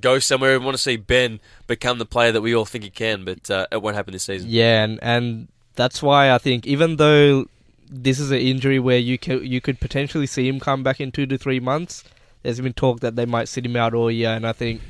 go 0.00 0.18
somewhere. 0.20 0.58
We 0.58 0.64
want 0.64 0.76
to 0.76 0.82
see 0.82 0.96
Ben 0.96 1.40
become 1.66 1.98
the 1.98 2.06
player 2.06 2.30
that 2.32 2.42
we 2.42 2.54
all 2.54 2.64
think 2.64 2.84
he 2.84 2.90
can, 2.90 3.24
but 3.24 3.50
uh, 3.50 3.66
it 3.72 3.82
won't 3.82 3.96
happen 3.96 4.12
this 4.12 4.24
season. 4.24 4.48
Yeah, 4.50 4.84
and, 4.84 4.98
and 5.02 5.48
that's 5.74 6.02
why 6.02 6.30
I 6.30 6.38
think 6.38 6.66
even 6.66 6.96
though 6.96 7.46
this 7.88 8.18
is 8.18 8.30
an 8.30 8.38
injury 8.38 8.78
where 8.78 8.98
you 8.98 9.18
could 9.18 9.46
you 9.46 9.60
could 9.60 9.80
potentially 9.80 10.26
see 10.26 10.48
him 10.48 10.58
come 10.60 10.82
back 10.82 11.00
in 11.00 11.12
two 11.12 11.26
to 11.26 11.38
three 11.38 11.60
months, 11.60 12.04
there's 12.42 12.60
been 12.60 12.72
talk 12.72 13.00
that 13.00 13.16
they 13.16 13.26
might 13.26 13.48
sit 13.48 13.64
him 13.66 13.76
out 13.76 13.94
all 13.94 14.10
year, 14.10 14.30
and 14.30 14.46
I 14.46 14.52
think 14.52 14.80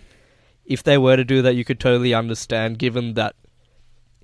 if 0.64 0.82
they 0.82 0.98
were 0.98 1.16
to 1.16 1.24
do 1.24 1.42
that, 1.42 1.54
you 1.54 1.64
could 1.64 1.78
totally 1.80 2.12
understand, 2.14 2.78
given 2.78 3.14
that 3.14 3.34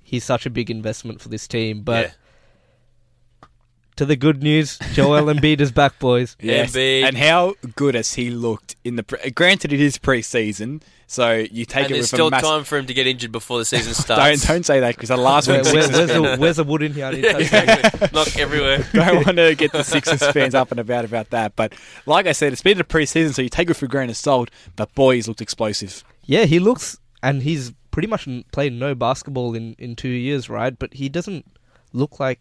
he's 0.01 0.23
such 0.23 0.45
a 0.45 0.49
big 0.49 0.69
investment 0.69 1.21
for 1.21 1.29
this 1.29 1.47
team. 1.47 1.81
But 1.81 2.05
Yeah. 2.07 3.47
to 3.95 4.05
the 4.05 4.15
good 4.15 4.41
news, 4.43 4.77
Joel 4.93 5.25
Embiid 5.33 5.61
is 5.61 5.71
back, 5.71 5.99
boys. 5.99 6.35
Yes. 6.41 6.71
Embiid. 6.75 7.03
And 7.07 7.17
how 7.17 7.55
good 7.75 7.95
has 7.95 8.15
he 8.15 8.29
looked 8.29 8.75
in 8.83 8.95
the? 8.95 9.03
Pre- 9.03 9.29
Granted, 9.31 9.71
it 9.71 9.79
is 9.79 9.97
pre-season, 9.97 10.81
so 11.07 11.33
you 11.33 11.65
take 11.65 11.85
and 11.85 11.91
it 11.91 11.93
there's 11.95 12.03
with 12.03 12.07
still 12.07 12.27
a 12.27 12.31
mass- 12.31 12.41
time 12.43 12.63
for 12.63 12.77
him 12.77 12.85
to 12.87 12.93
get 12.93 13.07
injured 13.07 13.31
before 13.31 13.57
the 13.59 13.65
season 13.65 13.93
Don't 14.07 14.37
starts. 14.37 14.47
don't 14.47 14.65
say 14.65 14.79
that 14.79 14.95
because 14.95 15.09
the 15.09 15.17
last 15.17 15.47
week 15.47 15.63
where, 15.63 15.83
Sixers 15.83 15.91
where's, 15.95 16.11
the, 16.11 16.37
where's 16.37 16.55
the 16.57 16.63
wood 16.63 16.83
in 16.83 16.93
here? 16.93 17.05
I 17.05 17.11
Yeah, 17.15 17.37
exactly. 17.37 18.07
Knock 18.13 18.37
everywhere. 18.37 18.87
don't 18.93 19.25
want 19.25 19.37
to 19.37 19.55
get 19.55 19.71
the 19.71 19.83
Sixers 19.83 20.23
fans 20.31 20.55
up 20.55 20.71
and 20.71 20.79
about 20.79 21.05
about 21.05 21.29
that. 21.31 21.55
But 21.55 21.73
like 22.05 22.25
I 22.27 22.31
said, 22.31 22.53
it's 22.53 22.61
been 22.61 22.79
a 22.79 22.83
pre-season, 22.83 23.33
so 23.33 23.41
you 23.41 23.49
take 23.49 23.69
it 23.69 23.73
for 23.75 23.87
granted 23.87 23.91
grain 23.91 24.09
of 24.11 24.17
salt. 24.17 24.49
But 24.75 24.93
boy, 24.95 25.15
he's 25.15 25.27
looked 25.27 25.41
explosive. 25.41 26.03
Yeah, 26.25 26.45
he 26.45 26.59
looks, 26.59 26.97
and 27.21 27.43
he's 27.43 27.73
pretty 27.91 28.07
much 28.07 28.27
played 28.51 28.73
no 28.73 28.95
basketball 28.95 29.53
in, 29.55 29.73
in 29.77 29.95
two 29.95 30.07
years, 30.09 30.49
right? 30.49 30.77
But 30.77 30.93
he 30.95 31.09
doesn't 31.09 31.45
look 31.91 32.19
like 32.19 32.39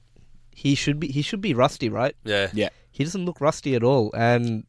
he 0.51 0.75
should 0.75 0.99
be. 1.01 1.09
He 1.09 1.23
should 1.23 1.41
be 1.41 1.55
rusty, 1.55 1.89
right? 1.89 2.15
Yeah. 2.25 2.49
Yeah. 2.53 2.69
He 2.91 3.05
doesn't 3.05 3.25
look 3.25 3.41
rusty 3.41 3.75
at 3.75 3.83
all. 3.83 4.13
And 4.15 4.65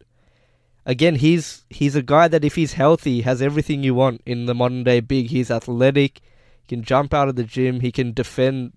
again, 0.86 1.16
he's 1.16 1.66
he's 1.70 1.96
a 1.96 2.02
guy 2.02 2.28
that 2.28 2.44
if 2.44 2.56
he's 2.56 2.74
healthy, 2.74 3.22
has 3.22 3.42
everything 3.42 3.84
you 3.84 3.96
want 3.96 4.22
in 4.26 4.46
the 4.46 4.56
modern 4.56 4.84
day 4.84 5.00
big. 5.00 5.30
He's 5.30 5.50
athletic. 5.52 6.22
He 6.62 6.68
can 6.68 6.84
jump 6.84 7.14
out 7.14 7.28
of 7.30 7.36
the 7.36 7.44
gym. 7.44 7.80
He 7.82 7.92
can 7.92 8.14
defend 8.14 8.74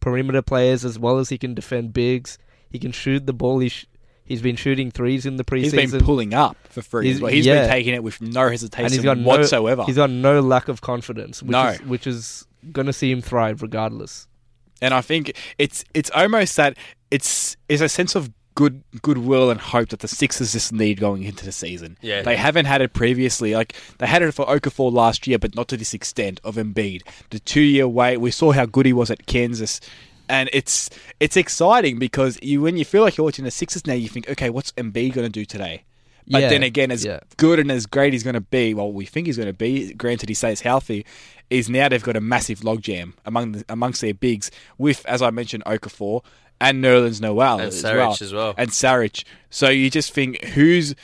perimeter 0.00 0.42
players 0.42 0.84
as 0.84 0.98
well 0.98 1.18
as 1.18 1.28
he 1.28 1.38
can 1.38 1.54
defend 1.54 1.92
bigs. 1.92 2.38
He 2.70 2.78
can 2.78 2.92
shoot 2.92 3.26
the 3.26 3.32
ball. 3.32 3.58
He 3.60 3.68
sh- 3.68 3.86
he's 4.24 4.42
been 4.42 4.56
shooting 4.56 4.90
threes 4.90 5.26
in 5.26 5.36
the 5.36 5.44
preseason. 5.44 5.80
He's 5.80 5.92
been 5.92 6.04
pulling 6.04 6.34
up 6.34 6.56
for 6.68 6.82
free. 6.82 7.06
He's- 7.08 7.20
well. 7.20 7.32
He's 7.32 7.46
yeah. 7.46 7.62
been 7.62 7.70
taking 7.70 7.94
it 7.94 8.02
with 8.02 8.20
no 8.20 8.48
hesitation 8.48 8.84
and 8.86 8.94
he's 8.94 9.02
got 9.02 9.18
whatsoever. 9.18 9.82
No, 9.82 9.86
he's 9.86 9.96
got 9.96 10.10
no 10.10 10.40
lack 10.40 10.68
of 10.68 10.80
confidence, 10.80 11.42
which 11.42 11.50
No. 11.50 11.68
is, 11.68 11.82
which 11.82 12.06
is 12.06 12.46
going 12.72 12.86
to 12.86 12.92
see 12.92 13.10
him 13.10 13.20
thrive 13.20 13.62
regardless. 13.62 14.26
And 14.80 14.92
I 14.94 15.00
think 15.00 15.36
it's 15.58 15.84
it's 15.94 16.10
almost 16.10 16.56
that 16.56 16.76
it's 17.10 17.56
it's 17.68 17.82
a 17.82 17.88
sense 17.88 18.14
of 18.16 18.30
good 18.54 18.82
goodwill 19.02 19.50
and 19.50 19.60
hope 19.60 19.88
that 19.90 20.00
the 20.00 20.08
Sixers 20.08 20.52
just 20.52 20.72
need 20.72 21.00
going 21.00 21.22
into 21.22 21.44
the 21.44 21.52
season. 21.52 21.96
Yeah. 22.00 22.22
They 22.22 22.36
haven't 22.36 22.66
had 22.66 22.80
it 22.82 22.92
previously. 22.92 23.54
Like 23.54 23.74
they 23.98 24.06
had 24.06 24.22
it 24.22 24.32
for 24.32 24.46
Okafor 24.46 24.92
last 24.92 25.26
year, 25.26 25.38
but 25.38 25.54
not 25.54 25.68
to 25.68 25.76
this 25.76 25.94
extent 25.94 26.40
of 26.44 26.56
Embiid. 26.56 27.02
The 27.30 27.40
two 27.40 27.60
year 27.62 27.88
wait, 27.88 28.18
we 28.18 28.30
saw 28.30 28.52
how 28.52 28.66
good 28.66 28.86
he 28.86 28.92
was 28.92 29.10
at 29.10 29.26
Kansas. 29.26 29.80
And 30.28 30.48
it's 30.52 30.88
it's 31.20 31.36
exciting 31.36 31.98
because 31.98 32.38
you 32.42 32.62
when 32.62 32.76
you 32.76 32.84
feel 32.84 33.02
like 33.02 33.16
you're 33.16 33.24
watching 33.24 33.44
the 33.44 33.50
Sixers 33.50 33.86
now, 33.86 33.94
you 33.94 34.08
think, 34.08 34.28
okay, 34.30 34.50
what's 34.50 34.72
Embiid 34.72 35.12
going 35.14 35.26
to 35.26 35.30
do 35.30 35.44
today? 35.44 35.84
But 36.28 36.42
Yeah, 36.42 36.48
then 36.50 36.62
again, 36.62 36.90
as 36.92 37.04
yeah. 37.04 37.20
good 37.36 37.58
and 37.58 37.70
as 37.70 37.86
great 37.86 38.12
he's 38.12 38.22
going 38.22 38.34
to 38.34 38.40
be, 38.40 38.74
well, 38.74 38.92
we 38.92 39.04
think 39.04 39.26
he's 39.26 39.36
going 39.36 39.48
to 39.48 39.52
be. 39.52 39.92
Granted, 39.92 40.28
he 40.28 40.34
stays 40.34 40.60
healthy. 40.60 41.04
Is 41.50 41.68
now 41.68 41.88
they've 41.88 42.02
got 42.02 42.16
a 42.16 42.20
massive 42.20 42.60
logjam 42.60 43.12
among 43.26 43.52
the, 43.52 43.64
amongst 43.68 44.00
their 44.00 44.14
bigs 44.14 44.50
with, 44.78 45.04
as 45.04 45.20
I 45.20 45.30
mentioned, 45.30 45.64
Okafor 45.64 46.24
and 46.62 46.82
Nerlens 46.82 47.20
Noel 47.20 47.58
And 47.58 47.68
as 47.68 47.82
Saric 47.82 47.96
well, 47.96 48.16
as 48.20 48.32
well. 48.32 48.54
and 48.56 48.70
Saric. 48.70 49.24
So 49.50 49.68
you 49.68 49.90
just 49.90 50.12
think 50.14 50.42
who's 50.44 50.94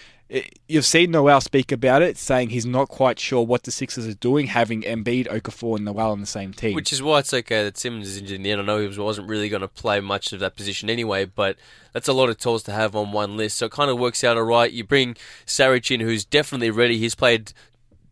you've 0.68 0.84
seen 0.84 1.10
Noel 1.10 1.40
speak 1.40 1.72
about 1.72 2.02
it, 2.02 2.18
saying 2.18 2.50
he's 2.50 2.66
not 2.66 2.88
quite 2.88 3.18
sure 3.18 3.42
what 3.46 3.62
the 3.62 3.70
Sixers 3.70 4.06
are 4.06 4.12
doing, 4.14 4.46
having 4.48 4.82
Embiid, 4.82 5.26
Okafor, 5.26 5.76
and 5.76 5.86
Noel 5.86 6.10
on 6.10 6.20
the 6.20 6.26
same 6.26 6.52
team. 6.52 6.74
Which 6.74 6.92
is 6.92 7.02
why 7.02 7.20
it's 7.20 7.32
okay 7.32 7.64
that 7.64 7.76
uh, 7.76 7.78
Simmons 7.78 8.08
is 8.08 8.18
injured 8.18 8.36
in 8.36 8.42
the 8.42 8.50
end. 8.50 8.60
I 8.60 8.64
know 8.64 8.78
he 8.78 8.86
was- 8.86 8.98
wasn't 8.98 9.26
really 9.28 9.48
going 9.48 9.62
to 9.62 9.68
play 9.68 10.00
much 10.00 10.32
of 10.34 10.40
that 10.40 10.54
position 10.54 10.90
anyway, 10.90 11.24
but 11.24 11.56
that's 11.94 12.08
a 12.08 12.12
lot 12.12 12.28
of 12.28 12.36
tools 12.36 12.62
to 12.64 12.72
have 12.72 12.94
on 12.94 13.12
one 13.12 13.38
list. 13.38 13.56
So 13.56 13.66
it 13.66 13.72
kind 13.72 13.90
of 13.90 13.98
works 13.98 14.22
out 14.22 14.36
all 14.36 14.42
right. 14.42 14.70
You 14.70 14.84
bring 14.84 15.16
Saric 15.46 15.90
in, 15.90 16.00
who's 16.00 16.26
definitely 16.26 16.70
ready. 16.70 16.98
He's 16.98 17.14
played 17.14 17.52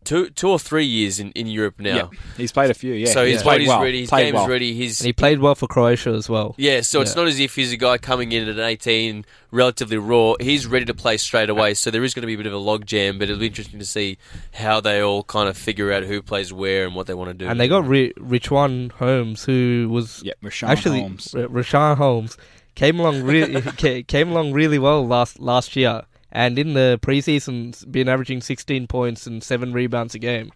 two, 0.07 0.29
two 0.29 0.49
or 0.49 0.57
three 0.57 0.85
years 0.85 1.19
in, 1.19 1.31
in 1.33 1.47
Europe 1.47 1.79
now. 1.79 1.95
yeah, 1.95 2.19
he's 2.37 2.51
played 2.51 2.71
a 2.71 2.73
few. 2.73 2.93
Yeah, 2.93 3.11
so 3.11 3.25
his 3.25 3.33
he's 3.35 3.41
played 3.43 3.53
body's 3.55 3.67
well. 3.67 3.81
ready, 3.83 3.99
his 4.01 4.09
Played 4.09 4.23
game's 4.25 4.33
well. 4.35 4.47
ready. 4.47 4.73
He's 4.73 5.01
And 5.01 5.05
he 5.05 5.13
played 5.13 5.39
well 5.39 5.53
for 5.55 5.67
Croatia 5.67 6.11
as 6.11 6.29
well. 6.29 6.55
yeah, 6.57 6.81
so 6.81 7.01
it's 7.01 7.15
not 7.15 7.27
as 7.27 7.39
if 7.39 7.55
he's 7.55 7.71
a 7.73 7.77
guy 7.77 7.97
coming 7.97 8.31
in 8.31 8.47
at 8.47 8.57
18, 8.57 9.25
relatively 9.51 9.97
raw. 9.97 10.35
He's 10.39 10.65
ready 10.65 10.85
to 10.85 10.93
play 10.93 11.17
straight 11.17 11.49
away. 11.49 11.73
So 11.73 11.91
there 11.91 12.03
is 12.03 12.13
going 12.13 12.21
to 12.21 12.27
be 12.27 12.33
a 12.35 12.37
bit 12.37 12.47
of 12.47 12.53
a 12.53 12.57
log 12.57 12.85
jam, 12.85 13.19
but 13.19 13.29
it'll 13.29 13.39
be 13.39 13.47
interesting 13.47 13.79
to 13.79 13.85
see 13.85 14.17
how 14.53 14.79
they 14.79 15.01
all 15.01 15.23
kind 15.23 15.49
of 15.49 15.57
figure 15.57 15.91
out 15.91 16.03
who 16.03 16.21
plays 16.21 16.53
where 16.53 16.85
and 16.85 16.95
what 16.95 17.07
they 17.07 17.13
want 17.13 17.29
to 17.29 17.33
do. 17.33 17.47
And 17.49 17.59
they 17.59 17.67
got 17.67 17.85
Ri- 17.85 18.13
Richwan 18.17 18.91
Holmes, 18.93 19.43
who 19.43 19.87
was 19.91 20.21
Yeah, 20.23 20.33
Richaun 20.43 20.69
actually 20.69 21.01
Holmes. 21.01 21.35
R- 21.35 21.41
Richaun 21.47 21.97
Holmes 21.97 22.37
came 22.75 22.99
along 22.99 23.23
really 23.23 23.61
came 24.03 24.29
along 24.29 24.53
really 24.53 24.79
well 24.79 25.05
last 25.05 25.39
last 25.39 25.75
year, 25.75 26.03
and 26.31 26.57
in 26.59 26.73
the 26.73 26.99
preseason's 27.01 27.85
been 27.85 28.09
averaging 28.09 28.41
16 28.41 28.87
points 28.87 29.27
and 29.27 29.43
seven 29.43 29.73
rebounds 29.73 30.15
a 30.15 30.19
game. 30.19 30.51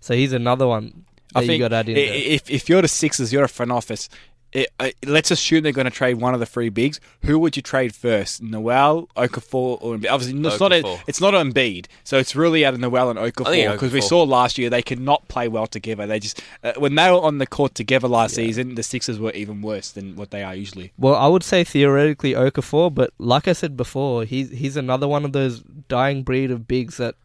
So 0.00 0.14
he's 0.14 0.32
another 0.32 0.66
one 0.66 1.04
that 1.34 1.40
I 1.40 1.46
think 1.46 1.52
you 1.54 1.64
got 1.64 1.68
to 1.68 1.76
add 1.76 1.88
in 1.88 1.96
if 1.96 2.50
if 2.50 2.68
you're 2.68 2.82
the 2.82 2.88
Sixers, 2.88 3.32
you're 3.32 3.44
a 3.44 3.48
front 3.48 3.72
office. 3.72 4.08
It, 4.50 4.68
uh, 4.80 4.90
let's 5.04 5.30
assume 5.30 5.62
they're 5.62 5.72
going 5.72 5.84
to 5.84 5.90
trade 5.90 6.14
one 6.14 6.32
of 6.32 6.40
the 6.40 6.46
three 6.46 6.70
bigs. 6.70 7.00
Who 7.26 7.38
would 7.38 7.54
you 7.54 7.60
trade 7.62 7.94
first, 7.94 8.42
Noel, 8.42 9.06
Okafor, 9.14 9.76
or 9.82 9.96
Embiid? 9.96 10.10
Obviously, 10.10 10.40
it's 10.40 10.58
not 10.58 10.72
a, 10.72 10.82
Okafor. 10.82 11.00
it's 11.06 11.20
not 11.20 11.34
Embiid, 11.34 11.84
so 12.02 12.16
it's 12.16 12.34
really 12.34 12.64
out 12.64 12.72
of 12.72 12.80
Noel 12.80 13.10
and 13.10 13.18
I 13.18 13.30
Okafor 13.30 13.72
because 13.72 13.92
we 13.92 14.00
saw 14.00 14.22
last 14.22 14.56
year 14.56 14.70
they 14.70 14.80
could 14.82 15.00
not 15.00 15.28
play 15.28 15.48
well 15.48 15.66
together. 15.66 16.06
They 16.06 16.18
just 16.18 16.40
uh, 16.64 16.72
when 16.78 16.94
they 16.94 17.10
were 17.10 17.20
on 17.20 17.36
the 17.36 17.46
court 17.46 17.74
together 17.74 18.08
last 18.08 18.36
season, 18.36 18.74
the 18.74 18.82
Sixers 18.82 19.18
were 19.18 19.32
even 19.32 19.60
worse 19.60 19.90
than 19.90 20.16
what 20.16 20.30
they 20.30 20.42
are 20.42 20.54
usually. 20.54 20.92
Well, 20.98 21.14
I 21.14 21.26
would 21.26 21.42
say 21.44 21.62
theoretically 21.62 22.32
Okafor, 22.32 22.94
but 22.94 23.10
like 23.18 23.48
I 23.48 23.52
said 23.52 23.76
before, 23.76 24.24
he's 24.24 24.50
he's 24.50 24.76
another 24.78 25.06
one 25.06 25.26
of 25.26 25.32
those 25.32 25.60
dying 25.88 26.22
breed 26.22 26.50
of 26.50 26.66
bigs 26.66 26.96
that 26.96 27.16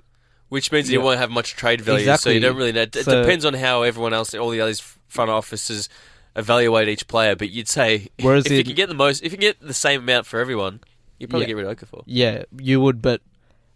Which 0.50 0.74
means 0.74 0.90
Yeah. 0.92 1.00
you 1.00 1.06
won't 1.06 1.20
have 1.20 1.32
much 1.32 1.56
trade 1.56 1.80
value, 1.80 2.16
so 2.18 2.30
you 2.30 2.42
don't 2.42 2.58
really 2.58 2.74
know. 2.74 2.82
It 2.82 2.96
So- 2.96 3.22
depends 3.22 3.46
on 3.46 3.54
how 3.54 3.84
everyone 3.84 4.14
else, 4.14 4.34
all 4.36 4.50
the 4.50 4.60
other 4.60 4.74
front 5.08 5.32
offices, 5.32 5.88
evaluate 6.36 6.88
each 6.88 7.08
player. 7.08 7.36
But 7.36 7.50
you'd 7.52 7.68
say 7.68 8.08
Whereas 8.22 8.46
if 8.46 8.52
you 8.52 8.64
can 8.64 8.76
get 8.76 8.90
the 8.90 8.96
most, 8.96 9.24
if 9.24 9.32
you 9.32 9.38
can 9.38 9.48
get 9.48 9.60
the 9.62 9.74
same 9.74 10.02
amount 10.02 10.26
for 10.26 10.40
everyone, 10.40 10.80
you 11.20 11.28
probably 11.28 11.46
Yeah. 11.46 11.56
get 11.56 11.58
rid 11.58 11.66
of 11.68 11.78
Okafor. 11.78 12.04
yeah 12.06 12.44
you 12.60 12.82
would, 12.82 13.02
but 13.02 13.22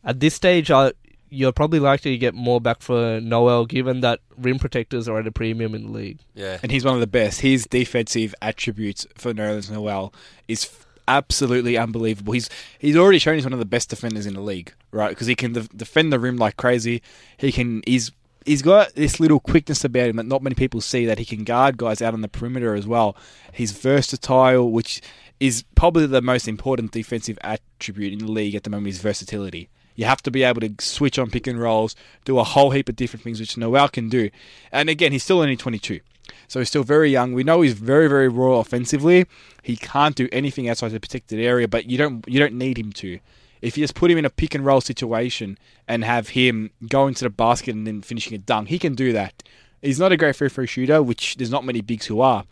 at 0.03 0.19
this 0.19 0.33
stage, 0.33 0.71
I, 0.71 0.93
you're 1.29 1.51
probably 1.51 1.79
likely 1.79 2.11
to 2.11 2.17
get 2.17 2.33
more 2.33 2.61
back 2.61 2.81
for 2.81 3.19
Noel, 3.19 3.65
given 3.65 3.99
that 4.01 4.21
rim 4.37 4.59
protectors 4.59 5.07
are 5.09 5.19
at 5.19 5.27
a 5.27 5.31
premium 5.31 5.75
in 5.75 5.83
the 5.87 5.91
league. 5.91 6.19
Yeah, 6.33 6.57
and 6.63 6.71
he's 6.71 6.85
one 6.85 6.93
of 6.93 7.01
the 7.01 7.07
best. 7.07 7.41
His 7.41 7.65
defensive 7.65 8.33
attributes 8.41 9.05
for 9.15 9.33
Nerlens 9.33 9.69
Noel 9.69 10.13
is 10.47 10.63
f- 10.65 10.85
absolutely 11.09 11.77
unbelievable. 11.77 12.31
He's 12.33 12.49
he's 12.79 12.95
already 12.95 13.19
shown 13.19 13.35
he's 13.35 13.43
one 13.45 13.51
of 13.53 13.59
the 13.59 13.65
best 13.65 13.89
defenders 13.89 14.25
in 14.25 14.33
the 14.35 14.41
league, 14.41 14.73
right? 14.91 15.09
Because 15.09 15.27
he 15.27 15.35
can 15.35 15.51
def- 15.53 15.69
defend 15.75 16.13
the 16.13 16.19
rim 16.19 16.37
like 16.37 16.55
crazy. 16.55 17.01
He 17.37 17.51
can 17.51 17.81
he's 17.85 18.11
he's 18.47 18.61
got 18.61 18.95
this 18.95 19.19
little 19.19 19.39
quickness 19.39 19.83
about 19.83 20.07
him 20.07 20.15
that 20.15 20.25
not 20.25 20.41
many 20.41 20.55
people 20.55 20.81
see 20.81 21.05
that 21.05 21.19
he 21.19 21.25
can 21.25 21.43
guard 21.43 21.77
guys 21.77 22.01
out 22.01 22.13
on 22.13 22.21
the 22.21 22.27
perimeter 22.27 22.73
as 22.73 22.87
well. 22.87 23.15
He's 23.53 23.73
versatile, 23.73 24.71
which 24.71 25.01
is 25.39 25.63
probably 25.75 26.07
the 26.07 26.21
most 26.21 26.47
important 26.47 26.91
defensive 26.91 27.37
attribute 27.41 28.13
in 28.13 28.19
the 28.19 28.31
league 28.31 28.55
at 28.55 28.63
the 28.63 28.69
moment 28.69 28.87
is 28.87 29.01
versatility. 29.01 29.69
You 29.95 30.05
have 30.05 30.21
to 30.23 30.31
be 30.31 30.43
able 30.43 30.61
to 30.61 30.73
switch 30.79 31.19
on 31.19 31.29
pick 31.29 31.45
and 31.47 31.59
rolls, 31.59 31.95
do 32.23 32.39
a 32.39 32.43
whole 32.43 32.71
heap 32.71 32.87
of 32.87 32.95
different 32.95 33.23
things, 33.23 33.39
which 33.39 33.57
Noel 33.57 33.89
can 33.89 34.09
do. 34.09 34.29
And 34.71 34.89
again, 34.89 35.11
he's 35.11 35.23
still 35.23 35.41
only 35.41 35.57
22. 35.57 35.99
So 36.47 36.59
he's 36.59 36.69
still 36.69 36.83
very 36.83 37.11
young. 37.11 37.33
We 37.33 37.43
know 37.43 37.61
he's 37.61 37.73
very, 37.73 38.07
very 38.07 38.29
raw 38.29 38.59
offensively. 38.59 39.25
He 39.63 39.75
can't 39.75 40.15
do 40.15 40.29
anything 40.31 40.69
outside 40.69 40.91
the 40.91 40.99
protected 40.99 41.39
area, 41.39 41.67
but 41.67 41.89
you 41.89 41.97
don't 41.97 42.23
you 42.27 42.39
don't 42.39 42.53
need 42.53 42.77
him 42.77 42.93
to. 42.93 43.19
If 43.61 43.77
you 43.77 43.83
just 43.83 43.95
put 43.95 44.11
him 44.11 44.17
in 44.17 44.25
a 44.25 44.29
pick 44.29 44.55
and 44.55 44.65
roll 44.65 44.81
situation 44.81 45.57
and 45.87 46.03
have 46.03 46.29
him 46.29 46.71
go 46.87 47.07
into 47.07 47.23
the 47.23 47.29
basket 47.29 47.75
and 47.75 47.87
then 47.87 48.01
finishing 48.01 48.33
a 48.33 48.37
dunk, 48.37 48.69
he 48.69 48.79
can 48.79 48.95
do 48.95 49.13
that. 49.13 49.43
He's 49.81 49.99
not 49.99 50.11
a 50.11 50.17
great 50.17 50.35
free 50.35 50.49
throw 50.49 50.65
shooter, 50.65 51.01
which 51.03 51.35
there's 51.35 51.51
not 51.51 51.65
many 51.65 51.81
bigs 51.81 52.07
who 52.07 52.21
are. 52.21 52.45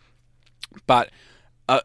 But 0.86 1.10
uh, 1.68 1.80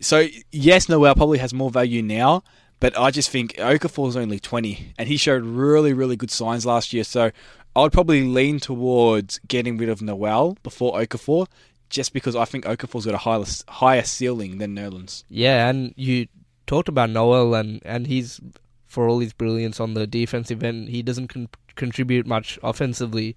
so 0.00 0.26
yes, 0.50 0.88
Noel 0.88 1.14
probably 1.14 1.38
has 1.38 1.54
more 1.54 1.70
value 1.70 2.02
now, 2.02 2.42
but 2.80 2.98
I 2.98 3.10
just 3.10 3.30
think 3.30 3.54
Okafor's 3.54 4.16
only 4.16 4.38
20, 4.38 4.94
and 4.98 5.08
he 5.08 5.16
showed 5.16 5.42
really, 5.44 5.92
really 5.92 6.16
good 6.16 6.30
signs 6.30 6.66
last 6.66 6.92
year. 6.92 7.04
So 7.04 7.30
I'd 7.74 7.92
probably 7.92 8.24
lean 8.24 8.60
towards 8.60 9.40
getting 9.46 9.76
rid 9.78 9.88
of 9.88 10.02
Noel 10.02 10.56
before 10.62 10.94
Okafor, 10.94 11.46
just 11.90 12.12
because 12.12 12.36
I 12.36 12.44
think 12.44 12.64
Okafor's 12.64 13.06
got 13.06 13.14
a 13.14 13.18
higher, 13.18 13.44
higher 13.68 14.02
ceiling 14.02 14.58
than 14.58 14.76
Nerlens. 14.76 15.24
Yeah, 15.28 15.68
and 15.68 15.94
you 15.96 16.28
talked 16.68 16.88
about 16.88 17.10
Noel, 17.10 17.54
and, 17.54 17.82
and 17.84 18.06
he's, 18.06 18.40
for 18.86 19.08
all 19.08 19.18
his 19.18 19.32
brilliance 19.32 19.80
on 19.80 19.94
the 19.94 20.06
defensive 20.06 20.62
end, 20.62 20.90
he 20.90 21.02
doesn't 21.02 21.28
con- 21.28 21.48
contribute 21.74 22.26
much 22.26 22.58
offensively. 22.62 23.34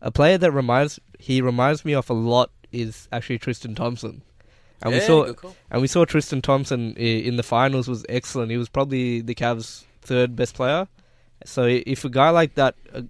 A 0.00 0.10
player 0.10 0.38
that 0.38 0.50
reminds 0.50 0.98
he 1.20 1.40
reminds 1.40 1.84
me 1.84 1.94
of 1.94 2.10
a 2.10 2.14
lot 2.14 2.50
is 2.72 3.08
actually 3.12 3.38
Tristan 3.38 3.76
Thompson. 3.76 4.22
And 4.82 4.92
we 4.94 4.98
saw 5.00 5.32
and 5.70 5.80
we 5.80 5.86
saw 5.86 6.04
Tristan 6.04 6.42
Thompson 6.42 6.94
in 6.96 7.36
the 7.36 7.44
finals 7.44 7.86
was 7.86 8.04
excellent. 8.08 8.50
He 8.50 8.56
was 8.56 8.68
probably 8.68 9.20
the 9.20 9.36
Cavs' 9.36 9.84
third 10.00 10.34
best 10.34 10.56
player. 10.56 10.88
So 11.44 11.66
if 11.66 12.04
a 12.04 12.08
guy 12.08 12.30
like 12.30 12.56
that, 12.56 12.74
uh, 12.92 13.02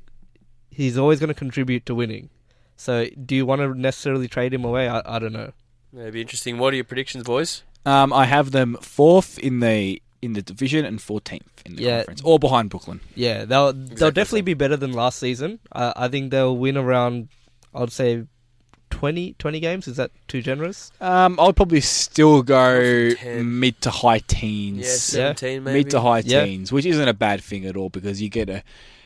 he's 0.70 0.98
always 0.98 1.18
going 1.18 1.29
to 1.29 1.35
contribute 1.35 1.87
to 1.87 1.94
winning. 1.94 2.29
So 2.77 3.07
do 3.25 3.35
you 3.35 3.46
want 3.46 3.62
to 3.62 3.75
necessarily 3.75 4.29
trade 4.29 4.53
him 4.53 4.64
away? 4.64 4.88
I, 4.88 5.01
I 5.07 5.18
don't 5.18 5.33
know. 5.33 5.53
That'd 5.94 6.12
be 6.12 6.20
interesting. 6.20 6.59
What 6.59 6.72
are 6.72 6.77
your 6.77 6.85
predictions, 6.85 7.25
boys? 7.25 7.62
Um, 7.85 8.12
I 8.12 8.27
have 8.27 8.51
them 8.53 8.77
fourth 8.81 9.38
in 9.38 9.61
the 9.61 10.01
in 10.21 10.35
the 10.35 10.42
division 10.42 10.85
and 10.85 11.01
14th 11.01 11.40
in 11.66 11.75
the 11.75 11.83
Yeah. 11.83 11.97
conference, 11.99 12.23
all 12.23 12.38
behind 12.38 12.71
Brooklyn. 12.71 13.01
Yeah, 13.16 13.45
they'll 13.45 13.73
they'll 13.73 14.12
definitely 14.12 14.42
be 14.42 14.55
better 14.55 14.77
than 14.77 14.92
last 14.92 15.18
season. 15.18 15.59
Uh, 15.73 15.92
I 15.97 16.07
think 16.09 16.31
they'll 16.31 16.57
win 16.57 16.77
around, 16.77 17.29
I'd 17.75 17.90
say, 17.90 18.25
20, 18.90 19.35
20 19.38 19.59
games. 19.61 19.88
Is 19.88 19.97
that 19.97 20.11
too 20.29 20.40
generous? 20.42 20.92
Um, 21.01 21.40
I'll 21.40 21.53
probably 21.53 21.81
still 21.81 22.42
go 22.42 22.75
Probably 22.77 23.15
10. 23.17 23.59
mid 23.61 23.81
to 23.81 23.90
high 23.90 24.21
teens. 24.21 24.85
Yeah, 24.85 24.94
seventeen 24.94 25.65
maybe. 25.65 25.79
mid 25.81 25.90
to 25.90 26.00
high 26.00 26.21
Yeah. 26.25 26.44
teens, 26.44 26.71
which 26.71 26.87
isn't 26.87 27.09
a 27.09 27.15
bad 27.15 27.42
thing 27.42 27.65
at 27.67 27.77
all 27.77 27.88
because 27.88 28.23
you 28.23 28.29
get 28.29 28.48
a 28.48 28.63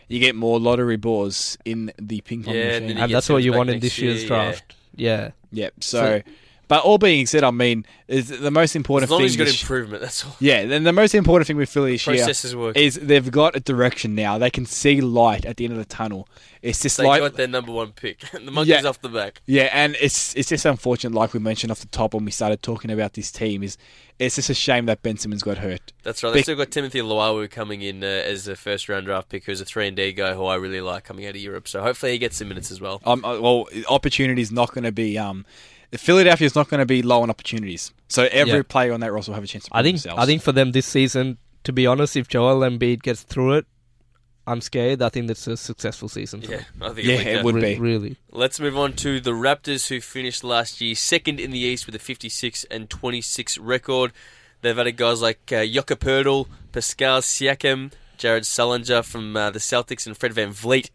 you 0.08 0.20
get 0.20 0.36
more 0.36 0.60
lottery 0.60 0.96
balls 0.96 1.56
in 1.64 1.92
the 2.00 2.20
ping 2.20 2.44
pong 2.44 2.54
Yeah, 2.54 2.64
machine. 2.66 2.86
then 2.88 2.96
you 2.98 3.02
And 3.04 3.14
that's 3.14 3.28
what 3.28 3.42
you 3.42 3.50
back 3.52 3.58
want 3.58 3.70
in 3.70 3.80
this 3.80 3.98
year's 3.98 4.22
year, 4.22 4.22
yeah. 4.22 4.28
draft. 4.28 4.74
Yeah. 4.94 5.30
Yep. 5.52 5.74
So, 5.80 5.98
So- 5.98 6.22
But 6.68 6.82
all 6.82 6.98
being 6.98 7.26
said, 7.26 7.44
I 7.44 7.52
mean, 7.52 7.86
is 8.08 8.28
the 8.28 8.50
most 8.50 8.74
important 8.74 9.04
As 9.06 9.10
long 9.12 9.20
thing. 9.20 9.26
as 9.26 9.36
you've 9.36 9.46
got 9.46 9.60
improvement, 9.60 10.02
that's 10.02 10.24
all. 10.24 10.34
yeah, 10.40 10.64
then 10.66 10.82
the 10.82 10.92
most 10.92 11.14
important 11.14 11.46
thing 11.46 11.56
with 11.56 11.68
Philly 11.68 11.92
this 11.92 12.06
year 12.06 12.72
is 12.74 12.96
they've 12.96 13.30
got 13.30 13.54
a 13.54 13.60
direction 13.60 14.16
now. 14.16 14.36
They 14.38 14.50
can 14.50 14.66
see 14.66 15.00
light 15.00 15.44
at 15.44 15.58
the 15.58 15.64
end 15.64 15.72
of 15.74 15.78
the 15.78 15.84
tunnel. 15.84 16.28
It's 16.62 16.82
just 16.82 16.96
They 16.96 17.04
like 17.06 17.20
got 17.20 17.34
their 17.34 17.46
number 17.46 17.70
one 17.70 17.92
pick. 17.92 18.18
the 18.32 18.50
monkey's 18.50 18.82
Yeah. 18.82 18.88
off 18.88 19.00
the 19.00 19.08
back. 19.08 19.42
yeah, 19.46 19.68
and 19.72 19.96
it's 20.00 20.34
it's 20.34 20.48
just 20.48 20.64
unfortunate, 20.64 21.14
like 21.14 21.32
we 21.34 21.38
mentioned 21.38 21.70
off 21.70 21.78
the 21.80 21.86
top 21.86 22.14
when 22.14 22.24
we 22.24 22.32
started 22.32 22.62
talking 22.62 22.90
about 22.90 23.12
this 23.12 23.30
team, 23.30 23.62
is 23.62 23.78
it's 24.18 24.34
just 24.34 24.50
a 24.50 24.54
shame 24.54 24.86
that 24.86 25.02
Ben 25.02 25.18
Simmons 25.18 25.44
got 25.44 25.58
hurt. 25.58 25.92
That's 26.02 26.24
right. 26.24 26.32
They 26.32 26.42
still 26.42 26.56
got 26.56 26.72
Timothy 26.72 27.00
Luwawu 27.00 27.48
coming 27.48 27.82
in 27.82 28.02
uh, 28.02 28.06
as 28.06 28.48
a 28.48 28.56
first 28.56 28.88
round 28.88 29.06
draft 29.06 29.28
pick, 29.28 29.44
who's 29.44 29.60
a 29.60 29.64
three 29.64 29.86
and 29.86 29.96
D 29.96 30.12
guy 30.12 30.34
who 30.34 30.44
I 30.46 30.56
really 30.56 30.80
like 30.80 31.04
coming 31.04 31.26
out 31.26 31.36
of 31.36 31.40
Europe. 31.40 31.68
So 31.68 31.80
hopefully 31.82 32.12
he 32.12 32.18
gets 32.18 32.38
some 32.38 32.48
minutes 32.48 32.72
as 32.72 32.80
well. 32.80 33.00
Um, 33.04 33.24
uh, 33.24 33.38
well, 33.38 33.68
opportunity 33.88 34.42
is 34.42 34.50
not 34.50 34.72
going 34.72 34.84
to 34.84 34.92
be 34.92 35.16
um, 35.16 35.44
Philadelphia 35.92 36.46
is 36.46 36.54
not 36.54 36.68
going 36.68 36.80
to 36.80 36.86
be 36.86 37.02
low 37.02 37.22
on 37.22 37.30
opportunities. 37.30 37.92
So 38.08 38.28
every 38.32 38.56
Yeah. 38.56 38.62
player 38.68 38.92
on 38.92 39.00
that 39.00 39.12
roster 39.12 39.30
will 39.30 39.36
have 39.36 39.44
a 39.44 39.46
chance 39.46 39.64
to 39.64 39.70
prove 39.70 39.78
I 39.78 39.82
think 39.82 39.96
themselves. 39.96 40.22
I 40.22 40.26
think 40.26 40.42
for 40.42 40.52
them 40.52 40.72
this 40.72 40.86
season, 40.86 41.38
to 41.64 41.72
be 41.72 41.86
honest, 41.86 42.16
if 42.16 42.28
Joel 42.28 42.60
Embiid 42.60 43.02
gets 43.02 43.22
through 43.22 43.54
it, 43.54 43.66
I'm 44.48 44.60
scared. 44.60 45.02
I 45.02 45.08
think 45.08 45.26
that's 45.26 45.46
a 45.48 45.56
successful 45.56 46.08
season. 46.08 46.40
For 46.42 46.52
Yeah, 46.52 46.56
them. 46.78 46.82
I 46.82 46.88
think 46.94 47.06
Yeah, 47.06 47.14
it'll 47.14 47.38
it 47.40 47.44
would 47.44 47.54
Re- 47.56 47.74
be. 47.74 47.80
really. 47.80 48.16
Let's 48.30 48.60
move 48.60 48.76
on 48.78 48.92
to 48.94 49.18
the 49.20 49.32
Raptors, 49.32 49.88
who 49.88 50.00
finished 50.00 50.44
last 50.44 50.80
year 50.80 50.94
second 50.94 51.40
in 51.40 51.50
the 51.50 51.58
East 51.58 51.86
with 51.86 51.96
a 51.96 51.98
56 51.98 52.64
and 52.70 52.88
26 52.88 53.58
record. 53.58 54.12
They've 54.62 54.78
added 54.78 54.96
guys 54.96 55.20
like 55.20 55.52
uh, 55.52 55.64
Jakob 55.66 55.98
Poeltl, 56.00 56.46
Pascal 56.72 57.20
Siakam, 57.22 57.90
Jared 58.18 58.44
Sullinger 58.44 59.04
from 59.04 59.36
uh, 59.36 59.50
the 59.50 59.58
Celtics, 59.58 60.06
and 60.06 60.16
Fred 60.16 60.32
VanVleet 60.32 60.90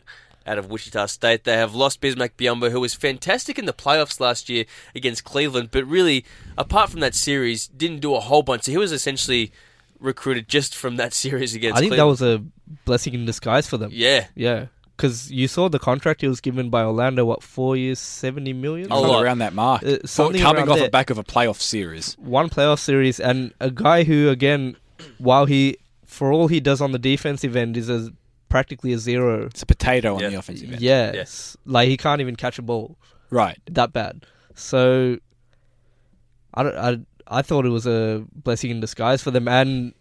out 0.45 0.57
of 0.57 0.69
Wichita 0.69 1.05
State. 1.07 1.43
They 1.43 1.57
have 1.57 1.75
lost 1.75 2.01
Bismack 2.01 2.31
Biyombo, 2.37 2.71
who 2.71 2.79
was 2.79 2.93
fantastic 2.93 3.59
in 3.59 3.65
the 3.65 3.73
playoffs 3.73 4.19
last 4.19 4.49
year 4.49 4.65
against 4.95 5.23
Cleveland, 5.23 5.69
but 5.71 5.85
really, 5.85 6.25
apart 6.57 6.89
from 6.89 6.99
that 7.01 7.15
series, 7.15 7.67
didn't 7.67 7.99
do 7.99 8.15
a 8.15 8.19
whole 8.19 8.43
bunch. 8.43 8.63
So 8.63 8.71
he 8.71 8.77
was 8.77 8.91
essentially 8.91 9.51
recruited 9.99 10.47
just 10.47 10.75
from 10.75 10.95
that 10.97 11.13
series 11.23 11.53
against 11.55 11.77
Cleveland. 11.77 11.93
I 11.93 11.95
think 11.95 11.97
that 11.97 12.07
was 12.07 12.21
a 12.21 12.43
blessing 12.85 13.13
in 13.13 13.25
disguise 13.25 13.67
for 13.67 13.77
them. 13.77 13.91
Yeah. 13.93 14.27
Yeah, 14.35 14.65
because 14.97 15.31
you 15.31 15.47
saw 15.47 15.69
the 15.69 15.79
contract 15.79 16.21
he 16.21 16.27
was 16.27 16.41
given 16.41 16.69
by 16.69 16.83
Orlando. 16.83 17.25
What 17.25 17.43
four 17.43 17.75
years, 17.75 17.99
seventy 17.99 18.53
million? 18.53 18.91
A 18.91 18.99
lot. 18.99 19.23
around 19.23 19.39
that 19.39 19.53
mark. 19.53 19.83
Uh, 19.83 19.97
something 20.05 20.41
coming 20.41 20.69
off 20.69 20.77
there. 20.77 20.85
the 20.85 20.91
back 20.91 21.09
of 21.09 21.17
a 21.17 21.23
playoff 21.23 21.59
series. 21.59 22.15
one 22.19 22.49
playoff 22.49 22.79
series 22.79 23.19
and 23.19 23.53
a 23.59 23.71
guy 23.71 24.03
who 24.03 24.29
again 24.29 24.75
while 25.17 25.45
he 25.45 25.77
for 26.05 26.31
all 26.31 26.47
he 26.47 26.59
does 26.59 26.81
on 26.81 26.91
the 26.91 26.99
defensive 26.99 27.55
end 27.55 27.77
is 27.77 27.89
a 27.89 28.11
practically 28.51 28.91
a 28.93 28.97
zero 28.99 29.45
It's 29.47 29.61
a 29.63 29.65
potato 29.65 30.15
on 30.15 30.21
Yeah. 30.21 30.29
the 30.29 30.35
offensive 30.39 30.71
end. 30.71 30.81
yes 30.81 31.57
like 31.65 31.87
he 31.87 31.97
can't 31.97 32.21
even 32.21 32.35
catch 32.35 32.59
a 32.59 32.61
ball 32.61 32.97
Right. 33.31 33.57
that 33.79 33.93
bad 33.93 34.25
so 34.55 35.17
I, 36.53 36.63
don't, 36.63 36.77
I 36.77 36.99
I 37.39 37.41
thought 37.41 37.65
it 37.65 37.69
was 37.69 37.87
a 37.87 38.25
blessing 38.35 38.69
in 38.71 38.79
disguise 38.81 39.21
for 39.23 39.31
them 39.31 39.47
and 39.47 39.93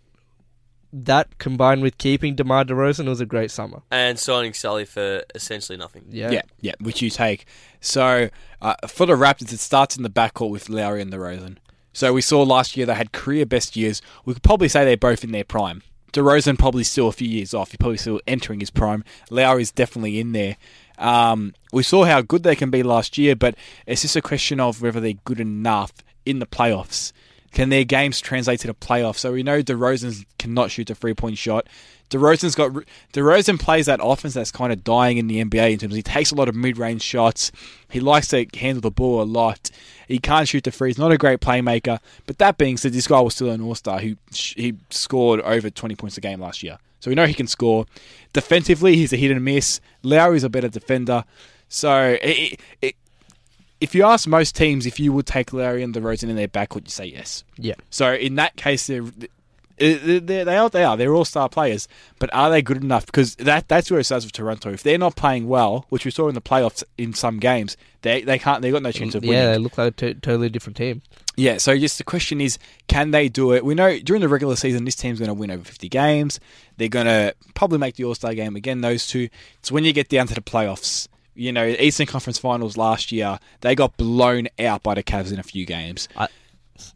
that 0.93 1.39
combined 1.39 1.83
with 1.83 1.97
keeping 1.99 2.35
DeMar 2.35 2.65
DeRozan 2.65 3.07
was 3.07 3.21
a 3.21 3.27
great 3.27 3.53
summer 3.53 3.83
And 3.93 4.19
signing 4.19 4.53
Sully 4.53 4.85
for 4.85 5.23
essentially 5.37 5.79
nothing. 5.79 6.07
yeah 6.11 6.31
Yeah, 6.33 6.43
yeah, 6.61 6.73
which 6.81 7.01
you 7.01 7.11
take. 7.11 7.47
So 7.81 8.29
uh, 8.61 8.75
for 8.89 9.07
the 9.07 9.13
Raptors, 9.13 9.53
it 9.53 9.61
starts 9.61 9.97
in 9.97 10.03
the 10.03 10.11
backcourt 10.11 10.51
with 10.51 10.69
Lowry 10.69 11.01
and 11.01 11.13
DeRozan. 11.13 11.59
So 11.93 12.13
we 12.13 12.21
saw 12.23 12.43
last 12.43 12.77
year 12.77 12.87
they 12.87 12.95
had 12.95 13.13
career 13.13 13.47
best 13.47 13.77
years. 13.77 14.03
We 14.25 14.35
could 14.35 14.43
probably 14.43 14.67
say 14.69 14.85
they're 14.85 14.97
both 14.97 15.23
in 15.23 15.31
their 15.31 15.45
prime. 15.45 15.83
DeRozan 16.13 16.59
probably 16.59 16.85
still 16.85 17.09
a 17.09 17.13
few 17.13 17.29
years 17.29 17.55
off. 17.55 17.71
He's 17.71 17.79
probably 17.79 17.99
still 17.99 18.21
entering 18.27 18.61
his 18.61 18.71
prime. 18.71 19.05
Lowry's 19.31 19.73
definitely 19.73 20.21
in 20.21 20.33
there. 20.33 20.57
Um, 20.99 21.55
we 21.73 21.83
saw 21.83 22.05
how 22.05 22.21
good 22.21 22.43
they 22.43 22.57
can 22.57 22.71
be 22.71 22.83
last 22.83 23.17
year, 23.17 23.35
but 23.35 23.55
it's 23.87 24.03
just 24.03 24.17
a 24.17 24.23
question 24.23 24.61
of 24.61 24.83
whether 24.83 25.01
they're 25.01 25.15
good 25.25 25.41
enough 25.41 25.93
in 26.27 26.39
the 26.39 26.47
playoffs. 26.47 27.13
Can 27.53 27.69
their 27.69 27.85
games 27.85 28.21
translate 28.21 28.61
to 28.61 28.69
the 28.69 28.75
playoffs? 28.75 29.19
So 29.19 29.33
we 29.33 29.43
know 29.43 29.63
DeRozan 29.63 30.25
cannot 30.39 30.71
shoot 30.71 30.91
a 30.91 30.95
three 30.95 31.15
point 31.15 31.39
shot. 31.39 31.67
DeRozan's 32.11 32.55
got 32.55 32.73
DeRozan 33.13 33.59
plays 33.59 33.87
that 33.87 34.01
offense 34.03 34.35
that's 34.35 34.51
kind 34.51 34.73
of 34.73 34.83
dying 34.83 35.17
in 35.17 35.29
the 35.29 35.43
NBA 35.43 35.73
in 35.73 35.79
terms 35.79 35.93
of 35.93 35.97
he 35.97 36.03
takes 36.03 36.33
a 36.33 36.35
lot 36.35 36.49
of 36.49 36.55
mid 36.55 36.77
range 36.77 37.03
shots. 37.03 37.53
He 37.89 38.01
likes 38.01 38.29
to 38.29 38.47
handle 38.55 38.81
the 38.81 38.91
ball 38.91 39.23
a 39.23 39.25
lot. 39.25 39.71
He 40.09 40.19
can't 40.19 40.49
shoot 40.49 40.65
the 40.65 40.73
free. 40.73 40.91
He's 40.91 40.99
not 40.99 41.13
a 41.13 41.19
great 41.19 41.41
playmaker. 41.41 42.01
But 42.27 42.39
that 42.39 42.59
being 42.59 42.77
said, 42.77 42.93
this 42.93 43.07
guy 43.07 43.21
was 43.21 43.35
still 43.35 43.51
an 43.51 43.61
All 43.61 43.77
Star 43.77 44.01
who 44.01 44.17
he 44.33 44.75
scored 44.91 45.41
over 45.41 45.71
twenty 45.71 45.95
points 45.95 46.17
a 46.17 46.21
game 46.21 46.41
last 46.41 46.63
year. 46.63 46.79
So 46.99 47.11
we 47.11 47.15
know 47.15 47.27
he 47.27 47.35
can 47.35 47.47
score. 47.47 47.87
Defensively, 48.33 48.97
he's 48.97 49.13
a 49.13 49.17
hit 49.17 49.31
and 49.31 49.45
miss. 49.45 49.81
Lowry's 50.03 50.45
a 50.45 50.51
better 50.51 50.69
defender. 50.69 51.25
So 51.69 52.19
it, 52.21 52.61
it, 52.83 52.97
if 53.81 53.95
you 53.95 54.05
ask 54.05 54.29
most 54.29 54.55
teams 54.57 54.87
if 54.87 55.01
you 55.01 55.13
would 55.13 55.27
take 55.27 55.53
Lowry 55.53 55.83
and 55.83 55.95
DeRozan 55.95 56.29
in 56.29 56.37
their 56.37 56.49
backcourt, 56.49 56.85
you 56.85 56.91
say 56.91 57.07
yes. 57.07 57.45
yeah 57.57 57.75
So 57.91 58.13
in 58.15 58.35
that 58.37 58.57
case, 58.57 58.87
they're, 58.87 59.03
they 59.79 60.19
they 60.19 60.45
they 60.45 60.57
are 60.59 60.69
they 60.69 60.85
are 60.85 60.97
they're 60.97 61.15
all 61.15 61.25
star 61.25 61.49
players, 61.49 61.89
but 62.19 62.29
are 62.35 62.51
they 62.51 62.61
good 62.61 62.83
enough? 62.83 63.07
Because 63.07 63.37
that 63.37 63.67
that's 63.69 63.91
where 63.91 63.99
it 63.99 64.05
starts 64.05 64.27
with 64.27 64.33
Toronto. 64.33 64.71
If 64.71 64.83
they're 64.83 64.99
not 64.99 65.17
playing 65.17 65.49
well, 65.49 65.87
which 65.89 66.05
we 66.05 66.11
saw 66.11 66.29
in 66.29 66.35
the 66.35 66.43
playoffs 66.43 66.85
in 66.99 67.15
some 67.15 67.39
games, 67.39 67.79
they 68.03 68.21
they 68.23 68.39
can't 68.39 68.61
they 68.61 68.71
got 68.71 68.83
no 68.83 68.93
chance 68.93 69.15
of 69.15 69.23
winning. 69.23 69.39
yeah 69.39 69.53
they 69.53 69.59
look 69.59 69.79
like 69.79 69.89
a 69.89 70.13
t- 70.13 70.15
totally 70.21 70.51
different 70.51 70.77
team 70.77 71.01
Yeah, 71.37 71.57
so 71.57 71.79
just 71.79 71.97
the 71.97 72.05
question 72.05 72.43
is, 72.43 72.59
can 72.89 73.11
they 73.13 73.31
do 73.31 73.55
it? 73.55 73.65
We 73.65 73.75
know 73.75 73.99
during 74.01 74.21
the 74.21 74.29
regular 74.29 74.57
season, 74.57 74.85
this 74.85 74.97
team's 74.97 75.19
going 75.19 75.29
to 75.29 75.35
win 75.35 75.51
over 75.51 75.65
50 75.65 75.89
games. 75.89 76.39
They're 76.77 76.89
going 76.89 77.07
to 77.07 77.35
probably 77.55 77.79
make 77.79 77.95
the 77.97 78.05
All 78.05 78.15
Star 78.15 78.35
game 78.35 78.57
again, 78.57 78.83
those 78.83 79.07
two. 79.07 79.31
It's 79.61 79.73
when 79.73 79.85
you 79.85 79.95
get 79.95 80.11
down 80.11 80.27
to 80.27 80.35
the 80.35 80.43
playoffs. 80.43 81.09
You 81.35 81.53
know, 81.53 81.67
Eastern 81.67 82.07
Conference 82.07 82.39
Finals 82.39 82.77
last 82.77 83.13
year, 83.13 83.39
they 83.61 83.75
got 83.75 83.97
blown 83.97 84.49
out 84.59 84.83
by 84.83 84.95
the 84.95 85.03
Cavs 85.03 85.33
in 85.33 85.39
a 85.39 85.43
few 85.43 85.65
games. 85.65 86.09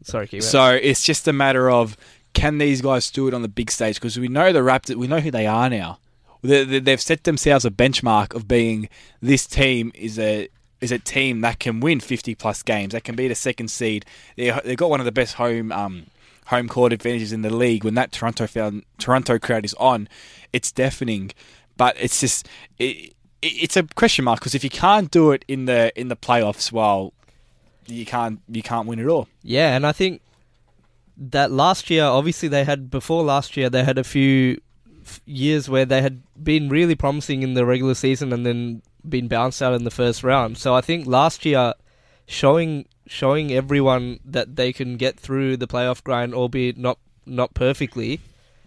sorry 0.03 0.27
keep 0.27 0.41
going. 0.41 0.49
So 0.51 0.69
it's 0.71 1.03
just 1.03 1.27
a 1.27 1.33
matter 1.33 1.69
of 1.69 1.95
can 2.33 2.57
these 2.57 2.81
guys 2.81 3.09
do 3.11 3.27
it 3.27 3.33
on 3.33 3.41
the 3.43 3.47
big 3.47 3.71
stage? 3.71 3.95
Because 3.95 4.19
we 4.19 4.27
know 4.27 4.51
the 4.51 4.59
Raptors, 4.59 4.95
we 4.95 5.07
know 5.07 5.19
who 5.19 5.31
they 5.31 5.47
are 5.47 5.69
now. 5.69 5.99
They- 6.41 6.63
they- 6.65 6.79
They've 6.79 7.01
set 7.01 7.23
themselves 7.23 7.65
a 7.65 7.71
benchmark 7.71 8.35
of 8.35 8.47
being 8.47 8.89
this 9.21 9.45
team 9.47 9.91
is 9.95 10.19
a 10.19 10.49
is 10.81 10.91
a 10.91 10.99
team 10.99 11.39
that 11.41 11.57
can 11.59 11.79
win 11.79 11.99
50 12.01 12.35
plus 12.35 12.61
games. 12.61 12.91
That 12.91 13.03
can 13.05 13.15
be 13.15 13.27
the 13.29 13.33
second 13.33 13.69
seed. 13.71 14.05
They 14.35 14.51
they've 14.65 14.77
got 14.77 14.89
one 14.89 14.99
of 14.99 15.05
the 15.05 15.11
best 15.11 15.35
home 15.35 15.71
um, 15.71 16.07
home 16.47 16.67
court 16.67 16.91
advantages 16.93 17.31
in 17.31 17.41
the 17.41 17.49
league. 17.49 17.83
When 17.85 17.95
that 17.95 18.11
Toronto 18.11 18.45
found, 18.45 18.83
Toronto 18.99 19.39
crowd 19.39 19.65
is 19.65 19.73
on, 19.75 20.07
it's 20.53 20.71
deafening. 20.71 21.31
But 21.77 21.95
it's 21.99 22.19
just 22.19 22.47
it, 22.77 23.14
it's 23.45 23.77
a 23.77 23.83
question 23.83 24.25
mark 24.25 24.39
because 24.39 24.55
if 24.55 24.63
you 24.63 24.69
can't 24.69 25.11
do 25.11 25.31
it 25.31 25.45
in 25.47 25.65
the 25.65 25.97
in 25.99 26.07
the 26.07 26.15
playoffs, 26.15 26.71
well, 26.71 27.13
you 27.87 28.05
can't 28.05 28.41
you 28.49 28.63
can't 28.63 28.87
win 28.87 28.99
at 28.99 29.07
all. 29.07 29.27
Yeah, 29.43 29.75
and 29.75 29.85
I 29.85 29.91
think 29.91 30.21
that 31.17 31.51
last 31.51 31.89
year, 31.89 32.03
obviously, 32.03 32.49
they 32.49 32.63
had 32.63 32.89
before 32.89 33.23
last 33.23 33.55
year, 33.55 33.69
they 33.69 33.83
had 33.83 33.97
a 33.97 34.03
few 34.03 34.59
years 35.25 35.69
where 35.69 35.85
they 35.85 36.01
had 36.01 36.23
been 36.41 36.69
really 36.69 36.95
promising 36.95 37.43
in 37.43 37.53
the 37.53 37.65
regular 37.65 37.93
season 37.93 38.33
and 38.33 38.45
then 38.45 38.81
been 39.07 39.27
bounced 39.27 39.61
out 39.61 39.73
in 39.73 39.83
the 39.83 39.91
first 39.91 40.23
round. 40.23 40.57
So 40.57 40.73
I 40.73 40.81
think 40.81 41.05
last 41.05 41.45
year, 41.45 41.73
showing 42.25 42.87
showing 43.07 43.51
everyone 43.51 44.19
that 44.25 44.55
they 44.55 44.73
can 44.73 44.97
get 44.97 45.19
through 45.19 45.57
the 45.57 45.67
playoff 45.67 46.03
grind, 46.03 46.33
albeit 46.33 46.77
not 46.77 46.97
not 47.25 47.53
perfectly, 47.53 48.19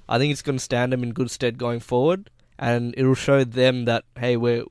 I 0.09 0.19
think 0.19 0.33
it's 0.33 0.43
going 0.43 0.59
to 0.59 0.65
stand 0.65 0.93
them 0.93 1.03
in 1.03 1.13
good 1.13 1.31
stead 1.31 1.59
going 1.59 1.81
forward, 1.81 2.31
and 2.59 2.95
it'll 2.97 3.15
show 3.15 3.45
them 3.45 3.85
that 3.85 4.05
hey, 4.19 4.37
we're 4.37 4.65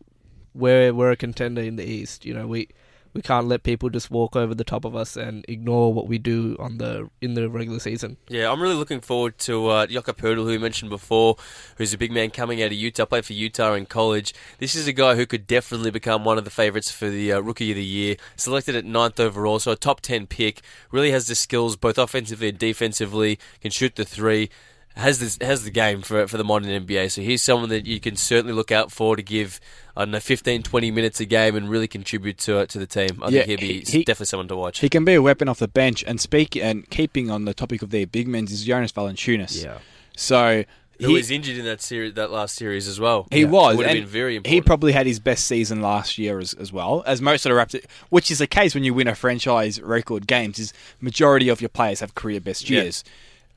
we're 0.54 0.94
we're 0.94 1.12
a 1.12 1.16
contender 1.16 1.62
in 1.62 1.76
the 1.76 1.86
East. 1.86 2.26
You 2.26 2.34
know, 2.34 2.48
we 2.48 2.70
we 3.18 3.24
can't 3.24 3.48
let 3.48 3.64
people 3.64 3.90
just 3.90 4.12
walk 4.12 4.36
over 4.36 4.54
the 4.54 4.64
top 4.64 4.86
of 4.86 4.96
us 4.96 5.18
and 5.18 5.44
ignore 5.48 5.92
what 5.92 6.08
we 6.08 6.20
do 6.20 6.56
on 6.60 6.78
the 6.78 7.10
in 7.20 7.34
the 7.34 7.50
regular 7.50 7.80
season. 7.80 8.18
Yeah, 8.28 8.52
I'm 8.52 8.62
really 8.62 8.76
looking 8.76 9.02
forward 9.02 9.40
to 9.40 9.68
uh, 9.68 9.88
Jakob 9.88 10.18
Poeltl, 10.18 10.44
who 10.44 10.46
we 10.46 10.58
mentioned 10.60 10.92
before, 10.92 11.36
who's 11.78 11.94
a 11.94 11.98
big 11.98 12.12
man 12.12 12.30
coming 12.30 12.62
out 12.62 12.68
of 12.68 12.74
Utah, 12.74 13.06
played 13.06 13.26
for 13.26 13.34
Utah 13.34 13.74
in 13.74 13.88
college. 13.88 14.36
This 14.60 14.76
is 14.76 14.88
a 14.88 14.94
guy 14.94 15.16
who 15.16 15.26
could 15.26 15.48
definitely 15.48 15.90
become 15.90 16.26
one 16.26 16.38
of 16.38 16.44
the 16.44 16.52
favourites 16.52 16.92
for 16.92 17.10
the 17.10 17.34
uh, 17.34 17.40
Rookie 17.40 17.72
of 17.72 17.78
the 17.78 17.84
Year. 17.84 18.18
Selected 18.36 18.76
at 18.76 18.86
ninth 18.86 19.20
overall, 19.20 19.58
so 19.58 19.72
a 19.72 19.76
top 19.76 20.02
10 20.02 20.28
pick. 20.28 20.62
Really 20.92 21.10
has 21.10 21.26
the 21.26 21.34
skills, 21.34 21.76
both 21.76 21.98
offensively 21.98 22.50
and 22.50 22.60
defensively, 22.60 23.40
can 23.62 23.72
shoot 23.72 23.96
the 23.96 24.06
three. 24.06 24.52
Has 24.98 25.20
this 25.20 25.38
has 25.42 25.64
the 25.64 25.70
game 25.72 26.02
for 26.02 26.28
for 26.28 26.38
the 26.38 26.44
modern 26.44 26.70
NBA, 26.86 27.12
so 27.12 27.22
he's 27.22 27.42
someone 27.44 27.70
that 27.70 27.86
you 27.86 28.00
can 28.00 28.16
certainly 28.16 28.52
look 28.54 28.72
out 28.72 28.92
for 28.92 29.16
to 29.16 29.22
give 29.24 29.60
I 29.96 30.02
don't 30.02 30.12
know 30.12 30.20
15, 30.20 30.64
20 30.64 30.92
minutes 30.92 31.20
a 31.20 31.26
game 31.26 31.56
and 31.56 31.70
really 31.70 31.88
contribute 31.88 32.38
to 32.40 32.66
to 32.66 32.80
the 32.80 32.88
team. 32.88 33.22
I 33.22 33.30
Yeah, 33.30 33.44
think 33.44 33.46
he'd 33.48 33.60
be 33.60 33.68
he- 33.86 33.98
he- 34.00 34.04
definitely 34.04 34.26
someone 34.26 34.48
to 34.48 34.56
watch. 34.56 34.80
He 34.80 34.90
can 34.90 35.06
be 35.06 35.14
a 35.14 35.22
weapon 35.22 35.48
off 35.48 35.60
the 35.60 35.68
bench. 35.68 36.04
And 36.08 36.20
speak 36.20 36.56
and 36.56 36.90
keeping 36.90 37.30
on 37.30 37.46
the 37.46 37.54
topic 37.54 37.82
of 37.84 37.92
their 37.92 38.08
big 38.08 38.28
men 38.28 38.46
is 38.46 38.64
Jonas 38.64 38.92
Valanciunas. 38.92 39.64
Yeah. 39.64 39.78
So 40.16 40.64
who 41.00 41.10
he, 41.10 41.14
was 41.14 41.30
injured 41.30 41.58
in 41.58 41.66
that 41.66 41.80
series, 41.80 42.16
that 42.16 42.32
last 42.32 42.56
series 42.56 42.88
as 42.88 43.00
well. 43.00 43.28
he 43.32 43.46
was. 43.46 43.78
would 43.78 43.86
have 43.86 43.94
been 43.96 44.08
very 44.08 44.36
important. 44.36 44.52
He 44.56 44.62
probably 44.62 44.94
had 44.94 45.06
his 45.06 45.20
best 45.20 45.46
season 45.46 45.80
last 45.80 46.18
year 46.18 46.40
as, 46.40 46.56
as 46.56 46.74
well 46.74 47.04
as 47.06 47.22
most 47.22 47.46
of 47.46 47.52
the 47.52 47.56
Raptors, 47.56 47.86
which 48.10 48.32
is 48.32 48.40
the 48.40 48.48
case 48.48 48.74
when 48.74 48.84
you 48.84 48.96
win 48.96 49.08
a 49.08 49.14
franchise 49.14 49.80
record 49.80 50.26
games. 50.26 50.58
Is 50.58 50.74
majority 51.00 51.50
of 51.50 51.62
your 51.62 51.70
players 51.70 52.00
have 52.00 52.16
career 52.16 52.42
best 52.42 52.68
Yeah. 52.68 52.82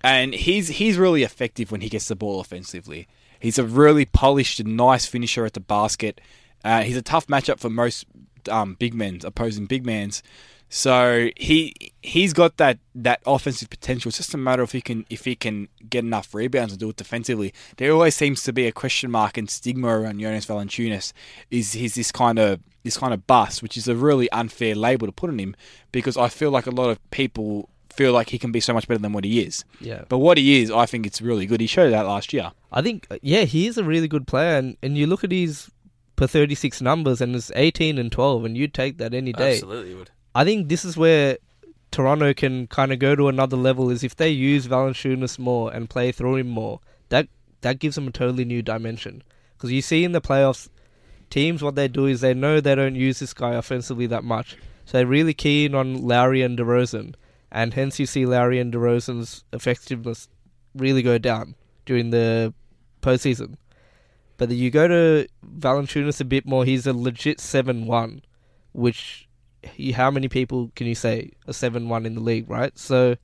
And 0.02 0.34
he's 0.34 0.68
he's 0.68 0.98
really 0.98 1.22
effective 1.22 1.70
when 1.70 1.80
he 1.80 1.88
gets 1.88 2.08
the 2.08 2.16
ball 2.16 2.40
offensively. 2.40 3.06
He's 3.38 3.58
a 3.58 3.64
really 3.64 4.04
polished 4.04 4.60
and 4.60 4.76
nice 4.76 5.06
finisher 5.06 5.44
at 5.44 5.54
the 5.54 5.60
basket. 5.60 6.20
Uh, 6.62 6.82
he's 6.82 6.96
a 6.96 7.02
tough 7.02 7.26
matchup 7.26 7.58
for 7.58 7.70
most 7.70 8.04
um, 8.50 8.74
big 8.74 8.94
men, 8.94 9.20
opposing 9.24 9.66
big 9.66 9.84
mans. 9.84 10.22
So 10.72 11.30
he 11.36 11.74
he's 12.00 12.32
got 12.32 12.56
that, 12.58 12.78
that 12.94 13.20
offensive 13.26 13.70
potential. 13.70 14.08
It's 14.10 14.18
just 14.18 14.34
a 14.34 14.38
matter 14.38 14.62
of 14.62 14.70
he 14.70 14.80
can 14.80 15.04
if 15.10 15.24
he 15.24 15.34
can 15.34 15.68
get 15.88 16.04
enough 16.04 16.32
rebounds 16.32 16.72
and 16.72 16.80
do 16.80 16.90
it 16.90 16.96
defensively. 16.96 17.52
There 17.76 17.90
always 17.90 18.14
seems 18.14 18.44
to 18.44 18.52
be 18.52 18.66
a 18.68 18.72
question 18.72 19.10
mark 19.10 19.36
and 19.36 19.50
stigma 19.50 19.88
around 19.88 20.20
Jonas 20.20 20.46
Valanciunas. 20.46 21.12
Is 21.50 21.72
he's 21.72 21.96
this 21.96 22.12
kind 22.12 22.38
of 22.38 22.60
this 22.84 22.96
kind 22.96 23.12
of 23.12 23.26
bust, 23.26 23.64
which 23.64 23.76
is 23.76 23.88
a 23.88 23.96
really 23.96 24.30
unfair 24.30 24.76
label 24.76 25.08
to 25.08 25.12
put 25.12 25.28
on 25.28 25.40
him 25.40 25.56
because 25.90 26.16
I 26.16 26.28
feel 26.28 26.52
like 26.52 26.68
a 26.68 26.70
lot 26.70 26.88
of 26.88 27.10
people 27.10 27.68
feel 28.00 28.14
like 28.14 28.30
he 28.30 28.38
can 28.38 28.50
be 28.50 28.60
so 28.60 28.72
much 28.72 28.88
better 28.88 29.02
than 29.02 29.12
what 29.12 29.24
he 29.24 29.42
is. 29.42 29.62
Yeah. 29.78 30.04
But 30.08 30.18
what 30.18 30.38
he 30.38 30.62
is, 30.62 30.70
I 30.70 30.86
think 30.86 31.04
it's 31.04 31.20
really 31.20 31.44
good. 31.44 31.60
He 31.60 31.66
showed 31.66 31.90
that 31.90 32.06
last 32.06 32.32
year. 32.32 32.52
I 32.72 32.80
think, 32.80 33.06
uh, 33.10 33.18
yeah, 33.20 33.42
he 33.42 33.66
is 33.66 33.76
a 33.76 33.84
really 33.84 34.08
good 34.08 34.26
player, 34.26 34.56
and, 34.56 34.78
and 34.82 34.96
you 34.96 35.06
look 35.06 35.22
at 35.22 35.30
his 35.30 35.70
per 36.16 36.26
36 36.26 36.80
numbers, 36.80 37.20
and 37.20 37.36
it's 37.36 37.52
18 37.54 37.98
and 37.98 38.10
12, 38.10 38.46
and 38.46 38.56
you'd 38.56 38.72
take 38.72 38.96
that 38.96 39.12
any 39.12 39.34
day. 39.34 39.52
Absolutely 39.52 39.94
would. 39.96 40.10
I 40.34 40.44
think 40.44 40.70
this 40.70 40.82
is 40.82 40.96
where 40.96 41.36
Toronto 41.90 42.32
can 42.32 42.68
kind 42.68 42.90
of 42.90 42.98
go 43.00 43.14
to 43.14 43.28
another 43.28 43.58
level, 43.58 43.90
is 43.90 44.02
if 44.02 44.16
they 44.16 44.30
use 44.30 44.66
Valanciunas 44.66 45.38
more 45.38 45.70
and 45.70 45.90
play 45.90 46.10
through 46.10 46.36
him 46.36 46.48
more, 46.48 46.80
that, 47.10 47.28
that 47.60 47.80
gives 47.80 47.96
them 47.96 48.08
a 48.08 48.12
totally 48.12 48.46
new 48.46 48.62
dimension. 48.62 49.22
Because 49.58 49.72
you 49.72 49.82
see 49.82 50.04
in 50.04 50.12
the 50.12 50.22
playoffs, 50.22 50.70
teams, 51.28 51.62
what 51.62 51.74
they 51.74 51.86
do 51.86 52.06
is 52.06 52.22
they 52.22 52.32
know 52.32 52.62
they 52.62 52.74
don't 52.74 52.94
use 52.94 53.18
this 53.18 53.34
guy 53.34 53.52
offensively 53.52 54.06
that 54.06 54.24
much. 54.24 54.56
So 54.86 54.96
they're 54.96 55.06
really 55.06 55.34
keen 55.34 55.74
on 55.74 56.06
Lowry 56.06 56.40
and 56.40 56.58
DeRozan, 56.58 57.14
and 57.50 57.74
hence 57.74 57.98
you 57.98 58.06
see 58.06 58.26
Lowry 58.26 58.58
and 58.58 58.72
DeRozan's 58.72 59.44
effectiveness 59.52 60.28
really 60.74 61.02
go 61.02 61.18
down 61.18 61.54
during 61.84 62.10
the 62.10 62.54
postseason. 63.02 63.56
But 64.36 64.50
you 64.50 64.70
go 64.70 64.88
to 64.88 65.28
Valanciunas 65.44 66.20
a 66.20 66.24
bit 66.24 66.46
more. 66.46 66.64
He's 66.64 66.86
a 66.86 66.92
legit 66.92 67.40
seven-one, 67.40 68.22
which 68.72 69.28
how 69.94 70.10
many 70.10 70.28
people 70.28 70.70
can 70.74 70.86
you 70.86 70.94
say 70.94 71.32
a 71.46 71.52
seven-one 71.52 72.06
in 72.06 72.14
the 72.14 72.20
league, 72.20 72.48
right? 72.48 72.78
So 72.78 73.16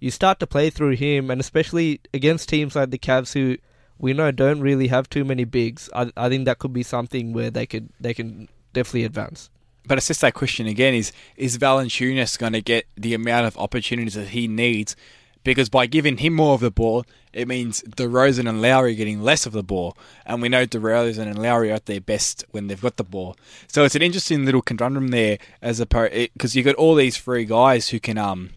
you 0.00 0.10
start 0.10 0.40
to 0.40 0.46
play 0.46 0.70
through 0.70 0.96
him, 0.96 1.30
and 1.30 1.40
especially 1.40 2.00
against 2.12 2.48
teams 2.48 2.74
like 2.74 2.90
the 2.90 2.98
Cavs, 2.98 3.34
who 3.34 3.58
we 3.98 4.12
know 4.12 4.30
don't 4.32 4.60
really 4.60 4.88
have 4.88 5.08
too 5.08 5.24
many 5.24 5.44
bigs. 5.44 5.88
I, 5.94 6.10
I 6.16 6.28
think 6.28 6.46
that 6.46 6.58
could 6.58 6.72
be 6.72 6.82
something 6.82 7.32
where 7.32 7.50
they 7.50 7.66
could 7.66 7.90
they 8.00 8.14
can 8.14 8.48
definitely 8.72 9.04
advance. 9.04 9.50
But 9.86 9.98
it's 9.98 10.08
just 10.08 10.20
that 10.20 10.34
question 10.34 10.66
again: 10.66 10.94
is 10.94 11.12
is 11.36 11.58
Valanciunas 11.58 12.38
going 12.38 12.52
to 12.52 12.60
get 12.60 12.86
the 12.96 13.14
amount 13.14 13.46
of 13.46 13.56
opportunities 13.58 14.14
that 14.14 14.28
he 14.28 14.48
needs? 14.48 14.96
Because 15.42 15.70
by 15.70 15.86
giving 15.86 16.18
him 16.18 16.34
more 16.34 16.52
of 16.52 16.60
the 16.60 16.70
ball, 16.70 17.06
it 17.32 17.48
means 17.48 17.82
DeRozan 17.82 18.46
and 18.46 18.60
Lowry 18.60 18.94
getting 18.94 19.22
less 19.22 19.46
of 19.46 19.52
the 19.52 19.62
ball, 19.62 19.96
and 20.26 20.42
we 20.42 20.50
know 20.50 20.66
DeRozan 20.66 21.26
and 21.26 21.38
Lowry 21.40 21.70
are 21.70 21.76
at 21.76 21.86
their 21.86 22.00
best 22.00 22.44
when 22.50 22.66
they've 22.66 22.80
got 22.80 22.98
the 22.98 23.04
ball. 23.04 23.36
So 23.66 23.84
it's 23.84 23.94
an 23.94 24.02
interesting 24.02 24.44
little 24.44 24.60
conundrum 24.60 25.08
there, 25.08 25.38
as 25.62 25.80
a 25.80 25.86
because 25.86 26.54
you 26.54 26.62
got 26.62 26.74
all 26.74 26.94
these 26.94 27.16
three 27.16 27.46
guys 27.46 27.88
who 27.88 28.00
can 28.00 28.18
um 28.18 28.50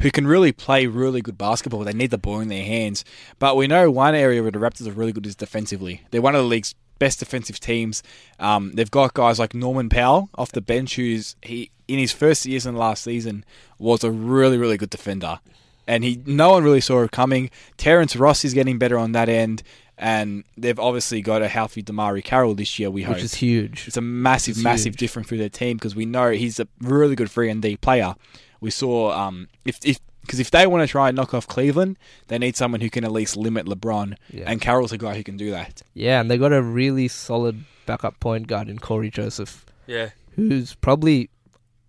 who 0.00 0.10
can 0.10 0.26
really 0.26 0.52
play 0.52 0.86
really 0.86 1.20
good 1.20 1.38
basketball. 1.38 1.84
They 1.84 1.92
need 1.92 2.10
the 2.10 2.18
ball 2.18 2.40
in 2.40 2.48
their 2.48 2.64
hands. 2.64 3.04
But 3.38 3.56
we 3.56 3.66
know 3.66 3.90
one 3.90 4.14
area 4.14 4.42
where 4.42 4.50
the 4.50 4.58
Raptors 4.58 4.86
are 4.86 4.92
really 4.92 5.12
good 5.12 5.26
is 5.26 5.36
defensively. 5.36 6.02
They're 6.10 6.22
one 6.22 6.34
of 6.34 6.42
the 6.42 6.48
league's 6.48 6.74
best 6.98 7.18
defensive 7.20 7.60
teams. 7.60 8.02
Um, 8.38 8.72
they've 8.74 8.90
got 8.90 9.14
guys 9.14 9.38
like 9.38 9.54
Norman 9.54 9.88
Powell 9.88 10.28
off 10.36 10.52
the 10.52 10.60
bench, 10.60 10.96
who's 10.96 11.36
he 11.42 11.70
in 11.88 11.98
his 11.98 12.12
first 12.12 12.44
years 12.46 12.66
in 12.66 12.74
last 12.76 13.04
season 13.04 13.44
was 13.78 14.02
a 14.04 14.10
really 14.10 14.58
really 14.58 14.76
good 14.76 14.90
defender, 14.90 15.38
and 15.86 16.02
he 16.04 16.20
no 16.26 16.50
one 16.52 16.64
really 16.64 16.80
saw 16.80 17.02
it 17.02 17.10
coming. 17.12 17.50
Terrence 17.76 18.16
Ross 18.16 18.44
is 18.44 18.54
getting 18.54 18.78
better 18.78 18.98
on 18.98 19.12
that 19.12 19.28
end. 19.28 19.62
And 19.98 20.44
they've 20.58 20.78
obviously 20.78 21.22
got 21.22 21.40
a 21.40 21.48
healthy 21.48 21.82
DeMarre 21.82 22.22
Carroll 22.22 22.54
this 22.54 22.78
year. 22.78 22.90
We 22.90 23.04
hope 23.04 23.14
Which 23.14 23.24
is 23.24 23.34
huge. 23.36 23.84
it's 23.88 23.96
a 23.96 24.02
massive, 24.02 24.56
It's 24.56 24.62
massive 24.62 24.92
huge. 24.92 24.98
difference 24.98 25.26
for 25.30 25.36
their 25.36 25.48
team 25.48 25.78
because 25.78 25.96
we 25.96 26.04
know 26.04 26.32
he's 26.32 26.60
a 26.60 26.68
really 26.82 27.14
good 27.16 27.30
three 27.30 27.48
and 27.48 27.62
D 27.62 27.78
player. 27.78 28.14
We 28.60 28.70
saw 28.70 29.12
um, 29.12 29.48
if 29.64 29.78
if 29.82 29.98
because 30.26 30.40
if 30.40 30.50
they 30.50 30.66
want 30.66 30.82
to 30.82 30.86
try 30.90 31.08
and 31.08 31.16
knock 31.16 31.32
off 31.34 31.46
Cleveland, 31.46 31.96
they 32.28 32.38
need 32.38 32.56
someone 32.56 32.80
who 32.80 32.90
can 32.90 33.04
at 33.04 33.12
least 33.12 33.36
limit 33.36 33.66
LeBron, 33.66 34.16
Yeah. 34.32 34.44
and 34.50 34.60
Carroll's 34.60 34.92
a 34.92 34.98
guy 34.98 35.14
who 35.16 35.22
can 35.24 35.36
do 35.36 35.50
that. 35.52 35.82
Yeah, 35.94 36.20
and 36.20 36.30
they 36.30 36.36
got 36.38 36.52
a 36.52 36.62
really 36.62 37.08
solid 37.08 37.64
backup 37.86 38.18
point 38.20 38.46
guard 38.48 38.68
in 38.68 38.78
Cory 38.78 39.10
Joseph, 39.10 39.64
Yeah. 39.86 40.10
who's 40.34 40.74
probably, 40.74 41.30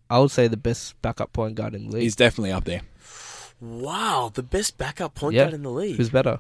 I 0.09 0.19
would 0.19 0.31
say, 0.31 0.47
the 0.47 0.57
best 0.57 1.01
backup 1.01 1.33
point 1.33 1.55
guard 1.55 1.73
in 1.75 1.87
the 1.87 1.93
league. 1.93 2.03
He's 2.03 2.15
definitely 2.15 2.51
up 2.51 2.65
there. 2.65 2.81
Wow, 3.59 4.31
the 4.33 4.43
best 4.43 4.77
backup 4.77 5.15
point 5.15 5.35
Yeah. 5.35 5.43
guard 5.45 5.53
in 5.55 5.63
the 5.63 5.71
league. 5.71 5.97
Who's 5.97 6.09
better? 6.11 6.39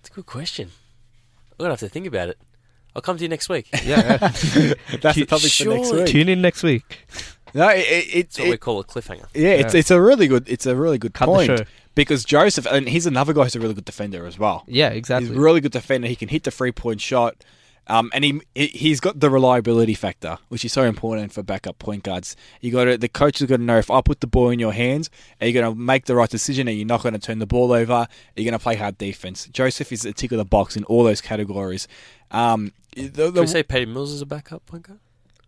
It's 0.00 0.10
a 0.10 0.12
good 0.12 0.26
question. 0.26 0.70
I'm 1.52 1.56
gonna 1.58 1.70
have 1.70 1.80
to 1.80 1.88
think 1.88 2.06
about 2.06 2.28
it. 2.28 2.38
I'll 2.96 3.02
come 3.02 3.16
to 3.18 3.22
you 3.22 3.28
next 3.28 3.48
week. 3.48 3.68
Yeah, 3.84 4.16
That's 4.16 4.42
the 4.42 4.76
topic 5.00 5.28
for 5.28 5.34
next 5.36 5.50
Surely. 5.52 5.98
week. 6.02 6.06
tune 6.08 6.28
in 6.28 6.42
next 6.42 6.64
week. 6.64 7.06
No, 7.54 7.68
it, 7.68 7.78
it, 7.78 7.82
it's 8.16 8.36
That's 8.36 8.46
what 8.46 8.50
we 8.52 8.56
call 8.58 8.80
a 8.80 8.84
cliffhanger. 8.84 9.26
yeah, 9.34 9.50
it's 9.50 9.74
Yeah. 9.74 9.80
it's 9.80 9.90
a 9.90 10.00
really 10.00 10.26
good 10.28 10.48
it's 10.48 10.66
a 10.66 10.76
really 10.76 10.98
good 10.98 11.14
Cut 11.14 11.26
the 11.26 11.32
point 11.32 11.46
show. 11.58 11.64
because 11.94 12.24
Joseph 12.24 12.66
and 12.70 12.88
he's 12.88 13.06
another 13.06 13.32
guy 13.32 13.44
who's 13.44 13.56
a 13.56 13.60
really 13.60 13.74
good 13.74 13.84
defender 13.84 14.26
as 14.26 14.38
well. 14.38 14.64
Yeah, 14.66 14.88
exactly. 14.90 15.28
He's 15.28 15.36
a 15.36 15.40
really 15.40 15.60
good 15.60 15.72
defender. 15.72 16.08
He 16.08 16.16
can 16.16 16.28
hit 16.28 16.44
the 16.44 16.50
three 16.50 16.72
point 16.72 17.00
shot. 17.00 17.36
Um, 17.86 18.08
and 18.14 18.22
he 18.22 18.40
he- 18.54 18.66
he's 18.68 19.00
got 19.00 19.18
the 19.18 19.28
reliability 19.30 19.94
factor, 19.94 20.38
which 20.48 20.64
is 20.64 20.72
so 20.72 20.84
important 20.84 21.32
for 21.32 21.42
backup 21.42 21.80
point 21.80 22.04
guards. 22.04 22.36
You 22.60 22.70
got 22.70 22.84
to 22.84 22.96
the 22.98 23.08
coach 23.08 23.40
has 23.40 23.48
got 23.48 23.56
to 23.56 23.62
know 23.62 23.78
if 23.78 23.90
I 23.90 24.00
put 24.00 24.20
the 24.20 24.28
ball 24.28 24.50
in 24.50 24.60
your 24.60 24.72
hands, 24.72 25.10
are 25.40 25.48
you 25.48 25.52
going 25.52 25.74
to 25.74 25.76
make 25.76 26.04
the 26.04 26.14
right 26.14 26.30
decision? 26.30 26.68
Are 26.68 26.72
you 26.72 26.84
not 26.84 27.02
going 27.02 27.14
to 27.14 27.18
turn 27.18 27.40
the 27.40 27.46
ball 27.46 27.72
over? 27.72 27.92
Are 27.94 28.08
you 28.36 28.44
going 28.44 28.52
to 28.52 28.62
play 28.62 28.76
hard 28.76 28.96
defense? 28.96 29.46
Joseph 29.46 29.90
is 29.90 30.04
a 30.04 30.12
tick 30.12 30.30
of 30.30 30.38
the 30.38 30.44
box 30.44 30.76
in 30.76 30.84
all 30.84 31.02
those 31.02 31.20
categories. 31.20 31.88
Um, 32.30 32.72
the- 32.94 33.08
the- 33.08 33.32
Can 33.32 33.40
we 33.40 33.46
say 33.48 33.62
Patty 33.64 33.86
Mills 33.86 34.12
is 34.12 34.20
a 34.22 34.26
backup 34.26 34.64
point 34.66 34.84
guard? 34.84 35.00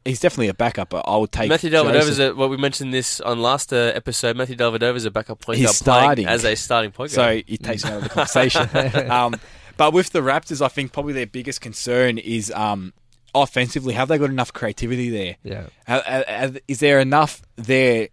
He's 0.04 0.20
definitely 0.20 0.48
a 0.48 0.54
backup, 0.54 0.90
but 0.90 1.04
I 1.06 1.16
would 1.16 1.32
take 1.32 1.48
Matthew 1.48 1.70
Joseph. 1.70 2.16
Dellavedova 2.16 2.30
a, 2.30 2.34
well, 2.34 2.48
we 2.48 2.56
mentioned 2.56 2.92
this 2.92 3.20
on 3.20 3.40
last 3.40 3.72
uh, 3.72 3.92
episode. 3.94 4.36
Matthew 4.36 4.56
Dellavedova 4.56 4.96
is 4.96 5.04
a 5.04 5.10
backup 5.10 5.40
point 5.40 5.58
He's 5.58 5.66
guard 5.66 5.74
starting. 5.76 6.26
as 6.26 6.44
a 6.44 6.54
starting 6.54 6.90
point 6.90 7.10
So 7.10 7.22
guard. 7.22 7.44
it 7.48 7.62
takes 7.62 7.84
me 7.84 7.90
out 7.90 7.98
of 7.98 8.02
the 8.04 8.08
conversation. 8.08 8.68
um, 9.10 9.34
but 9.76 9.92
with 9.92 10.10
the 10.10 10.20
Raptors, 10.20 10.60
I 10.64 10.68
think 10.68 10.92
probably 10.92 11.12
their 11.12 11.26
biggest 11.26 11.60
concern 11.60 12.18
is 12.18 12.50
um, 12.52 12.92
offensively. 13.34 13.94
Have 13.94 14.08
they 14.08 14.18
got 14.18 14.30
enough 14.30 14.52
creativity 14.52 15.10
there? 15.10 15.36
yeah, 15.42 15.66
uh, 15.88 16.22
uh, 16.28 16.50
Is 16.68 16.80
there 16.80 17.00
enough 17.00 17.42
there 17.56 18.08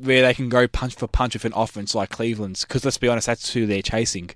where 0.00 0.22
they 0.22 0.34
can 0.34 0.48
go 0.48 0.66
punch 0.66 0.94
for 0.96 1.06
punch 1.06 1.34
with 1.34 1.44
an 1.44 1.52
offense 1.54 1.94
like 1.94 2.10
Cleveland's? 2.10 2.64
Because 2.64 2.84
let's 2.84 2.98
be 2.98 3.08
honest, 3.08 3.26
that's 3.26 3.52
who 3.52 3.66
they're 3.66 3.82
chasing. 3.82 4.30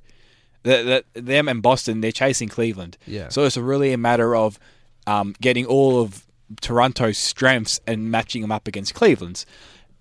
The, 0.65 1.05
the, 1.15 1.21
them 1.21 1.49
and 1.49 1.63
Boston, 1.63 2.01
they're 2.01 2.13
chasing 2.13 2.49
Cleveland. 2.49 2.99
Yeah. 3.07 3.29
So 3.29 3.45
it's 3.45 3.57
really 3.57 3.93
a 3.93 3.99
matter 3.99 4.37
of 4.37 4.59
um, 5.07 5.35
getting 5.41 5.65
all 5.67 6.01
of 6.03 6.27
Toronto's 6.61 7.19
strengths 7.19 7.81
and 7.87 8.11
matching 8.11 8.43
them 8.43 8.53
up 8.53 8.67
against 8.69 8.95
Cleveland's. 8.95 9.47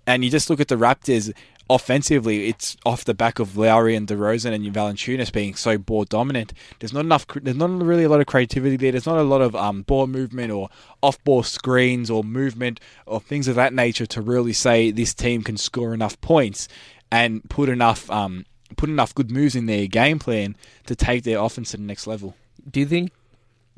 And 0.06 0.24
you 0.24 0.30
just 0.30 0.48
look 0.48 0.60
at 0.60 0.68
the 0.68 0.76
Raptors 0.76 1.32
offensively; 1.68 2.48
it's 2.48 2.76
off 2.86 3.04
the 3.04 3.12
back 3.12 3.38
of 3.38 3.56
Lowry 3.58 3.94
and 3.94 4.08
DeRozan 4.08 4.54
and 4.54 4.64
Valanciunas 4.74 5.30
being 5.30 5.54
so 5.54 5.76
ball 5.76 6.04
dominant. 6.04 6.54
There's 6.78 6.94
not 6.94 7.04
enough. 7.04 7.26
There's 7.26 7.56
not 7.56 7.70
really 7.82 8.04
a 8.04 8.08
lot 8.08 8.20
of 8.20 8.26
creativity 8.26 8.76
there. 8.76 8.92
There's 8.92 9.06
not 9.06 9.18
a 9.18 9.22
lot 9.22 9.42
of 9.42 9.54
um, 9.54 9.82
ball 9.82 10.06
movement 10.06 10.50
or 10.50 10.70
off-ball 11.02 11.42
screens 11.42 12.10
or 12.10 12.24
movement 12.24 12.80
or 13.06 13.20
things 13.20 13.48
of 13.48 13.56
that 13.56 13.74
nature 13.74 14.06
to 14.06 14.22
really 14.22 14.54
say 14.54 14.90
this 14.90 15.12
team 15.12 15.42
can 15.42 15.58
score 15.58 15.92
enough 15.92 16.18
points 16.22 16.68
and 17.10 17.48
put 17.50 17.68
enough 17.68 18.10
um, 18.10 18.46
put 18.76 18.88
enough 18.88 19.14
good 19.14 19.30
moves 19.30 19.54
in 19.54 19.66
their 19.66 19.86
game 19.86 20.18
plan 20.18 20.56
to 20.86 20.96
take 20.96 21.24
their 21.24 21.38
offense 21.38 21.72
to 21.72 21.76
the 21.76 21.82
next 21.82 22.06
level. 22.06 22.34
do 22.70 22.80
you 22.80 22.86
think 22.86 23.12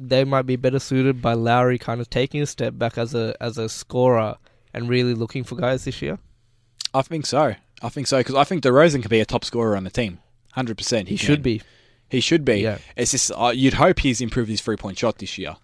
they 0.01 0.25
might 0.25 0.47
be 0.47 0.57
better 0.57 0.79
suited 0.79 1.21
by 1.21 1.35
Lowry 1.35 1.79
kind 1.79 2.01
of 2.01 2.09
taking 2.09 2.41
a 2.41 2.47
step 2.47 2.79
back 2.79 2.97
as 2.97 3.15
a 3.15 3.35
as 3.41 3.59
a 3.59 3.69
scorer 3.69 4.37
and 4.73 4.89
really 4.89 5.15
looking 5.15 5.45
for 5.45 5.57
guys 5.57 5.85
this 5.85 6.01
year? 6.01 6.19
I 6.95 7.03
think 7.03 7.27
so. 7.27 7.55
I 7.83 7.89
think 7.89 8.07
so 8.07 8.19
because 8.19 8.35
I 8.35 8.45
think 8.45 8.63
DeRozan 8.63 9.03
can 9.03 9.09
be 9.09 9.21
a 9.21 9.25
top 9.27 9.45
scorer 9.45 9.77
on 9.77 9.85
the 9.85 9.91
team. 9.91 10.19
Hundred 10.53 10.79
percent, 10.79 11.09
He 11.09 11.17
should 11.17 11.43
be. 11.43 11.63
He 12.09 12.21
should 12.21 12.45
be. 12.45 12.61
Yeah. 12.61 12.79
It's 12.97 13.13
just 13.13 13.31
uh, 13.37 13.53
you'd 13.55 13.75
hope 13.75 14.01
he's 14.01 14.21
improved 14.21 14.51
his 14.51 14.61
three 14.61 14.77
point 14.77 14.99
shot 14.99 15.19
this 15.19 15.39
year. 15.39 15.57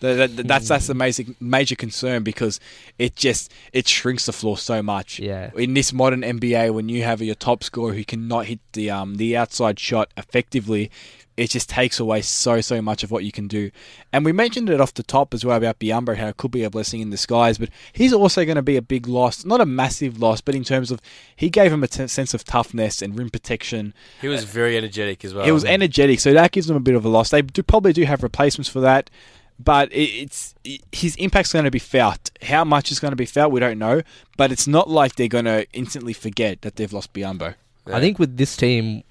That, 0.00 0.36
that, 0.36 0.48
that's 0.48 0.68
that's 0.68 0.88
the 0.88 0.94
major 0.94 1.22
major 1.40 1.76
concern 1.76 2.24
because 2.24 2.58
it 2.98 3.14
just 3.16 3.52
it 3.72 3.86
shrinks 3.86 4.26
the 4.26 4.32
floor 4.32 4.58
so 4.58 4.82
much. 4.82 5.20
Yeah. 5.20 5.50
In 5.56 5.74
this 5.74 5.92
modern 5.92 6.22
NBA, 6.22 6.74
when 6.74 6.88
you 6.88 7.04
have 7.04 7.22
your 7.22 7.36
top 7.36 7.62
scorer 7.62 7.94
who 7.94 8.04
cannot 8.04 8.46
hit 8.46 8.58
the 8.72 8.90
um 8.90 9.14
the 9.14 9.36
outside 9.36 9.78
shot 9.78 10.10
effectively, 10.16 10.90
it 11.36 11.50
just 11.50 11.68
takes 11.68 11.98
away 11.98 12.22
so 12.22 12.60
so 12.60 12.80
much 12.80 13.02
of 13.02 13.10
what 13.10 13.24
you 13.24 13.32
can 13.32 13.48
do. 13.48 13.70
And 14.12 14.24
we 14.24 14.32
mentioned 14.32 14.70
it 14.70 14.80
off 14.80 14.94
the 14.94 15.02
top 15.02 15.34
as 15.34 15.44
well 15.44 15.56
about 15.56 15.78
Biyombo, 15.78 16.16
how 16.16 16.28
it 16.28 16.36
could 16.36 16.50
be 16.50 16.62
a 16.62 16.70
blessing 16.70 17.00
in 17.00 17.10
disguise, 17.10 17.58
but 17.58 17.70
he's 17.92 18.12
also 18.12 18.44
going 18.44 18.56
to 18.56 18.62
be 18.62 18.76
a 18.76 18.82
big 18.82 19.08
loss, 19.08 19.44
not 19.44 19.60
a 19.60 19.66
massive 19.66 20.20
loss, 20.20 20.40
but 20.40 20.54
in 20.54 20.64
terms 20.64 20.90
of 20.90 21.00
he 21.34 21.50
gave 21.50 21.72
him 21.72 21.82
a 21.82 21.88
t- 21.88 22.06
sense 22.06 22.34
of 22.34 22.44
toughness 22.44 23.02
and 23.02 23.18
rim 23.18 23.30
protection. 23.30 23.94
He 24.20 24.28
was 24.28 24.44
uh, 24.44 24.46
very 24.46 24.76
energetic 24.76 25.24
as 25.24 25.34
well. 25.34 25.44
He 25.44 25.52
was 25.52 25.64
energetic, 25.64 26.20
so 26.20 26.32
that 26.32 26.52
gives 26.52 26.66
them 26.66 26.76
a 26.76 26.80
bit 26.80 26.94
of 26.94 27.04
a 27.04 27.08
loss. 27.08 27.30
They 27.30 27.42
do 27.42 27.62
probably 27.62 27.92
do 27.92 28.04
have 28.04 28.22
replacements 28.22 28.68
for 28.68 28.80
that, 28.80 29.10
but 29.58 29.92
it, 29.92 30.10
it's 30.10 30.54
it, 30.62 30.82
his 30.92 31.16
impact's 31.16 31.52
going 31.52 31.64
to 31.64 31.70
be 31.70 31.78
felt. 31.78 32.30
How 32.42 32.64
much 32.64 32.92
is 32.92 33.00
going 33.00 33.12
to 33.12 33.16
be 33.16 33.26
felt, 33.26 33.52
we 33.52 33.60
don't 33.60 33.78
know. 33.78 34.02
But 34.36 34.52
it's 34.52 34.66
not 34.66 34.88
like 34.88 35.16
they're 35.16 35.28
going 35.28 35.44
to 35.44 35.66
instantly 35.72 36.12
forget 36.12 36.62
that 36.62 36.76
they've 36.76 36.92
lost 36.92 37.12
Biyombo. 37.12 37.54
Yeah. 37.86 37.96
I 37.96 38.00
think 38.00 38.18
with 38.18 38.36
this 38.36 38.56
team, 38.56 39.04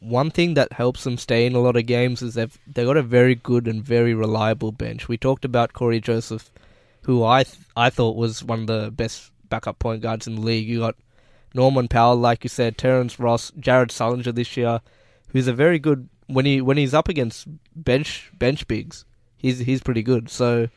one 0.00 0.30
thing 0.30 0.54
that 0.54 0.72
helps 0.72 1.04
them 1.04 1.18
stay 1.18 1.46
in 1.46 1.54
a 1.54 1.60
lot 1.60 1.76
of 1.76 1.86
games 1.86 2.22
is 2.22 2.34
they've 2.34 2.58
they 2.66 2.84
got 2.84 2.96
a 2.96 3.02
very 3.02 3.34
good 3.34 3.68
and 3.68 3.82
very 3.82 4.14
reliable 4.14 4.72
bench. 4.72 5.08
We 5.08 5.16
talked 5.16 5.44
about 5.44 5.74
Cory 5.74 6.00
Joseph, 6.00 6.50
who 7.02 7.22
I 7.22 7.44
th- 7.44 7.58
I 7.76 7.90
thought 7.90 8.16
was 8.16 8.42
one 8.42 8.60
of 8.60 8.66
the 8.66 8.90
best 8.90 9.30
backup 9.48 9.78
point 9.78 10.02
guards 10.02 10.26
in 10.26 10.36
the 10.36 10.40
league. 10.40 10.66
You 10.66 10.80
got 10.80 10.96
Norman 11.54 11.88
Powell, 11.88 12.16
like 12.16 12.44
you 12.44 12.48
said, 12.48 12.78
Terrence 12.78 13.18
Ross, 13.18 13.52
Jared 13.58 13.90
Sullinger 13.90 14.34
this 14.34 14.56
year, 14.56 14.80
who's 15.28 15.48
a 15.48 15.52
very 15.52 15.78
good 15.78 16.08
when 16.26 16.46
he 16.46 16.60
when 16.60 16.76
he's 16.76 16.94
up 16.94 17.08
against 17.08 17.46
bench 17.76 18.30
bench 18.38 18.66
bigs. 18.66 19.04
He's 19.36 19.58
he's 19.58 19.82
pretty 19.82 20.02
good. 20.02 20.30
So 20.30 20.68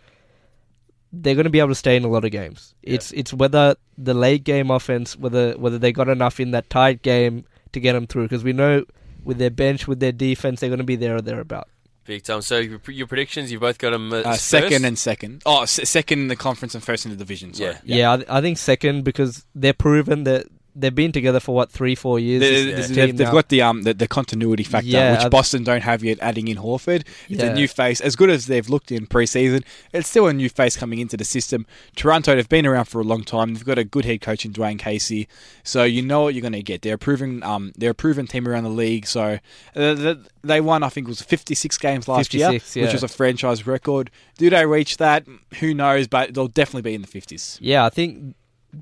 they're 1.14 1.36
going 1.36 1.46
to 1.46 1.50
be 1.50 1.60
able 1.60 1.70
to 1.70 1.76
stay 1.76 1.96
in 1.96 2.04
a 2.04 2.10
lot 2.10 2.26
of 2.26 2.32
games. 2.32 2.74
It's 2.82 3.12
it's 3.14 3.34
whether 3.34 3.76
the 3.98 4.14
late 4.14 4.44
game 4.44 4.72
offense, 4.72 5.16
whether 5.16 5.54
whether 5.54 5.78
they 5.78 5.94
got 5.94 6.10
enough 6.10 6.40
in 6.40 6.52
that 6.52 6.70
tight 6.70 7.04
game 7.04 7.46
to 7.72 7.80
get 7.80 7.94
them 7.94 8.08
through. 8.08 8.24
Because 8.24 8.44
we 8.44 8.54
know 8.54 8.84
with 9.24 9.38
their 9.38 9.50
bench, 9.50 9.88
with 9.88 10.00
their 10.00 10.12
defense, 10.12 10.60
they're 10.60 10.70
going 10.70 10.78
to 10.80 10.84
be 10.84 10.96
there 10.96 11.16
or 11.16 11.22
thereabout. 11.22 11.68
Big 12.06 12.24
time. 12.24 12.42
So 12.42 12.58
your, 12.60 12.82
your 12.90 13.08
predictions, 13.08 13.52
you 13.52 13.60
both 13.60 13.78
got 13.78 13.92
them 13.92 14.12
uh, 14.12 14.18
Uh, 14.18 14.34
second 14.36 14.84
and 14.84 15.00
second. 15.00 15.42
Oh, 15.46 15.62
s- 15.64 15.80
second 15.90 16.20
in 16.20 16.28
the 16.28 16.36
conference 16.36 16.76
and 16.76 16.84
first 16.84 17.06
in 17.06 17.12
the 17.12 17.18
division. 17.18 17.54
Sorry. 17.54 17.76
Yeah. 17.86 17.96
Yeah, 17.96 18.12
I, 18.14 18.16
th- 18.18 18.30
I 18.30 18.42
think 18.42 18.58
second 18.58 19.04
because 19.06 19.46
they're 19.56 19.74
proven 19.74 20.26
that 20.26 20.48
they've 20.76 20.94
been 20.96 21.12
together 21.12 21.40
for 21.40 21.54
what 21.56 21.70
three, 21.72 21.96
four 21.96 22.20
years. 22.20 22.40
They, 22.42 22.50
this- 22.50 22.66
they- 22.66 22.72
this 22.74 22.88
they've, 22.90 23.18
they've 23.18 23.32
got 23.32 23.50
the 23.50 23.62
um 23.62 23.84
the, 23.84 23.94
the 23.94 24.08
continuity 24.08 24.64
factor, 24.64 24.88
Yeah, 24.88 25.22
which 25.24 25.32
Boston 25.32 25.64
don't 25.64 25.82
have 25.82 26.04
yet. 26.04 26.18
Adding 26.22 26.48
in 26.48 26.58
Horford, 26.58 27.06
it's 27.30 27.42
Yeah. 27.44 27.46
a 27.52 27.54
new 27.54 27.68
face. 27.68 28.02
As 28.02 28.16
good 28.16 28.30
as 28.30 28.48
they've 28.48 28.68
looked 28.68 28.92
in 28.92 29.08
preseason, 29.08 29.64
it's 29.94 30.08
still 30.10 30.28
a 30.28 30.34
new 30.34 30.50
face 30.50 30.76
coming 30.78 31.00
into 31.00 31.16
the 31.18 31.26
system. 31.26 31.66
Toronto, 31.96 32.36
they've 32.36 32.50
been 32.50 32.66
around 32.66 32.86
for 32.86 33.00
a 33.02 33.04
long 33.04 33.24
time. 33.24 33.54
They've 33.54 33.66
got 33.66 33.78
a 33.78 33.84
good 33.84 34.06
head 34.06 34.22
coach 34.22 34.46
in 34.46 34.54
Dwane 34.54 34.80
Casey, 34.80 35.28
so 35.64 35.84
you 35.84 36.02
know 36.02 36.24
what 36.24 36.34
you're 36.34 36.42
going 36.42 36.54
to 36.54 36.64
get. 36.64 36.82
They're 36.82 36.96
a 36.96 36.98
proven 36.98 37.44
um 37.44 37.72
they're 37.78 37.92
a 37.92 37.96
proven 37.96 38.28
team 38.28 38.48
around 38.48 38.64
the 38.64 38.70
league. 38.70 39.06
So 39.08 39.40
uh, 39.76 39.96
th- 39.96 40.18
they 40.44 40.60
won, 40.62 40.84
I 40.84 40.90
think, 40.90 41.08
it 41.08 41.10
was 41.10 41.22
56 41.22 41.78
games 41.78 42.08
last 42.08 42.34
year, 42.34 42.52
yeah. 42.74 42.84
which 42.84 42.94
was 42.94 43.04
a 43.04 43.08
franchise 43.08 43.66
record. 43.66 44.12
Do 44.38 44.50
they 44.50 44.66
reach 44.66 44.98
that? 44.98 45.26
Who 45.60 45.74
knows? 45.74 46.08
But 46.08 46.34
they'll 46.34 46.48
definitely 46.48 46.82
be 46.82 46.94
in 46.96 47.02
the 47.02 47.08
50s. 47.08 47.58
Yeah, 47.62 47.86
I 47.86 47.90
think 47.90 48.36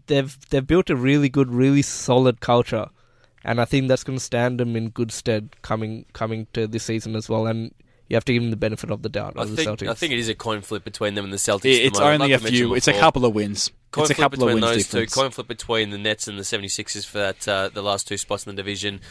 they've 0.07 0.37
they've 0.49 0.65
built 0.65 0.89
a 0.89 0.95
really 0.95 1.29
good, 1.29 1.51
really 1.51 1.81
solid 1.81 2.39
culture, 2.41 2.87
and 3.43 3.59
I 3.61 3.65
think 3.65 3.87
that's 3.87 4.03
going 4.03 4.17
to 4.17 4.23
stand 4.23 4.59
them 4.59 4.75
in 4.75 4.89
good 4.89 5.11
stead 5.11 5.55
coming 5.61 6.05
coming 6.13 6.47
to 6.53 6.67
this 6.67 6.83
season 6.83 7.15
as 7.15 7.29
well. 7.29 7.47
And 7.47 7.73
you 8.07 8.15
have 8.15 8.25
to 8.25 8.33
give 8.33 8.41
them 8.43 8.51
the 8.51 8.57
benefit 8.57 8.91
of 8.91 9.01
the 9.03 9.09
doubt. 9.09 9.33
I 9.37 9.43
of 9.43 9.51
the 9.51 9.55
think 9.55 9.69
Celtics. 9.69 9.87
I 9.89 9.93
think 9.93 10.13
it 10.13 10.19
is 10.19 10.27
a 10.29 10.35
coin 10.35 10.61
flip 10.61 10.83
between 10.83 11.15
them 11.15 11.23
and 11.25 11.33
the 11.33 11.37
Celtics. 11.37 11.79
at 11.79 11.85
It's 11.85 11.99
moment. 11.99 12.21
only 12.21 12.33
Like 12.33 12.41
a 12.41 12.41
I 12.41 12.43
mentioned 12.43 12.57
few. 12.57 12.75
It's 12.75 12.87
a 12.87 12.93
couple 12.93 13.25
of 13.25 13.33
wins. 13.33 13.71
Coin 13.91 14.03
it's 14.03 14.11
a 14.11 14.15
flip 14.15 14.23
couple 14.25 14.43
of 14.47 14.53
wins 14.53 14.61
those 14.65 14.77
difference. 14.85 15.13
two. 15.13 15.19
Coin 15.21 15.31
flip 15.31 15.47
between 15.47 15.89
the 15.91 15.97
Nets 15.97 16.27
and 16.27 16.37
the 16.37 16.43
76ers 16.43 17.05
for 17.05 17.17
that 17.19 17.47
uh, 17.47 17.69
the 17.69 17.81
last 17.81 18.07
two 18.07 18.17
spots 18.17 18.45
in 18.45 18.53
the 18.55 18.61
division. 18.61 19.01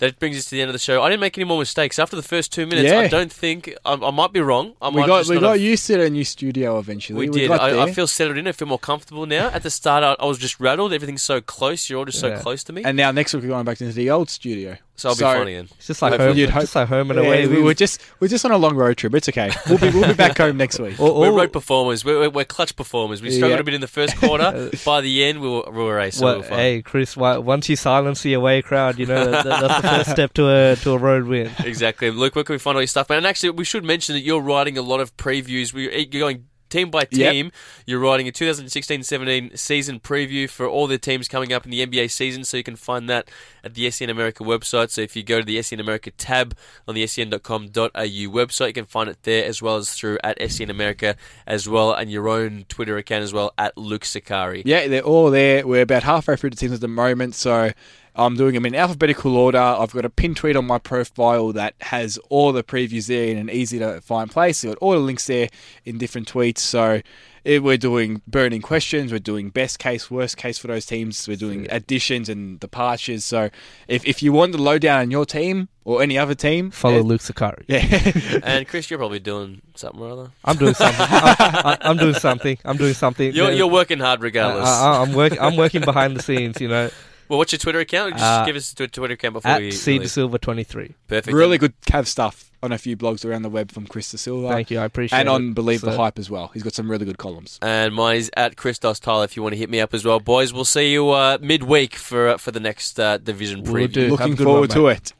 That 0.00 0.18
brings 0.18 0.36
us 0.36 0.46
to 0.46 0.50
the 0.52 0.60
end 0.62 0.68
of 0.70 0.72
the 0.72 0.78
show. 0.78 1.02
I 1.02 1.08
didn't 1.10 1.20
make 1.20 1.38
any 1.38 1.44
more 1.44 1.58
mistakes 1.58 1.98
after 1.98 2.16
the 2.16 2.22
first 2.22 2.52
two 2.52 2.66
minutes. 2.66 2.90
I 2.92 3.06
don't 3.06 3.32
think 3.32 3.72
I, 3.84 3.92
I 3.94 4.10
might 4.10 4.32
be 4.32 4.40
wrong. 4.40 4.74
I 4.82 4.88
we 4.88 4.96
might 5.02 5.06
got 5.06 5.28
we 5.28 5.38
got 5.38 5.50
have- 5.52 5.60
used 5.60 5.86
to 5.86 5.98
the 5.98 6.10
new 6.10 6.24
studio 6.24 6.78
eventually. 6.78 7.28
We 7.28 7.28
did. 7.28 7.50
I, 7.50 7.82
I 7.84 7.92
feel 7.92 8.06
settled 8.06 8.36
in. 8.38 8.48
I 8.48 8.52
feel 8.52 8.66
more 8.68 8.78
comfortable 8.78 9.26
now. 9.26 9.48
At 9.50 9.62
the 9.62 9.70
start, 9.70 10.02
I, 10.02 10.16
I 10.22 10.26
was 10.26 10.38
just 10.38 10.58
rattled. 10.58 10.92
Everything's 10.92 11.22
so 11.22 11.40
close. 11.40 11.88
You're 11.88 12.00
all 12.00 12.04
just 12.06 12.20
so 12.20 12.36
close 12.38 12.64
to 12.64 12.72
me. 12.72 12.82
and 12.84 12.96
now 12.96 13.10
next 13.12 13.34
week 13.34 13.42
we're 13.42 13.50
going 13.50 13.64
back 13.64 13.80
into 13.80 13.92
the 13.94 14.10
old 14.10 14.30
studio. 14.30 14.76
So 15.00 15.08
I'll 15.08 15.14
be 15.16 15.20
fine 15.22 15.48
again. 15.48 15.68
it's 15.76 15.86
just 15.86 16.02
like 16.02 16.10
Hopefully 16.12 16.28
home, 16.30 16.38
you'd 16.38 16.50
hope- 16.50 16.62
just 16.62 16.76
like 16.76 16.88
home 16.88 17.10
and 17.10 17.20
Yeah, 17.20 17.26
away. 17.26 17.46
we 17.46 17.62
were 17.62 17.74
just 17.74 18.00
we're 18.20 18.28
just 18.28 18.44
on 18.44 18.50
a 18.52 18.56
long 18.58 18.76
road 18.76 18.96
trip. 18.96 19.14
It's 19.14 19.28
okay. 19.28 19.50
We'll 19.68 19.78
be 19.78 19.90
we'll 19.90 20.08
be 20.08 20.14
back 20.14 20.36
home 20.38 20.56
next 20.56 20.78
week. 20.78 21.00
All- 21.00 21.18
We're 21.20 21.28
all- 21.30 21.36
road 21.36 21.52
performers. 21.52 22.04
We're, 22.04 22.20
we're, 22.20 22.30
we're 22.30 22.44
clutch 22.44 22.76
performers. 22.76 23.22
We 23.22 23.30
struggled 23.30 23.56
Yeah. 23.58 23.60
a 23.60 23.64
bit 23.64 23.74
in 23.74 23.80
the 23.80 23.86
first 23.88 24.16
quarter. 24.18 24.70
By 24.84 25.00
the 25.00 25.24
end, 25.24 25.40
we 25.40 25.48
were, 25.48 25.62
we 25.70 25.82
were 25.82 25.98
ace. 25.98 26.16
So 26.16 26.26
we 26.26 26.40
well, 26.40 26.50
were 26.50 26.56
hey, 26.56 26.82
Chris, 26.82 27.16
why, 27.16 27.38
once 27.38 27.68
you 27.68 27.76
silence 27.76 28.22
the 28.22 28.34
away 28.34 28.62
crowd, 28.62 28.98
you 28.98 29.06
know 29.06 29.30
that, 29.30 29.44
that's 29.44 29.82
the 29.82 29.88
first 29.88 30.10
step 30.10 30.32
to 30.34 30.48
a 30.48 30.76
to 30.76 30.92
a 30.92 30.98
road 30.98 31.24
win. 31.24 31.50
Exactly. 31.64 32.10
Luke, 32.10 32.34
where 32.34 32.44
can 32.44 32.54
we 32.54 32.58
find 32.58 32.76
all 32.76 32.82
your 32.82 32.86
stuff, 32.88 33.08
man? 33.08 33.18
And 33.18 33.26
actually, 33.26 33.50
we 33.50 33.64
should 33.64 33.84
mention 33.84 34.14
that 34.14 34.20
you're 34.20 34.40
writing 34.40 34.76
a 34.76 34.82
lot 34.82 35.00
of 35.00 35.16
previews. 35.16 35.72
We- 35.72 35.90
You're 36.10 36.20
going 36.20 36.44
team 36.70 36.90
by 36.90 37.06
Yep. 37.10 37.32
team. 37.32 37.52
You're 37.86 38.00
writing 38.00 38.28
a 38.28 38.32
2016-17 38.32 39.58
season 39.58 40.00
preview 40.00 40.48
for 40.48 40.66
all 40.66 40.86
the 40.86 40.98
teams 40.98 41.28
coming 41.28 41.52
up 41.52 41.64
in 41.64 41.70
the 41.70 41.84
NBA 41.84 42.08
season, 42.10 42.44
so 42.44 42.56
you 42.56 42.62
can 42.62 42.76
find 42.76 43.08
that 43.10 43.28
at 43.62 43.74
the 43.74 43.90
SEN 43.90 44.08
America 44.10 44.44
website. 44.44 44.90
So 44.90 45.02
if 45.02 45.14
you 45.16 45.22
go 45.22 45.40
to 45.40 45.44
the 45.44 45.60
SEN 45.62 45.80
America 45.80 46.10
tab 46.12 46.56
on 46.88 46.94
the 46.94 47.06
sen.com.au 47.06 47.68
website, 47.90 48.68
you 48.68 48.72
can 48.72 48.86
find 48.86 49.10
it 49.10 49.18
there 49.24 49.44
as 49.44 49.60
well 49.60 49.76
as 49.76 49.92
through 49.92 50.18
at 50.24 50.38
SEN 50.50 50.70
America 50.70 51.16
as 51.46 51.68
well, 51.68 51.92
and 51.92 52.10
your 52.10 52.28
own 52.28 52.64
Twitter 52.68 52.96
account 52.96 53.22
as 53.24 53.32
well 53.32 53.52
at 53.58 53.76
Luke 53.76 54.04
Sakari. 54.04 54.62
Yeah, 54.64 54.88
they're 54.88 55.02
all 55.02 55.30
there. 55.30 55.66
We're 55.66 55.82
about 55.82 56.04
halfway 56.04 56.36
through 56.36 56.50
the 56.50 56.56
season 56.56 56.74
at 56.74 56.80
the 56.80 56.88
moment, 56.88 57.34
so 57.34 57.72
I'm 58.20 58.36
doing 58.36 58.54
them 58.54 58.66
in 58.66 58.74
alphabetical 58.74 59.36
order. 59.36 59.58
I've 59.58 59.92
got 59.92 60.04
a 60.04 60.10
pin 60.10 60.34
tweet 60.34 60.54
on 60.56 60.66
my 60.66 60.78
profile 60.78 61.52
that 61.52 61.74
has 61.80 62.18
all 62.28 62.52
the 62.52 62.62
previews 62.62 63.06
there 63.08 63.28
in 63.28 63.38
an 63.38 63.48
easy 63.50 63.78
to 63.78 64.00
find 64.02 64.30
place. 64.30 64.62
I've 64.64 64.72
got 64.72 64.78
all 64.78 64.92
the 64.92 64.98
links 64.98 65.26
there 65.26 65.48
in 65.86 65.96
different 65.96 66.30
tweets. 66.30 66.58
So 66.58 67.00
eh, 67.46 67.58
we're 67.58 67.78
doing 67.78 68.20
burning 68.26 68.60
questions. 68.60 69.10
We're 69.10 69.20
doing 69.20 69.48
best 69.48 69.78
case, 69.78 70.10
worst 70.10 70.36
case 70.36 70.58
for 70.58 70.66
those 70.66 70.84
teams. 70.84 71.26
We're 71.26 71.36
doing 71.36 71.66
additions 71.70 72.28
and 72.28 72.60
departures. 72.60 73.24
So 73.24 73.48
if, 73.88 74.04
if 74.06 74.22
you 74.22 74.32
want 74.32 74.52
the 74.52 74.58
lowdown 74.58 75.00
on 75.00 75.10
your 75.10 75.24
team 75.24 75.68
or 75.84 76.02
any 76.02 76.18
other 76.18 76.34
team, 76.34 76.70
Follow 76.70 76.98
eh, 76.98 77.02
Luke 77.02 77.22
Sakari. 77.22 77.64
Yeah. 77.68 78.12
And 78.42 78.68
Chris, 78.68 78.90
you're 78.90 78.98
probably 78.98 79.20
doing 79.20 79.62
something 79.76 80.00
or 80.00 80.10
other. 80.10 80.30
I'm 80.44 80.56
doing 80.56 80.74
something. 80.74 81.00
I, 81.08 81.76
I, 81.80 81.88
I'm 81.88 81.96
doing 81.96 82.14
something. 82.14 82.58
I'm 82.64 82.76
doing 82.76 82.94
something. 82.94 83.32
You're, 83.32 83.50
Yeah. 83.50 83.56
you're 83.56 83.66
working 83.66 83.98
hard 83.98 84.20
regardless. 84.20 84.68
I, 84.68 84.92
I, 84.92 85.02
I'm 85.02 85.14
working. 85.14 85.40
I'm 85.40 85.56
working 85.56 85.80
behind 85.80 86.16
the 86.16 86.22
scenes. 86.22 86.60
You 86.60 86.68
know, 86.68 86.90
well, 87.30 87.38
what's 87.38 87.52
your 87.52 87.58
Twitter 87.60 87.78
account? 87.80 88.12
Just 88.12 88.22
Uh, 88.24 88.44
give 88.44 88.56
us 88.56 88.74
a 88.78 88.88
Twitter 88.88 89.14
account 89.14 89.32
before 89.34 89.52
at 89.52 89.60
we 89.62 89.70
C 89.70 89.98
leave. 89.98 90.10
Silver 90.10 90.36
23. 90.36 90.94
Perfect. 91.08 91.34
really 91.34 91.56
good 91.56 91.72
Cav 91.82 92.06
stuff 92.06 92.50
on 92.62 92.72
a 92.72 92.76
few 92.76 92.94
blogs 92.96 93.24
around 93.24 93.40
the 93.40 93.48
web 93.48 93.72
from 93.72 93.86
Chris 93.86 94.10
De 94.10 94.18
Silva. 94.18 94.48
Thank 94.50 94.70
you. 94.70 94.78
I 94.78 94.84
appreciate 94.84 95.18
And 95.18 95.28
it. 95.28 95.32
And 95.32 95.44
on 95.48 95.52
Believe 95.54 95.80
the 95.80 95.96
Hype 95.96 96.18
as 96.18 96.28
well. 96.28 96.48
He's 96.52 96.62
got 96.62 96.74
some 96.74 96.90
really 96.90 97.06
good 97.06 97.16
columns. 97.16 97.58
And 97.62 97.94
mine's 97.94 98.28
at 98.36 98.56
Christos 98.56 99.00
Tyler 99.00 99.24
if 99.24 99.34
you 99.36 99.42
want 99.42 99.54
to 99.54 99.58
hit 99.58 99.70
me 99.70 99.80
up 99.80 99.94
as 99.94 100.04
well. 100.04 100.20
Boys, 100.20 100.52
we'll 100.52 100.66
see 100.66 100.90
you 100.92 101.08
uh, 101.10 101.38
midweek 101.40 101.94
for 101.94 102.28
uh, 102.28 102.36
for 102.36 102.50
the 102.50 102.60
next 102.60 103.00
uh, 103.00 103.16
division 103.16 103.62
Will 103.62 103.72
preview. 103.74 103.92
do. 103.92 104.00
Have 104.02 104.08
a 104.08 104.12
Looking 104.12 104.36
forward 104.36 104.60
one, 104.60 104.76
to 104.76 104.86
it. 104.88 105.12